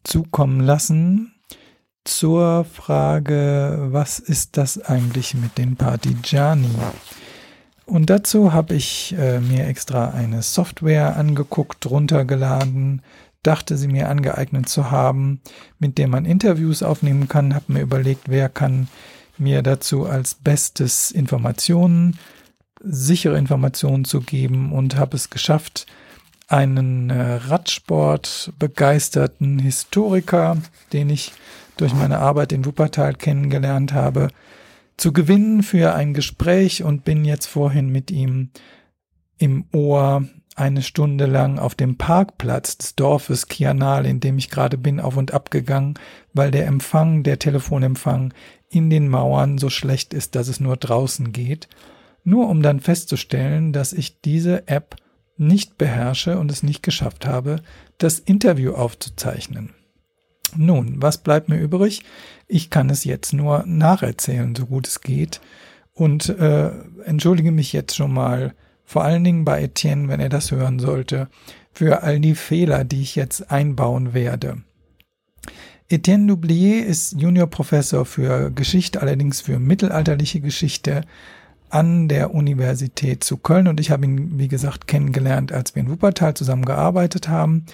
zukommen 0.04 0.60
lassen 0.60 1.34
zur 2.04 2.66
Frage, 2.66 3.88
was 3.92 4.20
ist 4.20 4.58
das 4.58 4.80
eigentlich 4.82 5.36
mit 5.36 5.58
den 5.58 5.76
Partigiani? 5.76 6.70
Und 7.86 8.10
dazu 8.10 8.54
habe 8.54 8.74
ich 8.74 9.16
äh, 9.18 9.40
mir 9.40 9.68
extra 9.68 10.10
eine 10.10 10.42
Software 10.42 11.16
angeguckt, 11.16 11.90
runtergeladen, 11.90 13.02
dachte 13.44 13.78
sie 13.78 13.88
mir 13.88 14.10
angeeignet 14.10 14.70
zu 14.70 14.92
haben, 14.92 15.42
mit 15.80 15.98
der 15.98 16.08
man 16.08 16.26
Interviews 16.26 16.84
aufnehmen 16.84 17.28
kann, 17.28 17.54
habe 17.54 17.74
mir 17.74 17.82
überlegt, 17.82 18.30
wer 18.30 18.50
kann 18.50 18.88
mir 19.42 19.62
dazu 19.64 20.06
als 20.06 20.36
bestes 20.36 21.12
Informationen, 21.12 22.18
sichere 22.84 23.38
Informationen 23.38 24.06
zu 24.06 24.22
geben 24.22 24.72
und 24.72 24.96
habe 24.96 25.18
es 25.18 25.30
geschafft, 25.30 25.88
einen 26.48 27.10
äh, 27.10 27.34
Radsport 27.34 28.54
begeisterten 28.60 29.60
Historiker, 29.60 30.58
den 30.94 31.10
ich 31.10 31.32
durch 31.78 31.94
meine 31.94 32.20
Arbeit 32.20 32.52
in 32.52 32.66
Wuppertal 32.66 33.16
kennengelernt 33.16 33.94
habe, 33.94 34.28
zu 34.98 35.14
gewinnen 35.14 35.64
für 35.64 35.96
ein 35.96 36.14
Gespräch 36.14 36.84
und 36.84 37.04
bin 37.04 37.26
jetzt 37.26 37.48
vorhin 37.48 37.90
mit 37.90 38.12
ihm 38.12 38.50
im 39.38 39.66
Ohr 39.72 40.24
eine 40.56 40.82
Stunde 40.84 41.26
lang 41.26 41.58
auf 41.58 41.74
dem 41.74 41.98
Parkplatz 41.98 42.78
des 42.78 42.96
Dorfes 42.96 43.48
Kianal, 43.48 44.06
in 44.06 44.20
dem 44.20 44.38
ich 44.38 44.50
gerade 44.50 44.78
bin, 44.78 45.00
auf 45.00 45.18
und 45.18 45.34
ab 45.34 45.50
gegangen, 45.50 45.96
weil 46.34 46.52
der 46.52 46.68
Empfang, 46.68 47.24
der 47.24 47.40
Telefonempfang 47.40 48.34
in 48.72 48.90
den 48.90 49.10
Mauern 49.10 49.58
so 49.58 49.70
schlecht 49.70 50.14
ist, 50.14 50.36
dass 50.36 50.48
es 50.48 50.60
nur 50.60 50.78
draußen 50.78 51.32
geht, 51.32 51.68
nur 52.24 52.50
um 52.50 52.64
dann 52.64 52.80
festzustellen, 52.80 53.74
dass 53.74 53.94
ich 53.94 54.22
diese 54.22 54.68
App 54.68 54.96
nicht 55.38 55.78
beherrsche 55.78 56.40
und 56.40 56.52
es 56.52 56.64
nicht 56.64 56.82
geschafft 56.82 57.26
habe, 57.26 57.58
das 57.98 58.20
Interview 58.20 58.74
aufzuzeichnen. 58.74 59.74
Nun, 60.56 61.02
was 61.02 61.20
bleibt 61.20 61.50
mir 61.50 61.60
übrig? 61.60 62.04
Ich 62.48 62.70
kann 62.70 62.90
es 62.90 63.04
jetzt 63.04 63.34
nur 63.34 63.64
nacherzählen, 63.66 64.56
so 64.56 64.66
gut 64.66 64.88
es 64.88 65.02
geht. 65.02 65.42
Und 65.94 66.30
äh, 66.30 66.72
entschuldige 67.06 67.52
mich 67.52 67.74
jetzt 67.74 67.96
schon 67.96 68.14
mal, 68.14 68.54
vor 68.86 69.04
allen 69.04 69.24
Dingen 69.24 69.46
bei 69.46 69.64
Etienne, 69.64 70.08
wenn 70.10 70.20
er 70.20 70.30
das 70.30 70.52
hören 70.52 70.80
sollte, 70.80 71.30
für 71.72 72.04
all 72.04 72.20
die 72.20 72.36
Fehler, 72.36 72.84
die 72.84 73.02
ich 73.02 73.16
jetzt 73.16 73.52
einbauen 73.52 74.14
werde. 74.14 74.58
Etienne 75.92 76.28
Doublier 76.28 76.86
ist 76.86 77.20
Juniorprofessor 77.20 78.06
für 78.06 78.50
Geschichte, 78.52 79.02
allerdings 79.02 79.42
für 79.42 79.60
mittelalterliche 79.60 80.40
Geschichte 80.40 81.02
an 81.70 82.08
der 82.08 82.34
Universität 82.34 83.24
zu 83.24 83.38
Köln. 83.38 83.68
Und 83.68 83.80
ich 83.80 83.92
habe 83.92 84.06
ihn, 84.06 84.40
wie 84.40 84.48
gesagt, 84.48 84.88
kennengelernt, 84.88 85.52
als 85.52 85.76
wir 85.76 85.84
in 85.84 85.90
Wuppertal 85.90 86.34
zusammengearbeitet 86.34 87.28
haben. 87.28 87.66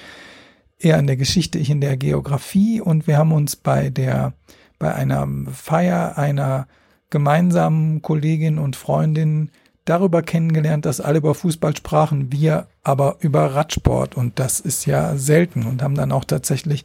Er 0.80 0.98
in 0.98 1.06
der 1.06 1.18
Geschichte, 1.18 1.60
ich 1.60 1.70
in 1.70 1.82
der 1.82 1.98
Geografie 1.98 2.82
und 2.82 3.06
wir 3.06 3.18
haben 3.18 3.32
uns 3.32 3.56
bei 3.56 3.90
der, 3.92 4.34
bei 4.80 4.94
einer 4.94 5.28
Feier 5.52 6.18
einer 6.18 6.68
gemeinsamen 7.10 8.02
Kollegin 8.02 8.58
und 8.58 8.76
Freundin 8.76 9.52
darüber 9.86 10.22
kennengelernt, 10.24 10.86
dass 10.86 11.02
alle 11.02 11.20
über 11.20 11.36
Fußball 11.36 11.76
sprachen, 11.76 12.32
wir 12.32 12.68
aber 12.84 13.18
über 13.20 13.54
Radsport. 13.54 14.18
Und 14.18 14.40
das 14.40 14.60
ist 14.60 14.86
ja 14.86 15.18
selten. 15.18 15.68
Und 15.68 15.82
haben 15.82 15.96
dann 15.96 16.12
auch 16.12 16.26
tatsächlich 16.26 16.84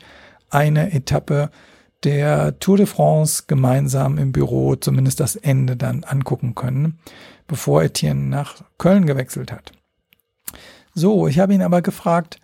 eine 0.52 0.92
Etappe 0.92 1.50
der 2.04 2.58
Tour 2.58 2.78
de 2.78 2.86
France 2.86 3.44
gemeinsam 3.46 4.18
im 4.18 4.32
Büro 4.32 4.74
zumindest 4.76 5.20
das 5.20 5.36
Ende 5.36 5.76
dann 5.76 6.04
angucken 6.04 6.54
können, 6.54 6.98
bevor 7.46 7.82
Etienne 7.82 8.28
nach 8.28 8.62
Köln 8.78 9.06
gewechselt 9.06 9.52
hat. 9.52 9.72
So, 10.94 11.26
ich 11.26 11.38
habe 11.38 11.54
ihn 11.54 11.62
aber 11.62 11.80
gefragt, 11.80 12.38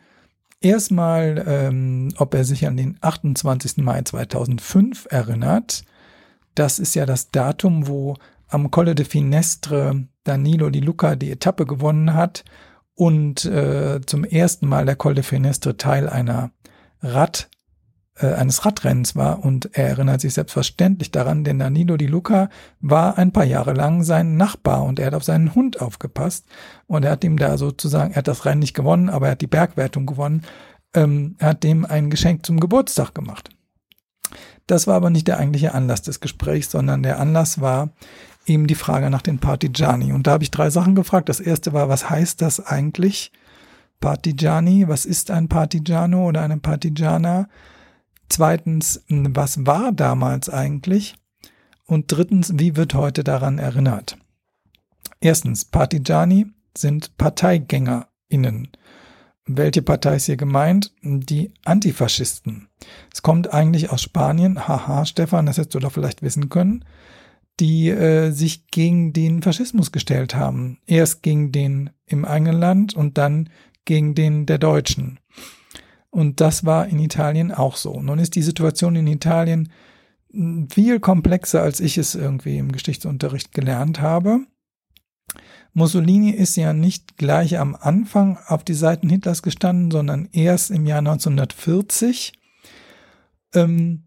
erstmal, 0.61 1.45
ähm, 1.47 2.09
ob 2.17 2.35
er 2.35 2.45
sich 2.45 2.67
an 2.67 2.77
den 2.77 2.97
28. 3.01 3.79
Mai 3.79 4.03
2005 4.03 5.09
erinnert. 5.11 5.85
Das 6.55 6.79
ist 6.79 6.95
ja 6.95 7.05
das 7.05 7.31
Datum, 7.31 7.89
wo 7.89 8.17
am 8.49 8.71
Colle 8.71 8.95
de 8.95 9.05
Finestre 9.05 10.07
Danilo 10.25 10.71
Di 10.71 10.81
Luca 10.81 11.17
die 11.17 11.31
Etappe 11.31 11.67
gewonnen 11.67 12.15
hat 12.15 12.45
und 12.95 13.45
äh, 13.45 14.01
zum 14.07 14.25
ersten 14.25 14.67
Mal 14.67 14.87
der 14.87 14.97
Colle 14.97 15.17
de 15.17 15.25
Finestre 15.25 15.77
Teil 15.77 16.09
einer 16.09 16.51
Rad 17.03 17.51
äh, 18.21 18.35
eines 18.35 18.65
Radrennens 18.65 19.17
war 19.17 19.45
und 19.45 19.71
er 19.77 19.89
erinnert 19.89 20.21
sich 20.21 20.35
selbstverständlich 20.35 21.11
daran, 21.11 21.45
denn 21.45 21.59
Danilo 21.59 21.97
Di 21.97 22.07
Luca 22.07 22.49
war 22.81 23.19
ein 23.19 23.33
paar 23.33 23.45
Jahre 23.45 23.73
lang 23.73 24.03
sein 24.03 24.37
Nachbar 24.37 24.85
und 24.85 24.99
er 24.99 25.07
hat 25.07 25.15
auf 25.15 25.25
seinen 25.25 25.55
Hund 25.55 25.81
aufgepasst 25.81 26.47
und 26.87 27.05
er 27.05 27.13
hat 27.13 27.25
ihm 27.25 27.37
da 27.37 27.59
sozusagen, 27.59 28.13
er 28.13 28.19
hat 28.19 28.29
das 28.29 28.45
Rennen 28.45 28.61
nicht 28.61 28.75
gewonnen, 28.75 29.09
aber 29.09 29.27
er 29.27 29.33
hat 29.33 29.41
die 29.41 29.47
Bergwertung 29.47 30.07
gewonnen, 30.07 30.43
ähm, 30.95 31.37
er 31.39 31.51
hat 31.51 31.65
dem 31.65 31.85
ein 31.85 32.11
Geschenk 32.11 32.45
zum 32.45 32.61
Geburtstag 32.61 33.15
gemacht. 33.15 33.51
Das 34.67 34.87
war 34.87 34.97
aber 34.97 35.11
nicht 35.11 35.29
der 35.29 35.39
eigentliche 35.39 35.73
Anlass 35.73 36.03
des 36.03 36.21
Gesprächs, 36.21 36.71
sondern 36.71 37.03
der 37.03 37.19
Anlass 37.19 37.61
war 37.61 37.91
eben 38.47 38.67
die 38.67 38.75
Frage 38.75 39.11
nach 39.11 39.23
den 39.23 39.39
Partigiani. 39.39 40.13
Und 40.13 40.27
da 40.27 40.33
habe 40.33 40.45
ich 40.45 40.51
drei 40.51 40.71
Sachen 40.71 40.95
gefragt. 40.95 41.29
Das 41.29 41.41
erste 41.41 41.73
war, 41.73 41.89
was 41.89 42.11
heißt 42.11 42.43
das 42.43 42.65
eigentlich? 42.65 43.33
Partigiani, 44.01 44.87
was 44.87 45.07
ist 45.07 45.31
ein 45.31 45.49
Partigiano 45.49 46.27
oder 46.27 46.43
eine 46.43 46.59
Partigiana? 46.59 47.49
Zweitens, 48.29 49.05
was 49.09 49.67
war 49.67 49.93
damals 49.93 50.49
eigentlich? 50.49 51.15
Und 51.87 52.13
drittens, 52.13 52.53
wie 52.57 52.77
wird 52.77 52.95
heute 52.95 53.25
daran 53.25 53.59
erinnert? 53.59 54.19
Erstens, 55.21 55.65
Partigiani 55.65 56.47
sind 56.77 57.17
ParteigängerInnen. 57.17 58.69
Welche 59.47 59.81
Partei 59.81 60.17
ist 60.17 60.27
hier 60.27 60.37
gemeint? 60.37 60.93
Die 61.03 61.53
Antifaschisten. 61.65 62.69
Es 63.13 63.23
kommt 63.23 63.53
eigentlich 63.53 63.91
aus 63.91 64.03
Spanien. 64.03 64.69
Haha, 64.69 65.07
Stefan, 65.07 65.47
das 65.47 65.57
hättest 65.57 65.75
du 65.75 65.79
doch 65.79 65.93
vielleicht 65.93 66.23
wissen 66.23 66.51
können. 66.51 66.85
Die 67.59 67.89
äh, 67.89 68.31
sich 68.31 68.69
gegen 68.69 69.15
den 69.15 69.43
Faschismus 69.43 69.91
gestellt 69.91 70.35
haben. 70.35 70.79
Erst 70.87 71.23
gegen 71.23 71.51
den 71.51 71.91
im 72.07 72.27
eigenen 72.27 72.61
Land 72.61 72.95
und 72.95 73.17
dann 73.17 73.49
gegen 73.87 74.15
den 74.15 74.45
der 74.45 74.59
Deutschen. 74.59 75.19
Und 76.11 76.41
das 76.41 76.65
war 76.65 76.87
in 76.87 76.99
Italien 76.99 77.53
auch 77.53 77.77
so. 77.77 78.01
Nun 78.01 78.19
ist 78.19 78.35
die 78.35 78.43
Situation 78.43 78.97
in 78.97 79.07
Italien 79.07 79.71
viel 80.71 81.01
komplexer, 81.01 81.63
als 81.63 81.81
ich 81.81 81.99
es 81.99 82.15
irgendwie 82.15 82.59
im 82.59 82.73
Geschichtsunterricht 82.73 83.53
gelernt 83.53 84.01
habe. 84.01 84.41
Mussolini 85.73 86.31
ist 86.31 86.57
ja 86.57 86.73
nicht 86.73 87.17
gleich 87.17 87.59
am 87.59 87.75
Anfang 87.75 88.39
auf 88.47 88.65
die 88.65 88.75
Seiten 88.75 89.09
Hitlers 89.09 89.43
gestanden, 89.43 89.91
sondern 89.91 90.29
erst 90.33 90.71
im 90.71 90.87
Jahr 90.87 90.99
1940, 90.99 92.33
ähm, 93.55 94.05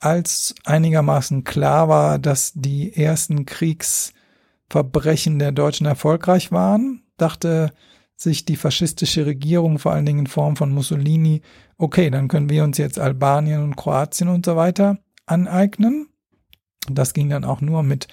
als 0.00 0.54
einigermaßen 0.64 1.44
klar 1.44 1.88
war, 1.88 2.18
dass 2.18 2.52
die 2.54 2.94
ersten 2.94 3.46
Kriegsverbrechen 3.46 5.38
der 5.38 5.52
Deutschen 5.52 5.86
erfolgreich 5.86 6.52
waren, 6.52 7.04
dachte 7.16 7.72
sich 8.16 8.44
die 8.44 8.56
faschistische 8.56 9.26
Regierung, 9.26 9.78
vor 9.78 9.92
allen 9.92 10.06
Dingen 10.06 10.20
in 10.20 10.26
Form 10.26 10.56
von 10.56 10.70
Mussolini, 10.70 11.42
okay, 11.78 12.10
dann 12.10 12.28
können 12.28 12.48
wir 12.48 12.64
uns 12.64 12.78
jetzt 12.78 12.98
Albanien 12.98 13.62
und 13.62 13.76
Kroatien 13.76 14.28
und 14.28 14.46
so 14.46 14.56
weiter 14.56 14.98
aneignen. 15.26 16.08
Das 16.88 17.14
ging 17.14 17.30
dann 17.30 17.44
auch 17.44 17.60
nur 17.60 17.82
mit 17.82 18.08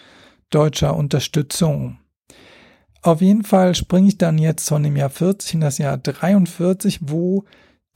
deutscher 0.49 0.95
Unterstützung. 0.95 1.99
Auf 3.01 3.21
jeden 3.21 3.43
Fall 3.43 3.75
springe 3.75 4.09
ich 4.09 4.17
dann 4.17 4.37
jetzt 4.37 4.69
von 4.69 4.83
dem 4.83 4.95
Jahr 4.95 5.09
40 5.09 5.55
in 5.55 5.61
das 5.61 5.77
Jahr 5.77 5.97
43, 5.97 6.99
wo 7.01 7.45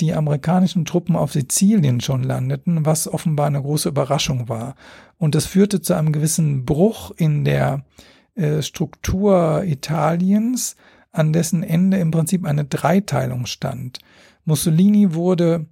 die 0.01 0.13
amerikanischen 0.13 0.83
Truppen 0.83 1.15
auf 1.15 1.31
Sizilien 1.31 2.01
schon 2.01 2.23
landeten, 2.23 2.85
was 2.85 3.07
offenbar 3.07 3.47
eine 3.47 3.61
große 3.61 3.89
Überraschung 3.89 4.49
war. 4.49 4.75
Und 5.17 5.35
das 5.35 5.45
führte 5.45 5.81
zu 5.81 5.93
einem 5.93 6.11
gewissen 6.11 6.65
Bruch 6.65 7.11
in 7.11 7.45
der 7.45 7.85
äh, 8.35 8.61
Struktur 8.61 9.63
Italiens, 9.63 10.75
an 11.15 11.33
dessen 11.33 11.63
Ende 11.63 11.97
im 11.97 12.11
Prinzip 12.11 12.45
eine 12.45 12.65
Dreiteilung 12.65 13.45
stand. 13.45 13.99
Mussolini 14.43 15.13
wurde 15.13 15.65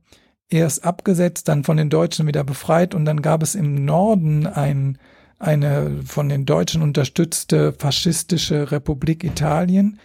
erst 0.50 0.84
abgesetzt, 0.84 1.48
dann 1.48 1.64
von 1.64 1.78
den 1.78 1.89
Deutschen 1.89 2.28
wieder 2.28 2.44
befreit 2.44 2.96
und 2.96 3.06
dann 3.06 3.22
gab 3.22 3.44
es 3.44 3.56
im 3.56 3.86
Norden 3.86 4.48
ein, 4.48 4.98
eine 5.39 6.02
von 6.06 6.30
den 6.30 6.46
Deutschen 6.46 6.82
unterstützte 6.82 7.74
faschistische 7.74 8.72
Republik 8.72 9.24
Italien. 9.24 10.00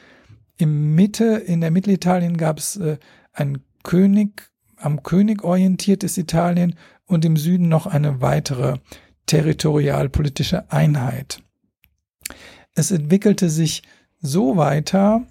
Im 0.57 0.95
Mitte, 0.95 1.25
in 1.25 1.61
der 1.61 1.71
Mittelitalien 1.71 2.37
gab 2.37 2.59
es 2.59 2.77
äh, 2.77 2.99
ein 3.33 3.59
König, 3.85 4.51
am 4.77 5.03
König 5.03 5.45
orientiertes 5.45 6.19
Italien 6.19 6.75
und 7.07 7.25
im 7.25 7.37
Süden 7.37 7.69
noch 7.69 7.87
eine 7.87 8.21
weitere 8.21 8.79
territorialpolitische 9.27 10.71
Einheit. 10.73 11.43
Es 12.75 12.91
entwickelte 12.91 13.51
sich 13.51 13.83
so 14.21 14.57
weiter, 14.57 15.27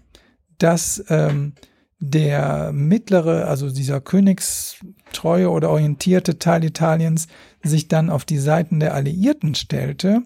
dass 0.57 1.03
ähm, 1.09 1.53
der 1.99 2.71
mittlere, 2.73 3.47
also 3.47 3.69
dieser 3.69 4.01
königstreue 4.01 5.49
oder 5.49 5.69
orientierte 5.69 6.38
Teil 6.38 6.63
Italiens 6.63 7.27
sich 7.63 7.88
dann 7.88 8.09
auf 8.09 8.25
die 8.25 8.38
Seiten 8.38 8.79
der 8.79 8.93
Alliierten 8.93 9.55
stellte 9.55 10.21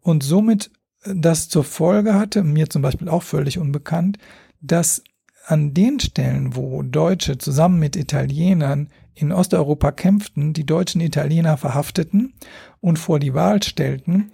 und 0.00 0.22
somit 0.22 0.70
das 1.04 1.48
zur 1.48 1.64
Folge 1.64 2.14
hatte, 2.14 2.42
mir 2.42 2.68
zum 2.68 2.82
Beispiel 2.82 3.08
auch 3.08 3.22
völlig 3.22 3.58
unbekannt, 3.58 4.18
dass 4.60 5.02
an 5.46 5.74
den 5.74 5.98
Stellen, 5.98 6.54
wo 6.54 6.82
Deutsche 6.82 7.38
zusammen 7.38 7.78
mit 7.78 7.96
Italienern 7.96 8.88
in 9.14 9.32
Osteuropa 9.32 9.90
kämpften, 9.90 10.52
die 10.52 10.66
deutschen 10.66 11.00
Italiener 11.00 11.56
verhafteten 11.56 12.34
und 12.80 12.98
vor 12.98 13.18
die 13.18 13.34
Wahl 13.34 13.62
stellten, 13.62 14.30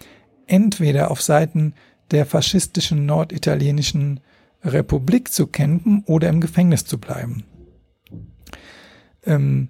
entweder 0.46 1.10
auf 1.10 1.22
Seiten 1.22 1.74
der 2.10 2.26
faschistischen 2.26 3.06
norditalienischen 3.06 4.20
Republik 4.64 5.32
zu 5.32 5.46
kämpfen 5.46 6.02
oder 6.06 6.28
im 6.28 6.40
Gefängnis 6.40 6.84
zu 6.84 6.98
bleiben. 6.98 7.44
Ähm, 9.24 9.68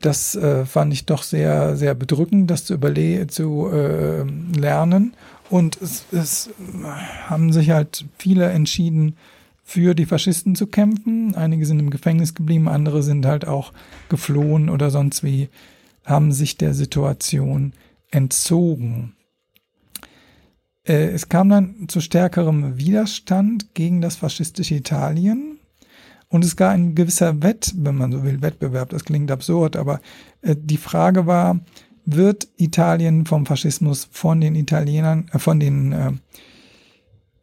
das 0.00 0.34
äh, 0.34 0.66
fand 0.66 0.92
ich 0.92 1.06
doch 1.06 1.22
sehr, 1.22 1.76
sehr 1.76 1.94
bedrückend, 1.94 2.50
das 2.50 2.64
zu, 2.64 2.74
überle 2.74 3.26
zu 3.28 3.68
äh, 3.72 4.22
lernen. 4.58 5.14
Und 5.48 5.80
es, 5.80 6.04
es 6.12 6.50
haben 7.26 7.52
sich 7.52 7.70
halt 7.70 8.04
viele 8.18 8.50
entschieden, 8.50 9.16
für 9.64 9.94
die 9.94 10.06
Faschisten 10.06 10.54
zu 10.54 10.68
kämpfen. 10.68 11.34
Einige 11.34 11.66
sind 11.66 11.80
im 11.80 11.90
Gefängnis 11.90 12.34
geblieben, 12.34 12.68
andere 12.68 13.02
sind 13.02 13.26
halt 13.26 13.48
auch 13.48 13.72
geflohen 14.08 14.70
oder 14.70 14.90
sonst 14.90 15.24
wie, 15.24 15.48
haben 16.04 16.30
sich 16.30 16.56
der 16.56 16.72
Situation 16.72 17.72
entzogen. 18.12 19.15
Äh, 20.86 21.08
es 21.08 21.28
kam 21.28 21.48
dann 21.48 21.88
zu 21.88 22.00
stärkerem 22.00 22.78
Widerstand 22.78 23.74
gegen 23.74 24.00
das 24.00 24.16
faschistische 24.16 24.74
Italien. 24.74 25.58
Und 26.28 26.44
es 26.44 26.56
gab 26.56 26.72
ein 26.72 26.94
gewisser 26.94 27.42
Wett, 27.42 27.72
wenn 27.76 27.96
man 27.96 28.12
so 28.12 28.24
will, 28.24 28.42
Wettbewerb, 28.42 28.90
das 28.90 29.04
klingt 29.04 29.30
absurd, 29.30 29.76
aber 29.76 30.00
äh, 30.42 30.56
die 30.58 30.76
Frage 30.76 31.26
war, 31.26 31.60
wird 32.04 32.48
Italien 32.56 33.26
vom 33.26 33.46
Faschismus 33.46 34.08
von 34.10 34.40
den 34.40 34.54
Italienern, 34.54 35.28
äh, 35.32 35.38
von 35.38 35.60
den 35.60 35.92
äh, 35.92 36.12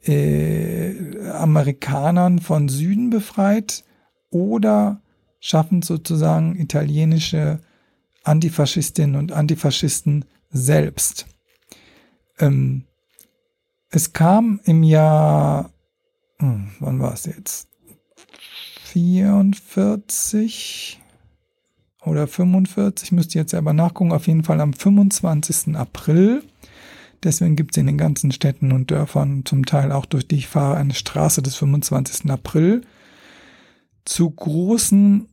äh, 0.05 1.29
Amerikanern 1.29 2.39
von 2.39 2.67
Süden 2.67 3.09
befreit 3.09 3.83
oder 4.29 5.01
schaffen 5.39 5.81
sozusagen 5.81 6.57
italienische 6.57 7.59
Antifaschistinnen 8.23 9.15
und 9.15 9.31
Antifaschisten 9.31 10.25
selbst. 10.49 11.25
Ähm, 12.39 12.85
es 13.95 14.13
kam 14.13 14.59
im 14.65 14.83
Jahr, 14.83 15.71
hm, 16.39 16.71
wann 16.79 16.99
war 16.99 17.13
es 17.13 17.25
jetzt? 17.25 17.69
44 18.85 21.01
oder 22.05 22.27
45, 22.27 23.11
müsste 23.11 23.39
jetzt 23.39 23.51
selber 23.51 23.73
nachgucken, 23.73 24.11
auf 24.11 24.27
jeden 24.27 24.43
Fall 24.43 24.61
am 24.61 24.73
25. 24.73 25.75
April 25.75 26.43
Deswegen 27.23 27.55
gibt 27.55 27.71
es 27.71 27.77
in 27.77 27.87
den 27.87 27.97
ganzen 27.97 28.31
Städten 28.31 28.71
und 28.73 28.91
Dörfern, 28.91 29.43
zum 29.45 29.65
Teil 29.65 29.91
auch 29.91 30.05
durch 30.05 30.27
die 30.27 30.35
ich 30.35 30.45
fahre, 30.47 30.77
eine 30.77 30.93
Straße 30.93 31.41
des 31.41 31.55
25. 31.55 32.29
April 32.29 32.81
zu 34.03 34.29
großen 34.29 35.29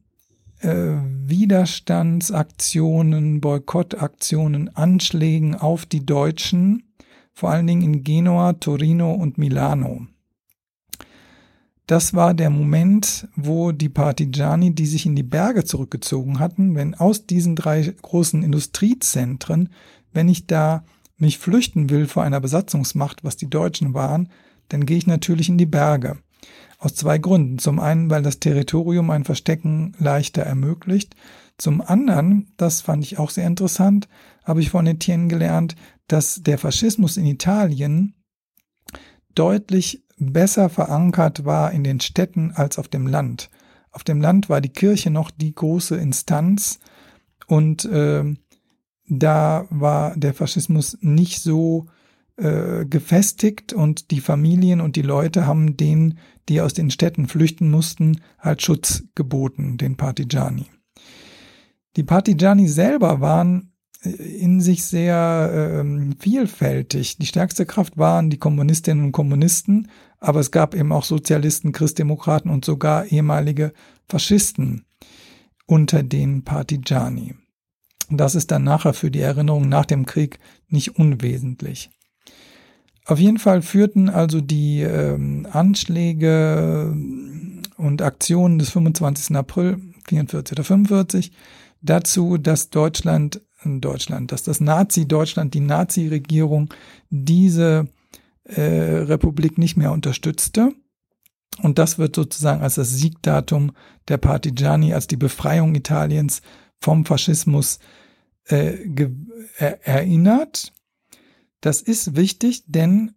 äh, 0.60 0.94
Widerstandsaktionen, 1.26 3.40
Boykottaktionen, 3.40 4.76
Anschlägen 4.76 5.56
auf 5.56 5.84
die 5.84 6.06
Deutschen, 6.06 6.84
vor 7.32 7.50
allen 7.50 7.66
Dingen 7.66 7.82
in 7.82 8.04
Genua, 8.04 8.54
Torino 8.54 9.12
und 9.12 9.38
Milano. 9.38 10.06
Das 11.90 12.14
war 12.14 12.34
der 12.34 12.50
Moment, 12.50 13.26
wo 13.34 13.72
die 13.72 13.88
Partigiani, 13.88 14.74
die 14.74 14.86
sich 14.86 15.06
in 15.06 15.16
die 15.16 15.24
Berge 15.24 15.64
zurückgezogen 15.64 16.38
hatten, 16.38 16.76
wenn 16.76 16.94
aus 16.94 17.26
diesen 17.26 17.56
drei 17.56 17.82
großen 17.82 18.44
Industriezentren, 18.44 19.70
wenn 20.12 20.28
ich 20.28 20.46
da 20.46 20.84
mich 21.18 21.38
flüchten 21.38 21.90
will 21.90 22.06
vor 22.06 22.22
einer 22.22 22.40
Besatzungsmacht, 22.40 23.24
was 23.24 23.36
die 23.36 23.50
Deutschen 23.50 23.92
waren, 23.92 24.28
dann 24.68 24.86
gehe 24.86 24.98
ich 24.98 25.08
natürlich 25.08 25.48
in 25.48 25.58
die 25.58 25.66
Berge. 25.66 26.18
Aus 26.78 26.94
zwei 26.94 27.18
Gründen. 27.18 27.58
Zum 27.58 27.80
einen, 27.80 28.08
weil 28.08 28.22
das 28.22 28.38
Territorium 28.38 29.10
ein 29.10 29.24
Verstecken 29.24 29.94
leichter 29.98 30.42
ermöglicht. 30.42 31.16
Zum 31.58 31.80
anderen, 31.82 32.52
das 32.56 32.80
fand 32.80 33.02
ich 33.02 33.18
auch 33.18 33.30
sehr 33.30 33.48
interessant, 33.48 34.08
habe 34.50 34.60
ich 34.60 34.70
von 34.70 34.84
Etienne 34.84 35.28
gelernt, 35.28 35.76
dass 36.08 36.42
der 36.42 36.58
Faschismus 36.58 37.16
in 37.16 37.24
Italien 37.24 38.16
deutlich 39.32 40.02
besser 40.18 40.68
verankert 40.68 41.44
war 41.44 41.70
in 41.70 41.84
den 41.84 42.00
Städten 42.00 42.50
als 42.50 42.76
auf 42.76 42.88
dem 42.88 43.06
Land. 43.06 43.48
Auf 43.92 44.02
dem 44.02 44.20
Land 44.20 44.48
war 44.48 44.60
die 44.60 44.72
Kirche 44.72 45.10
noch 45.10 45.30
die 45.30 45.54
große 45.54 45.96
Instanz 45.96 46.80
und 47.46 47.84
äh, 47.84 48.24
da 49.08 49.66
war 49.70 50.16
der 50.16 50.34
Faschismus 50.34 50.98
nicht 51.00 51.40
so 51.40 51.86
äh, 52.36 52.84
gefestigt 52.86 53.72
und 53.72 54.10
die 54.10 54.20
Familien 54.20 54.80
und 54.80 54.96
die 54.96 55.02
Leute 55.02 55.46
haben 55.46 55.76
denen, 55.76 56.18
die 56.48 56.60
aus 56.60 56.74
den 56.74 56.90
Städten 56.90 57.28
flüchten 57.28 57.70
mussten, 57.70 58.20
halt 58.40 58.62
Schutz 58.62 59.04
geboten, 59.14 59.78
den 59.78 59.96
Partigiani. 59.96 60.66
Die 61.94 62.02
Partigiani 62.02 62.66
selber 62.66 63.20
waren 63.20 63.69
in 64.02 64.60
sich 64.60 64.84
sehr 64.84 65.82
äh, 65.84 66.14
vielfältig. 66.18 67.18
Die 67.18 67.26
stärkste 67.26 67.66
Kraft 67.66 67.98
waren 67.98 68.30
die 68.30 68.38
Kommunistinnen 68.38 69.04
und 69.04 69.12
Kommunisten, 69.12 69.88
aber 70.18 70.40
es 70.40 70.50
gab 70.50 70.74
eben 70.74 70.92
auch 70.92 71.04
Sozialisten, 71.04 71.72
Christdemokraten 71.72 72.50
und 72.50 72.64
sogar 72.64 73.06
ehemalige 73.06 73.72
Faschisten 74.08 74.84
unter 75.66 76.02
den 76.02 76.44
Partigiani. 76.44 77.34
Das 78.10 78.34
ist 78.34 78.50
dann 78.50 78.64
nachher 78.64 78.92
für 78.92 79.10
die 79.10 79.20
Erinnerung 79.20 79.68
nach 79.68 79.86
dem 79.86 80.04
Krieg 80.04 80.40
nicht 80.68 80.98
unwesentlich. 80.98 81.90
Auf 83.06 83.18
jeden 83.18 83.38
Fall 83.38 83.62
führten 83.62 84.08
also 84.08 84.40
die 84.40 84.82
ähm, 84.82 85.46
Anschläge 85.50 86.94
und 87.76 88.02
Aktionen 88.02 88.58
des 88.58 88.70
25. 88.70 89.36
April 89.36 89.80
44 90.06 90.52
oder 90.52 90.64
45 90.64 91.32
dazu, 91.82 92.36
dass 92.36 92.70
Deutschland, 92.70 93.40
Deutschland, 93.64 94.32
dass 94.32 94.42
das 94.42 94.60
Nazi-Deutschland, 94.60 95.54
die 95.54 95.60
Nazi-Regierung 95.60 96.72
diese 97.10 97.88
äh, 98.44 98.62
Republik 98.62 99.58
nicht 99.58 99.76
mehr 99.76 99.92
unterstützte. 99.92 100.72
Und 101.62 101.78
das 101.78 101.98
wird 101.98 102.16
sozusagen 102.16 102.62
als 102.62 102.76
das 102.76 102.90
Siegdatum 102.90 103.72
der 104.08 104.18
Partigiani, 104.18 104.94
als 104.94 105.06
die 105.06 105.16
Befreiung 105.16 105.74
Italiens 105.74 106.42
vom 106.80 107.04
Faschismus 107.04 107.80
äh, 108.46 108.78
erinnert. 109.58 110.72
Das 111.60 111.82
ist 111.82 112.16
wichtig, 112.16 112.64
denn 112.66 113.12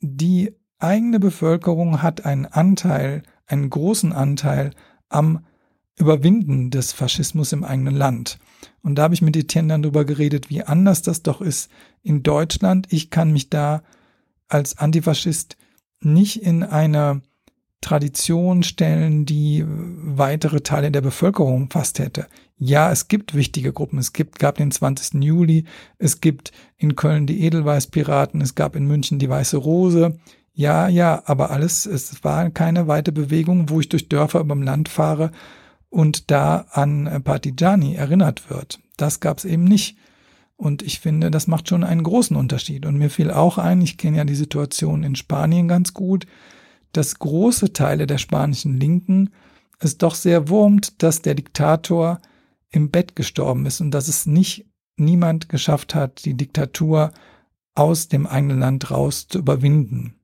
die 0.00 0.56
eigene 0.78 1.20
Bevölkerung 1.20 2.02
hat 2.02 2.24
einen 2.24 2.46
Anteil, 2.46 3.22
einen 3.46 3.70
großen 3.70 4.12
Anteil 4.12 4.72
am 5.08 5.46
Überwinden 5.98 6.70
des 6.70 6.92
Faschismus 6.92 7.52
im 7.52 7.64
eigenen 7.64 7.94
Land. 7.94 8.38
Und 8.82 8.96
da 8.96 9.04
habe 9.04 9.14
ich 9.14 9.22
mit 9.22 9.36
Etienne 9.36 9.68
dann 9.68 9.82
darüber 9.82 10.04
geredet, 10.04 10.50
wie 10.50 10.62
anders 10.62 11.02
das 11.02 11.22
doch 11.22 11.40
ist 11.40 11.70
in 12.02 12.22
Deutschland. 12.22 12.86
Ich 12.90 13.10
kann 13.10 13.32
mich 13.32 13.50
da 13.50 13.82
als 14.48 14.78
Antifaschist 14.78 15.56
nicht 16.00 16.42
in 16.42 16.62
einer 16.62 17.22
Tradition 17.80 18.62
stellen, 18.62 19.26
die 19.26 19.64
weitere 19.66 20.60
Teile 20.60 20.90
der 20.90 21.00
Bevölkerung 21.00 21.70
fast 21.70 21.98
hätte. 21.98 22.26
Ja, 22.58 22.90
es 22.90 23.08
gibt 23.08 23.34
wichtige 23.34 23.72
Gruppen. 23.72 23.98
Es 23.98 24.12
gibt, 24.12 24.38
gab 24.38 24.56
den 24.56 24.70
20. 24.70 25.22
Juli, 25.22 25.64
es 25.98 26.20
gibt 26.20 26.52
in 26.76 26.96
Köln 26.96 27.26
die 27.26 27.42
Edelweißpiraten, 27.42 28.40
es 28.40 28.54
gab 28.54 28.76
in 28.76 28.86
München 28.86 29.18
die 29.18 29.28
Weiße 29.28 29.56
Rose. 29.56 30.18
Ja, 30.52 30.88
ja, 30.88 31.22
aber 31.26 31.50
alles, 31.50 31.86
es 31.86 32.24
war 32.24 32.48
keine 32.50 32.88
weite 32.88 33.12
Bewegung, 33.12 33.68
wo 33.68 33.80
ich 33.80 33.88
durch 33.88 34.08
Dörfer 34.08 34.40
über 34.40 34.54
dem 34.54 34.62
Land 34.62 34.88
fahre 34.88 35.30
und 35.96 36.30
da 36.30 36.66
an 36.72 37.22
Partigiani 37.24 37.94
erinnert 37.94 38.50
wird. 38.50 38.80
Das 38.98 39.18
gab 39.20 39.38
es 39.38 39.46
eben 39.46 39.64
nicht. 39.64 39.96
Und 40.54 40.82
ich 40.82 41.00
finde, 41.00 41.30
das 41.30 41.46
macht 41.46 41.70
schon 41.70 41.84
einen 41.84 42.02
großen 42.02 42.36
Unterschied. 42.36 42.84
Und 42.84 42.98
mir 42.98 43.08
fiel 43.08 43.30
auch 43.30 43.56
ein, 43.56 43.80
ich 43.80 43.96
kenne 43.96 44.18
ja 44.18 44.24
die 44.24 44.34
Situation 44.34 45.04
in 45.04 45.16
Spanien 45.16 45.68
ganz 45.68 45.94
gut, 45.94 46.26
dass 46.92 47.18
große 47.18 47.72
Teile 47.72 48.06
der 48.06 48.18
spanischen 48.18 48.78
Linken 48.78 49.30
es 49.78 49.96
doch 49.96 50.14
sehr 50.14 50.50
wurmt, 50.50 51.02
dass 51.02 51.22
der 51.22 51.34
Diktator 51.34 52.20
im 52.68 52.90
Bett 52.90 53.16
gestorben 53.16 53.64
ist 53.64 53.80
und 53.80 53.90
dass 53.90 54.08
es 54.08 54.26
nicht 54.26 54.66
niemand 54.98 55.48
geschafft 55.48 55.94
hat, 55.94 56.26
die 56.26 56.34
Diktatur 56.34 57.10
aus 57.74 58.08
dem 58.08 58.26
eigenen 58.26 58.58
Land 58.58 58.90
raus 58.90 59.28
zu 59.28 59.38
überwinden. 59.38 60.16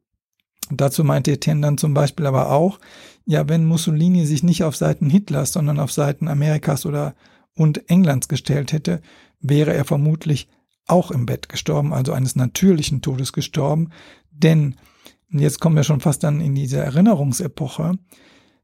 Und 0.68 0.83
dazu 0.83 1.03
meinte 1.03 1.33
Etienne 1.33 1.62
dann 1.62 1.79
zum 1.79 1.95
Beispiel 1.95 2.27
aber 2.27 2.51
auch, 2.51 2.79
ja, 3.25 3.49
wenn 3.49 3.64
Mussolini 3.64 4.27
sich 4.27 4.43
nicht 4.43 4.64
auf 4.64 4.77
Seiten 4.77 5.09
Hitlers, 5.11 5.53
sondern 5.53 5.79
auf 5.79 5.93
Seiten 5.93 6.29
Amerikas 6.29 6.87
oder 6.87 7.14
und 7.55 7.89
Englands 7.91 8.29
gestellt 8.29 8.73
hätte, 8.73 9.03
wäre 9.41 9.75
er 9.75 9.85
vermutlich 9.85 10.49
auch 10.87 11.11
im 11.11 11.27
Bett 11.27 11.49
gestorben, 11.49 11.93
also 11.93 12.12
eines 12.12 12.37
natürlichen 12.37 13.03
Todes 13.03 13.33
gestorben, 13.33 13.91
denn 14.31 14.77
jetzt 15.29 15.61
kommen 15.61 15.77
wir 15.77 15.85
schon 15.85 16.01
fast 16.01 16.25
dann 16.25 16.41
in 16.41 16.55
diese 16.55 16.79
Erinnerungsepoche, 16.79 17.99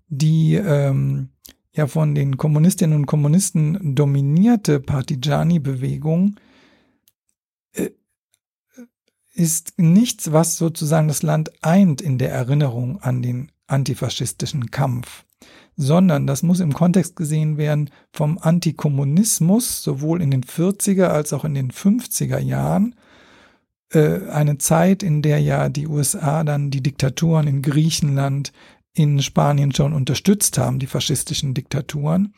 die 0.09 0.55
ähm, 0.55 1.31
ja 1.73 1.87
von 1.87 2.15
den 2.15 2.37
Kommunistinnen 2.37 2.97
und 2.97 3.07
Kommunisten 3.07 3.95
dominierte 3.95 4.81
Partigiani-Bewegung 4.81 6.37
äh, 7.73 7.91
ist 9.35 9.75
nichts, 9.77 10.33
was 10.33 10.57
sozusagen 10.57 11.09
das 11.09 11.23
Land 11.23 11.53
eint 11.63 12.01
in 12.01 12.19
der 12.19 12.33
Erinnerung 12.33 13.01
an 13.01 13.23
den 13.23 13.53
antifaschistischen 13.69 14.71
Kampf. 14.71 15.25
sondern 15.81 16.27
das 16.27 16.43
muss 16.43 16.59
im 16.59 16.75
Kontext 16.75 17.15
gesehen 17.15 17.57
werden 17.57 17.91
vom 18.13 18.37
Antikommunismus, 18.39 19.81
sowohl 19.81 20.21
in 20.21 20.33
den 20.33 20.43
40er 20.43 21.05
als 21.05 21.33
auch 21.33 21.45
in 21.45 21.55
den 21.55 21.71
50er 21.71 22.41
Jahren. 22.41 22.97
Äh, 23.93 24.29
eine 24.29 24.59
Zeit, 24.59 25.05
in 25.05 25.23
der 25.23 25.39
ja 25.39 25.69
die 25.69 25.87
USA 25.87 26.43
dann 26.43 26.73
die 26.73 26.83
Diktaturen 26.83 27.47
in 27.47 27.63
Griechenland, 27.63 28.53
in 28.93 29.23
Spanien 29.23 29.73
schon 29.73 29.93
unterstützt 29.93 30.59
haben, 30.59 30.81
die 30.81 30.89
faschistischen 30.89 31.55
Diktaturen. 31.55 32.35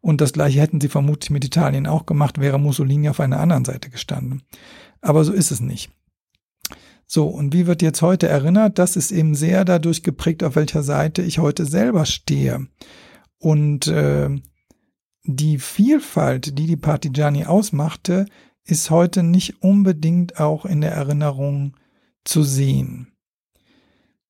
Und 0.00 0.22
das 0.22 0.32
gleiche 0.32 0.60
hätten 0.60 0.80
sie 0.80 0.88
vermutlich 0.88 1.30
mit 1.30 1.44
Italien 1.44 1.86
auch 1.86 2.06
gemacht, 2.06 2.40
wäre 2.40 2.58
Mussolini 2.58 3.10
auf 3.10 3.20
einer 3.20 3.40
anderen 3.40 3.66
Seite 3.66 3.90
gestanden. 3.90 4.42
Aber 5.02 5.24
so 5.24 5.32
ist 5.32 5.50
es 5.50 5.60
nicht. 5.60 5.90
So, 7.10 7.26
und 7.26 7.54
wie 7.54 7.66
wird 7.66 7.80
jetzt 7.80 8.02
heute 8.02 8.28
erinnert? 8.28 8.78
Das 8.78 8.94
ist 8.94 9.12
eben 9.12 9.34
sehr 9.34 9.64
dadurch 9.64 10.02
geprägt, 10.02 10.44
auf 10.44 10.56
welcher 10.56 10.82
Seite 10.82 11.22
ich 11.22 11.38
heute 11.38 11.64
selber 11.64 12.04
stehe. 12.04 12.68
Und 13.38 13.86
äh, 13.86 14.28
die 15.24 15.58
Vielfalt, 15.58 16.58
die 16.58 16.66
die 16.66 16.76
Partigiani 16.76 17.46
ausmachte, 17.46 18.26
ist 18.62 18.90
heute 18.90 19.22
nicht 19.22 19.62
unbedingt 19.62 20.38
auch 20.38 20.66
in 20.66 20.82
der 20.82 20.92
Erinnerung 20.92 21.74
zu 22.24 22.42
sehen. 22.42 23.14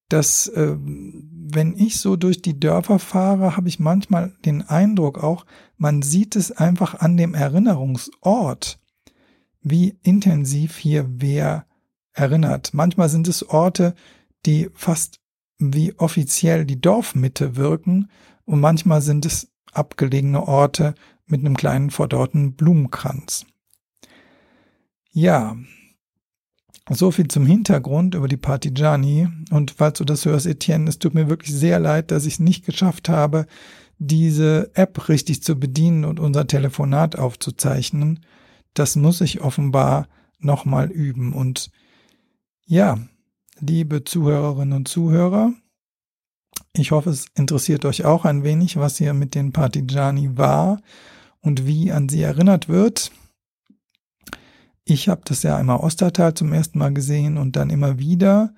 Das, 0.08 0.46
äh, 0.46 0.76
wenn 0.78 1.76
ich 1.76 1.98
so 1.98 2.14
durch 2.14 2.42
die 2.42 2.60
Dörfer 2.60 3.00
fahre, 3.00 3.56
habe 3.56 3.68
ich 3.68 3.80
manchmal 3.80 4.34
den 4.44 4.62
Eindruck 4.62 5.20
auch, 5.20 5.46
man 5.78 6.02
sieht 6.02 6.36
es 6.36 6.52
einfach 6.52 6.94
an 6.94 7.16
dem 7.16 7.34
Erinnerungsort, 7.34 8.78
wie 9.62 9.98
intensiv 10.02 10.76
hier 10.76 11.06
wer 11.08 11.67
erinnert. 12.18 12.74
Manchmal 12.74 13.08
sind 13.08 13.28
es 13.28 13.48
Orte, 13.48 13.94
die 14.46 14.70
fast 14.74 15.20
wie 15.58 15.94
offiziell 15.98 16.64
die 16.64 16.80
Dorfmitte 16.80 17.56
wirken 17.56 18.10
und 18.44 18.60
manchmal 18.60 19.02
sind 19.02 19.26
es 19.26 19.50
abgelegene 19.72 20.46
Orte 20.46 20.94
mit 21.26 21.40
einem 21.40 21.56
kleinen 21.56 21.90
verdorrten 21.90 22.54
Blumenkranz. 22.54 23.44
Ja, 25.10 25.56
so 26.90 27.10
viel 27.10 27.28
zum 27.28 27.44
Hintergrund 27.44 28.14
über 28.14 28.28
die 28.28 28.36
Partigiani. 28.36 29.28
Und 29.50 29.72
falls 29.72 29.98
du 29.98 30.04
das 30.04 30.24
hörst, 30.24 30.46
Etienne, 30.46 30.88
es 30.88 30.98
tut 30.98 31.14
mir 31.14 31.28
wirklich 31.28 31.54
sehr 31.54 31.78
leid, 31.78 32.10
dass 32.10 32.24
ich 32.24 32.34
es 32.34 32.40
nicht 32.40 32.64
geschafft 32.64 33.08
habe, 33.08 33.46
diese 33.98 34.70
App 34.74 35.08
richtig 35.08 35.42
zu 35.42 35.58
bedienen 35.58 36.04
und 36.04 36.20
unser 36.20 36.46
Telefonat 36.46 37.16
aufzuzeichnen. 37.16 38.20
Das 38.74 38.96
muss 38.96 39.20
ich 39.20 39.40
offenbar 39.40 40.08
nochmal 40.38 40.90
üben. 40.90 41.32
Und 41.32 41.70
ja, 42.68 42.98
liebe 43.60 44.04
Zuhörerinnen 44.04 44.76
und 44.76 44.88
Zuhörer, 44.88 45.52
ich 46.74 46.90
hoffe, 46.90 47.10
es 47.10 47.26
interessiert 47.34 47.84
euch 47.86 48.04
auch 48.04 48.26
ein 48.26 48.44
wenig, 48.44 48.76
was 48.76 48.98
hier 48.98 49.14
mit 49.14 49.34
den 49.34 49.52
Partigiani 49.52 50.36
war 50.36 50.80
und 51.40 51.66
wie 51.66 51.90
an 51.90 52.08
sie 52.10 52.22
erinnert 52.22 52.68
wird. 52.68 53.10
Ich 54.84 55.08
habe 55.08 55.22
das 55.24 55.42
ja 55.42 55.56
einmal 55.56 55.78
Ostertal 55.78 56.34
zum 56.34 56.52
ersten 56.52 56.78
Mal 56.78 56.92
gesehen 56.92 57.38
und 57.38 57.56
dann 57.56 57.70
immer 57.70 57.98
wieder 57.98 58.54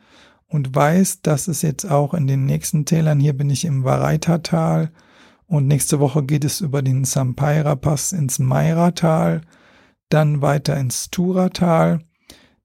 und 0.46 0.74
weiß, 0.74 1.22
dass 1.22 1.46
es 1.46 1.62
jetzt 1.62 1.88
auch 1.88 2.12
in 2.12 2.26
den 2.26 2.46
nächsten 2.46 2.84
Tälern, 2.84 3.20
hier 3.20 3.36
bin 3.36 3.48
ich 3.48 3.64
im 3.64 3.84
Vareita-Tal 3.84 4.90
und 5.46 5.68
nächste 5.68 6.00
Woche 6.00 6.24
geht 6.24 6.44
es 6.44 6.60
über 6.60 6.82
den 6.82 7.04
Sampaira-Pass 7.04 8.12
ins 8.12 8.40
Maira-Tal, 8.40 9.42
dann 10.08 10.42
weiter 10.42 10.76
ins 10.76 11.10
Tura-Tal 11.10 12.00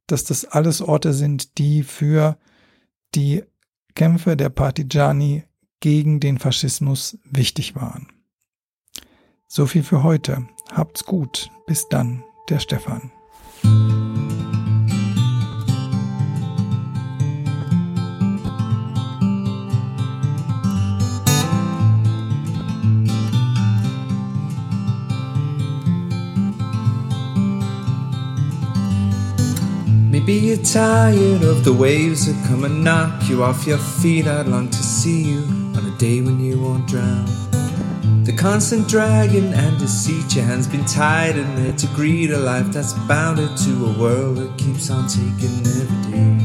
dass 0.07 0.23
das 0.23 0.45
alles 0.45 0.81
Orte 0.81 1.13
sind, 1.13 1.57
die 1.57 1.83
für 1.83 2.37
die 3.15 3.43
Kämpfe 3.95 4.35
der 4.37 4.49
Partigiani 4.49 5.43
gegen 5.79 6.19
den 6.19 6.37
Faschismus 6.37 7.17
wichtig 7.23 7.75
waren. 7.75 8.07
So 9.47 9.65
viel 9.65 9.83
für 9.83 10.03
heute. 10.03 10.47
Habt's 10.71 11.05
gut. 11.05 11.49
Bis 11.67 11.87
dann, 11.89 12.23
der 12.49 12.59
Stefan. 12.59 13.11
You're 30.55 30.63
tired 30.63 31.43
of 31.43 31.63
the 31.63 31.73
waves 31.73 32.27
that 32.27 32.47
come 32.47 32.63
and 32.63 32.83
knock 32.83 33.27
you 33.27 33.43
off 33.43 33.67
your 33.67 33.77
feet. 33.77 34.27
I'd 34.27 34.47
long 34.47 34.69
to 34.69 34.77
see 34.77 35.23
you 35.23 35.39
on 35.75 35.85
a 35.85 35.97
day 35.97 36.21
when 36.21 36.39
you 36.39 36.61
won't 36.61 36.87
drown. 36.87 37.25
The 38.23 38.33
constant 38.37 38.87
dragging 38.87 39.53
and 39.53 39.77
deceit, 39.77 40.35
your 40.35 40.45
hands 40.45 40.67
been 40.67 40.85
tied 40.85 41.37
in 41.37 41.55
there 41.55 41.73
to 41.73 41.87
greet 41.87 42.31
a 42.31 42.37
life 42.37 42.67
that's 42.67 42.93
bounded 43.07 43.57
to 43.57 43.85
a 43.85 43.99
world 43.99 44.37
that 44.37 44.57
keeps 44.57 44.89
on 44.89 45.07
taking 45.07 45.59
every 45.65 46.11
day. 46.11 46.44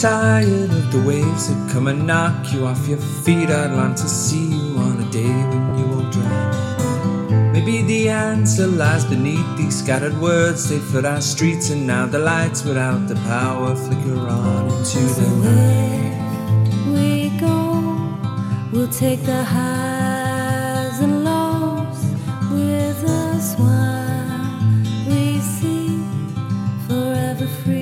tired 0.00 0.70
of 0.70 0.92
the 0.92 1.02
waves 1.02 1.48
that 1.48 1.72
come 1.72 1.88
and 1.88 2.06
knock 2.06 2.52
you 2.52 2.64
off 2.66 2.86
your 2.86 2.98
feet. 2.98 3.50
I'd 3.50 3.72
long 3.72 3.96
to 3.96 4.08
see 4.08 4.46
you 4.46 4.78
on 4.78 5.02
a 5.02 5.10
day 5.10 5.26
when 5.50 5.78
you 5.78 5.86
won't 5.86 6.12
drown. 6.12 7.52
Maybe 7.52 7.82
the 7.82 8.08
answer 8.08 8.68
lies 8.68 9.04
beneath 9.04 9.56
these 9.56 9.76
scattered 9.76 10.16
words. 10.20 10.68
They 10.68 10.78
flood 10.78 11.04
our 11.04 11.20
streets, 11.20 11.70
and 11.70 11.84
now 11.84 12.06
the 12.06 12.20
lights 12.20 12.62
without 12.64 13.08
the 13.08 13.16
power 13.16 13.74
flicker 13.74 14.18
on 14.28 14.70
into 14.70 15.00
the 15.18 15.28
night. 15.48 16.14
We 16.94 17.30
go, 17.40 17.58
we'll 18.72 18.92
take 18.92 19.22
the 19.24 19.42
highs 19.42 21.00
and 21.00 21.24
lows 21.24 22.00
with 22.52 23.02
us 23.04 23.56
while 23.56 24.60
we 25.08 25.40
see 25.40 25.88
forever 26.86 27.48
free 27.64 27.77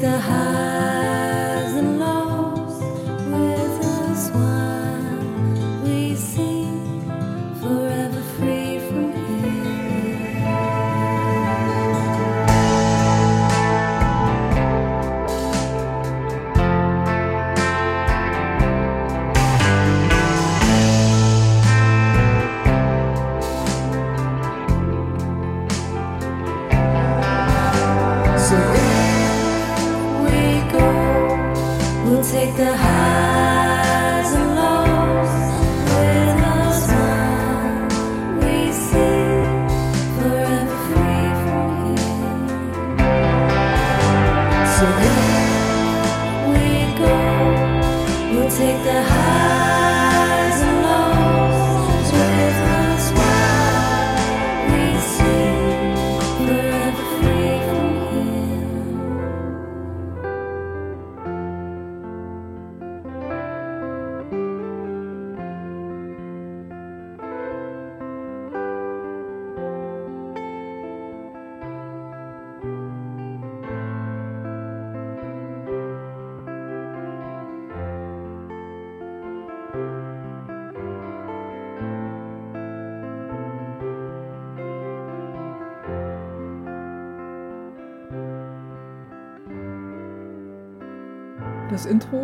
the 0.00 0.18
high. 0.18 0.75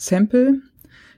Sample, 0.00 0.62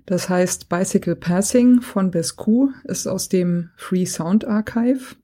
das 0.06 0.28
heißt 0.28 0.68
Bicycle 0.68 1.14
Passing 1.14 1.80
von 1.80 2.10
Bescu, 2.10 2.70
ist 2.82 3.06
aus 3.06 3.28
dem 3.28 3.70
Free 3.76 4.06
Sound 4.06 4.44
Archive. 4.44 5.14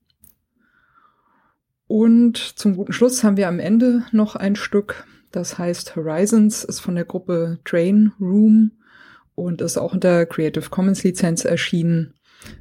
Und 1.88 2.36
zum 2.36 2.76
guten 2.76 2.92
Schluss 2.92 3.24
haben 3.24 3.36
wir 3.36 3.48
am 3.48 3.58
Ende 3.58 4.04
noch 4.12 4.36
ein 4.36 4.54
Stück, 4.54 5.04
das 5.32 5.58
heißt 5.58 5.96
Horizons, 5.96 6.62
ist 6.62 6.78
von 6.78 6.94
der 6.94 7.04
Gruppe 7.04 7.58
Train 7.64 8.12
Room 8.20 8.70
und 9.34 9.60
ist 9.60 9.76
auch 9.76 9.92
unter 9.92 10.24
Creative 10.24 10.70
Commons 10.70 11.02
Lizenz 11.02 11.44
erschienen, 11.44 12.14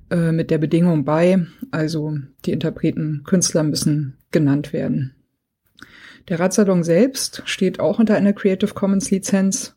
äh, 0.09 0.31
mit 0.31 0.49
der 0.49 0.57
Bedingung 0.57 1.05
bei, 1.05 1.45
also 1.69 2.17
die 2.45 2.53
Interpreten, 2.53 3.21
Künstler 3.23 3.61
müssen 3.61 4.17
genannt 4.31 4.73
werden. 4.73 5.13
Der 6.27 6.39
Radsalon 6.39 6.83
selbst 6.83 7.43
steht 7.45 7.79
auch 7.79 7.99
unter 7.99 8.15
einer 8.15 8.33
Creative 8.33 8.73
Commons 8.73 9.11
Lizenz 9.11 9.76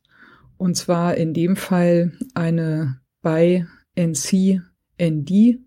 und 0.61 0.75
zwar 0.77 1.17
in 1.17 1.33
dem 1.33 1.57
Fall 1.57 2.13
eine 2.35 3.01
bei 3.23 3.67
NC 3.97 4.61
ND 5.01 5.59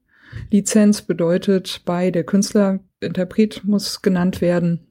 Lizenz 0.51 1.01
bedeutet 1.01 1.81
bei 1.83 2.11
der 2.11 2.23
Künstler 2.23 2.79
Interpret 2.99 3.63
muss 3.63 4.03
genannt 4.03 4.39
werden. 4.39 4.87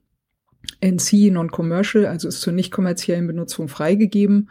NC 0.80 1.30
Non-Commercial, 1.30 2.06
also 2.06 2.26
ist 2.26 2.40
zur 2.40 2.52
nicht 2.52 2.72
kommerziellen 2.72 3.28
Benutzung 3.28 3.68
freigegeben 3.68 4.50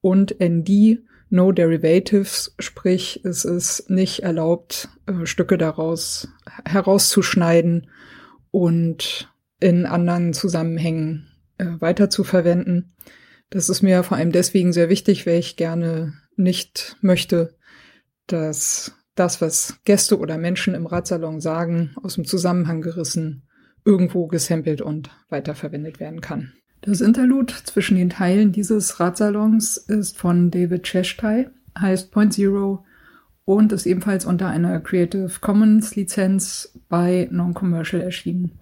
und 0.00 0.36
ND 0.40 0.98
No 1.30 1.52
Derivatives, 1.52 2.56
sprich 2.58 3.20
es 3.24 3.44
ist 3.44 3.90
nicht 3.90 4.24
erlaubt, 4.24 4.88
äh, 5.06 5.26
Stücke 5.26 5.58
daraus 5.58 6.28
herauszuschneiden 6.64 7.88
und 8.50 9.32
in 9.60 9.86
anderen 9.86 10.32
Zusammenhängen 10.32 11.28
äh, 11.58 11.78
verwenden. 12.24 12.94
Das 13.50 13.68
ist 13.68 13.82
mir 13.82 14.02
vor 14.02 14.16
allem 14.16 14.32
deswegen 14.32 14.72
sehr 14.72 14.88
wichtig, 14.88 15.26
weil 15.26 15.38
ich 15.38 15.56
gerne 15.56 16.14
nicht 16.36 16.96
möchte, 17.00 17.54
dass 18.26 18.92
das, 19.14 19.40
was 19.40 19.80
Gäste 19.84 20.18
oder 20.18 20.38
Menschen 20.38 20.74
im 20.74 20.86
Radsalon 20.86 21.40
sagen, 21.40 21.94
aus 22.02 22.14
dem 22.14 22.24
Zusammenhang 22.24 22.82
gerissen, 22.82 23.42
irgendwo 23.84 24.26
gesampelt 24.26 24.80
und 24.80 25.10
weiterverwendet 25.28 25.98
werden 25.98 26.20
kann. 26.20 26.52
Das 26.82 27.00
Interlude 27.00 27.54
zwischen 27.64 27.96
den 27.96 28.10
Teilen 28.10 28.52
dieses 28.52 29.00
Radsalons 29.00 29.76
ist 29.76 30.16
von 30.16 30.50
David 30.50 30.84
Cheshtai, 30.84 31.50
heißt 31.78 32.10
Point 32.12 32.34
Zero 32.34 32.84
und 33.44 33.72
ist 33.72 33.86
ebenfalls 33.86 34.26
unter 34.26 34.48
einer 34.48 34.78
Creative 34.80 35.30
Commons 35.40 35.96
Lizenz 35.96 36.78
bei 36.88 37.28
Non-Commercial 37.30 38.02
erschienen. 38.02 38.58